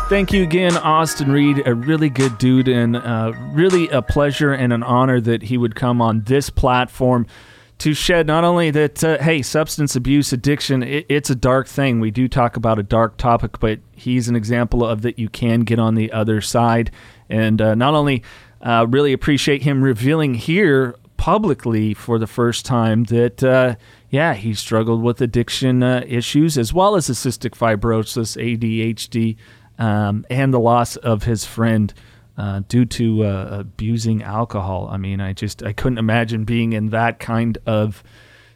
Thank 0.09 0.32
you 0.32 0.45
again, 0.45 0.76
Austin 0.76 1.32
Reed, 1.32 1.66
a 1.66 1.74
really 1.74 2.09
good 2.09 2.39
dude, 2.39 2.68
and 2.68 2.97
uh, 2.97 3.32
really 3.51 3.89
a 3.89 4.01
pleasure 4.03 4.53
and 4.53 4.72
an 4.72 4.84
honor 4.84 5.20
that 5.20 5.43
he 5.43 5.59
would 5.59 5.74
come 5.74 6.01
on 6.01 6.22
this 6.22 6.49
platform 6.49 7.26
to 7.79 7.93
shed 7.93 8.27
not 8.27 8.45
only 8.45 8.70
that, 8.70 9.05
uh, 9.05 9.18
hey, 9.18 9.43
substance 9.43 9.95
abuse, 9.97 10.33
addiction, 10.33 10.83
it, 10.83 11.07
it's 11.09 11.31
a 11.31 11.35
dark 11.35 11.68
thing. 11.68 12.01
We 12.01 12.11
do 12.11 12.29
talk 12.29 12.57
about 12.57 12.79
a 12.79 12.83
dark 12.83 13.16
topic, 13.16 13.61
but 13.61 13.81
he's 13.93 14.29
an 14.29 14.37
example 14.37 14.85
of 14.85 15.03
that 15.03 15.18
you 15.18 15.29
can 15.29 15.61
get 15.61 15.79
on 15.79 15.95
the 15.95 16.11
other 16.12 16.41
side. 16.41 16.91
And 17.29 17.61
uh, 17.61 17.74
not 17.74 17.95
only 17.95 18.22
uh, 18.62 18.87
really 18.89 19.12
appreciate 19.12 19.62
him 19.62 19.83
revealing 19.83 20.35
here 20.35 20.97
publicly 21.16 21.93
for 21.93 22.18
the 22.18 22.27
first 22.27 22.64
time 22.64 23.05
that, 23.05 23.43
uh, 23.45 23.77
yeah, 24.11 24.35
he 24.35 24.55
struggled 24.55 25.03
with 25.03 25.20
addiction 25.20 25.83
uh, 25.83 26.03
issues 26.07 26.57
as 26.57 26.72
well 26.72 26.97
as 26.97 27.09
cystic 27.09 27.51
fibrosis, 27.51 28.37
ADHD, 28.37 29.37
um, 29.79 30.24
and 30.31 30.55
the 30.55 30.61
loss 30.61 30.97
of 30.97 31.24
his 31.24 31.45
friend 31.45 31.93
uh, 32.39 32.61
due 32.68 32.84
to 32.84 33.24
uh, 33.24 33.49
abusing 33.61 34.22
alcohol. 34.22 34.89
I 34.91 34.97
mean, 34.97 35.20
I 35.20 35.32
just 35.32 35.62
I 35.62 35.72
couldn't 35.72 35.99
imagine 35.99 36.45
being 36.45 36.72
in 36.74 36.91
that 36.91 37.18
kind 37.18 37.57
of 37.66 38.03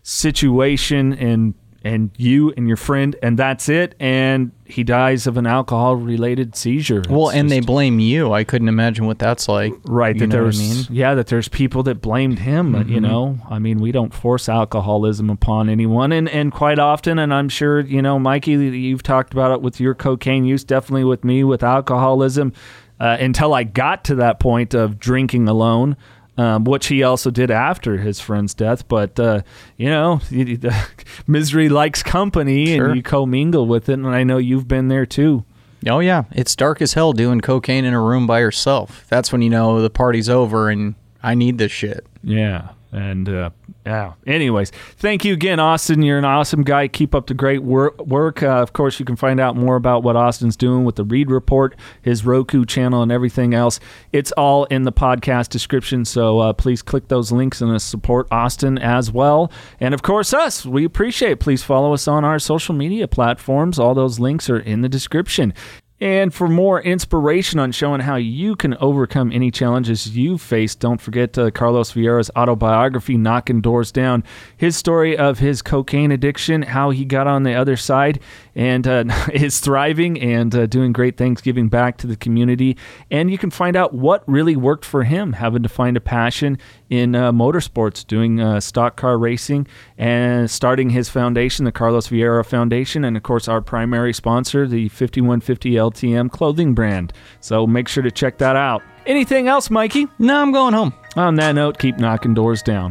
situation 0.02 1.12
and 1.14 1.54
and 1.82 2.10
you 2.18 2.52
and 2.58 2.68
your 2.68 2.76
friend 2.76 3.16
and 3.22 3.38
that's 3.38 3.66
it 3.70 3.94
and 3.98 4.52
he 4.66 4.84
dies 4.84 5.26
of 5.26 5.38
an 5.38 5.46
alcohol 5.46 5.96
related 5.96 6.54
seizure 6.54 7.02
Well, 7.08 7.30
It's 7.30 7.38
and 7.38 7.50
they 7.50 7.60
blame 7.60 7.98
you. 7.98 8.34
I 8.34 8.44
couldn't 8.44 8.68
imagine 8.68 9.06
what 9.06 9.18
that's 9.18 9.48
like. 9.48 9.72
right 9.84 10.14
You 10.14 10.20
that 10.26 10.36
know 10.36 10.44
what 10.44 10.54
I 10.56 10.58
mean? 10.58 10.84
yeah 10.90 11.14
that 11.14 11.28
there's 11.28 11.48
people 11.48 11.82
that 11.84 12.02
blamed 12.02 12.40
him 12.40 12.74
Mm-hmm. 12.74 12.92
you 12.92 13.00
know 13.00 13.38
i 13.48 13.58
mean 13.58 13.78
we 13.80 13.92
don't 13.92 14.12
force 14.12 14.46
alcoholism 14.46 15.30
upon 15.30 15.70
anyone 15.70 16.12
and 16.12 16.28
and 16.28 16.52
quite 16.52 16.78
often 16.78 17.18
and 17.18 17.32
i'm 17.32 17.48
sure 17.48 17.80
you 17.80 18.02
know 18.02 18.18
mikey 18.18 18.52
you've 18.52 19.02
talked 19.02 19.32
about 19.32 19.50
it 19.52 19.62
with 19.62 19.80
your 19.80 19.94
cocaine 19.94 20.44
use 20.44 20.64
definitely 20.64 21.04
with 21.04 21.24
me 21.24 21.44
with 21.44 21.62
alcoholism 21.62 22.52
uh, 23.00 23.16
until 23.18 23.52
i 23.54 23.64
got 23.64 24.04
to 24.04 24.14
that 24.16 24.38
point 24.38 24.74
of 24.74 24.98
drinking 24.98 25.48
alone 25.48 25.96
um, 26.38 26.64
which 26.64 26.86
he 26.86 27.02
also 27.02 27.30
did 27.30 27.50
after 27.50 27.98
his 27.98 28.18
friend's 28.18 28.54
death. 28.54 28.88
But 28.88 29.20
uh, 29.20 29.42
you 29.76 29.90
know, 29.90 30.20
misery 31.26 31.68
likes 31.68 32.02
company, 32.02 32.76
Sure. 32.76 32.86
and 32.86 32.96
you 32.96 33.02
commingle 33.02 33.66
with 33.66 33.90
it. 33.90 33.94
And 33.94 34.06
I 34.06 34.22
know 34.22 34.38
you've 34.38 34.66
been 34.66 34.88
there 34.88 35.04
too. 35.04 35.44
Oh 35.86 36.00
yeah, 36.00 36.24
it's 36.32 36.56
dark 36.56 36.80
as 36.80 36.94
hell 36.94 37.12
doing 37.12 37.40
cocaine 37.40 37.84
in 37.84 37.92
a 37.92 38.00
room 38.00 38.26
by 38.26 38.40
yourself. 38.40 39.06
That's 39.08 39.32
when 39.32 39.42
you 39.42 39.50
know 39.50 39.82
the 39.82 39.90
party's 39.90 40.28
over 40.30 40.70
and 40.70 40.94
I 41.22 41.34
need 41.34 41.58
this 41.58 41.72
shit. 41.72 42.06
Yeah. 42.22 42.70
And 42.92 43.28
uh, 43.28 43.50
yeah. 43.86 44.14
Anyways, 44.26 44.70
thank 44.96 45.24
you 45.24 45.32
again, 45.32 45.60
Austin. 45.60 46.02
You're 46.02 46.18
an 46.18 46.24
awesome 46.24 46.64
guy. 46.64 46.88
Keep 46.88 47.14
up 47.14 47.28
the 47.28 47.34
great 47.34 47.62
wor- 47.62 47.94
work. 47.98 48.42
Uh, 48.42 48.60
of 48.60 48.72
course, 48.72 48.98
you 48.98 49.04
can 49.06 49.14
find 49.14 49.38
out 49.38 49.54
more 49.54 49.76
about 49.76 50.02
what 50.02 50.16
Austin's 50.16 50.56
doing 50.56 50.84
with 50.84 50.96
the 50.96 51.04
Reed 51.04 51.30
Report, 51.30 51.76
his 52.02 52.26
Roku 52.26 52.64
channel, 52.64 53.00
and 53.00 53.12
everything 53.12 53.54
else. 53.54 53.78
It's 54.12 54.32
all 54.32 54.64
in 54.64 54.82
the 54.82 54.92
podcast 54.92 55.50
description. 55.50 56.04
So 56.04 56.40
uh, 56.40 56.52
please 56.52 56.82
click 56.82 57.06
those 57.06 57.30
links 57.30 57.60
and 57.60 57.80
support 57.80 58.26
Austin 58.32 58.76
as 58.76 59.12
well. 59.12 59.52
And 59.78 59.94
of 59.94 60.02
course, 60.02 60.34
us. 60.34 60.66
We 60.66 60.84
appreciate. 60.84 61.32
it. 61.32 61.40
Please 61.40 61.62
follow 61.62 61.94
us 61.94 62.08
on 62.08 62.24
our 62.24 62.40
social 62.40 62.74
media 62.74 63.06
platforms. 63.06 63.78
All 63.78 63.94
those 63.94 64.18
links 64.18 64.50
are 64.50 64.58
in 64.58 64.80
the 64.80 64.88
description. 64.88 65.54
And 66.00 66.32
for 66.32 66.48
more 66.48 66.80
inspiration 66.80 67.60
on 67.60 67.72
showing 67.72 68.00
how 68.00 68.16
you 68.16 68.56
can 68.56 68.74
overcome 68.78 69.30
any 69.32 69.50
challenges 69.50 70.16
you've 70.16 70.40
faced, 70.40 70.80
don't 70.80 71.00
forget 71.00 71.36
uh, 71.36 71.50
Carlos 71.50 71.92
Vieira's 71.92 72.30
autobiography, 72.34 73.18
Knocking 73.18 73.60
Doors 73.60 73.92
Down. 73.92 74.24
His 74.56 74.76
story 74.76 75.14
of 75.14 75.40
his 75.40 75.60
cocaine 75.60 76.10
addiction, 76.10 76.62
how 76.62 76.88
he 76.88 77.04
got 77.04 77.26
on 77.26 77.42
the 77.42 77.52
other 77.52 77.76
side, 77.76 78.18
and 78.54 78.88
uh, 78.88 79.04
is 79.34 79.60
thriving 79.60 80.18
and 80.18 80.54
uh, 80.54 80.66
doing 80.66 80.94
great 80.94 81.18
things, 81.18 81.42
giving 81.42 81.68
back 81.68 81.98
to 81.98 82.06
the 82.06 82.16
community. 82.16 82.78
And 83.10 83.30
you 83.30 83.36
can 83.36 83.50
find 83.50 83.76
out 83.76 83.92
what 83.92 84.26
really 84.26 84.56
worked 84.56 84.86
for 84.86 85.04
him, 85.04 85.34
having 85.34 85.62
to 85.62 85.68
find 85.68 85.98
a 85.98 86.00
passion 86.00 86.56
in 86.90 87.14
uh, 87.14 87.32
motorsports, 87.32 88.06
doing 88.06 88.40
uh, 88.40 88.60
stock 88.60 88.96
car 88.96 89.16
racing, 89.16 89.66
and 89.96 90.50
starting 90.50 90.90
his 90.90 91.08
foundation, 91.08 91.64
the 91.64 91.72
Carlos 91.72 92.08
Vieira 92.08 92.44
Foundation, 92.44 93.04
and 93.04 93.16
of 93.16 93.22
course, 93.22 93.48
our 93.48 93.62
primary 93.62 94.12
sponsor, 94.12 94.66
the 94.66 94.88
5150 94.88 95.70
LTM 95.72 96.30
clothing 96.30 96.74
brand. 96.74 97.12
So 97.40 97.66
make 97.66 97.88
sure 97.88 98.02
to 98.02 98.10
check 98.10 98.38
that 98.38 98.56
out. 98.56 98.82
Anything 99.06 99.48
else, 99.48 99.70
Mikey? 99.70 100.08
No, 100.18 100.42
I'm 100.42 100.52
going 100.52 100.74
home. 100.74 100.92
On 101.16 101.36
that 101.36 101.52
note, 101.52 101.78
keep 101.78 101.96
knocking 101.98 102.34
doors 102.34 102.62
down. 102.62 102.90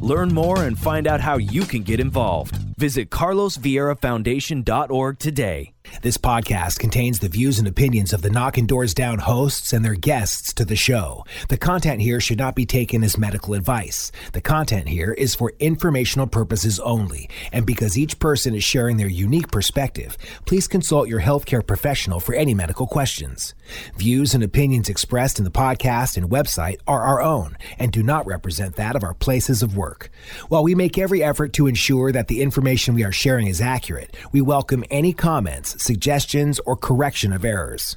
Learn 0.00 0.32
more 0.32 0.64
and 0.64 0.78
find 0.78 1.06
out 1.06 1.20
how 1.20 1.36
you 1.36 1.64
can 1.64 1.82
get 1.82 2.00
involved. 2.00 2.56
Visit 2.78 3.10
carlosvieirafoundation.org 3.10 5.18
today. 5.18 5.75
This 6.02 6.18
podcast 6.18 6.78
contains 6.78 7.18
the 7.18 7.28
views 7.28 7.58
and 7.58 7.66
opinions 7.66 8.12
of 8.12 8.22
the 8.22 8.30
Knocking 8.30 8.66
Doors 8.66 8.94
Down 8.94 9.18
hosts 9.18 9.72
and 9.72 9.84
their 9.84 9.94
guests 9.94 10.52
to 10.54 10.64
the 10.64 10.76
show. 10.76 11.24
The 11.48 11.56
content 11.56 12.02
here 12.02 12.20
should 12.20 12.38
not 12.38 12.54
be 12.54 12.66
taken 12.66 13.02
as 13.02 13.18
medical 13.18 13.54
advice. 13.54 14.12
The 14.32 14.40
content 14.40 14.88
here 14.88 15.12
is 15.12 15.34
for 15.34 15.52
informational 15.58 16.26
purposes 16.26 16.78
only, 16.80 17.30
and 17.52 17.64
because 17.64 17.96
each 17.96 18.18
person 18.18 18.54
is 18.54 18.62
sharing 18.62 18.96
their 18.96 19.08
unique 19.08 19.50
perspective, 19.50 20.18
please 20.44 20.68
consult 20.68 21.08
your 21.08 21.20
healthcare 21.20 21.66
professional 21.66 22.20
for 22.20 22.34
any 22.34 22.54
medical 22.54 22.86
questions. 22.86 23.54
Views 23.96 24.34
and 24.34 24.44
opinions 24.44 24.88
expressed 24.88 25.38
in 25.38 25.44
the 25.44 25.50
podcast 25.50 26.16
and 26.16 26.30
website 26.30 26.78
are 26.86 27.02
our 27.02 27.22
own 27.22 27.56
and 27.78 27.92
do 27.92 28.02
not 28.02 28.26
represent 28.26 28.76
that 28.76 28.96
of 28.96 29.02
our 29.02 29.14
places 29.14 29.62
of 29.62 29.76
work. 29.76 30.10
While 30.48 30.62
we 30.62 30.74
make 30.74 30.98
every 30.98 31.22
effort 31.22 31.52
to 31.54 31.66
ensure 31.66 32.12
that 32.12 32.28
the 32.28 32.42
information 32.42 32.94
we 32.94 33.04
are 33.04 33.12
sharing 33.12 33.46
is 33.46 33.60
accurate, 33.60 34.14
we 34.32 34.40
welcome 34.40 34.84
any 34.90 35.12
comments 35.12 35.82
suggestions, 35.86 36.60
or 36.66 36.76
correction 36.76 37.32
of 37.32 37.44
errors. 37.44 37.96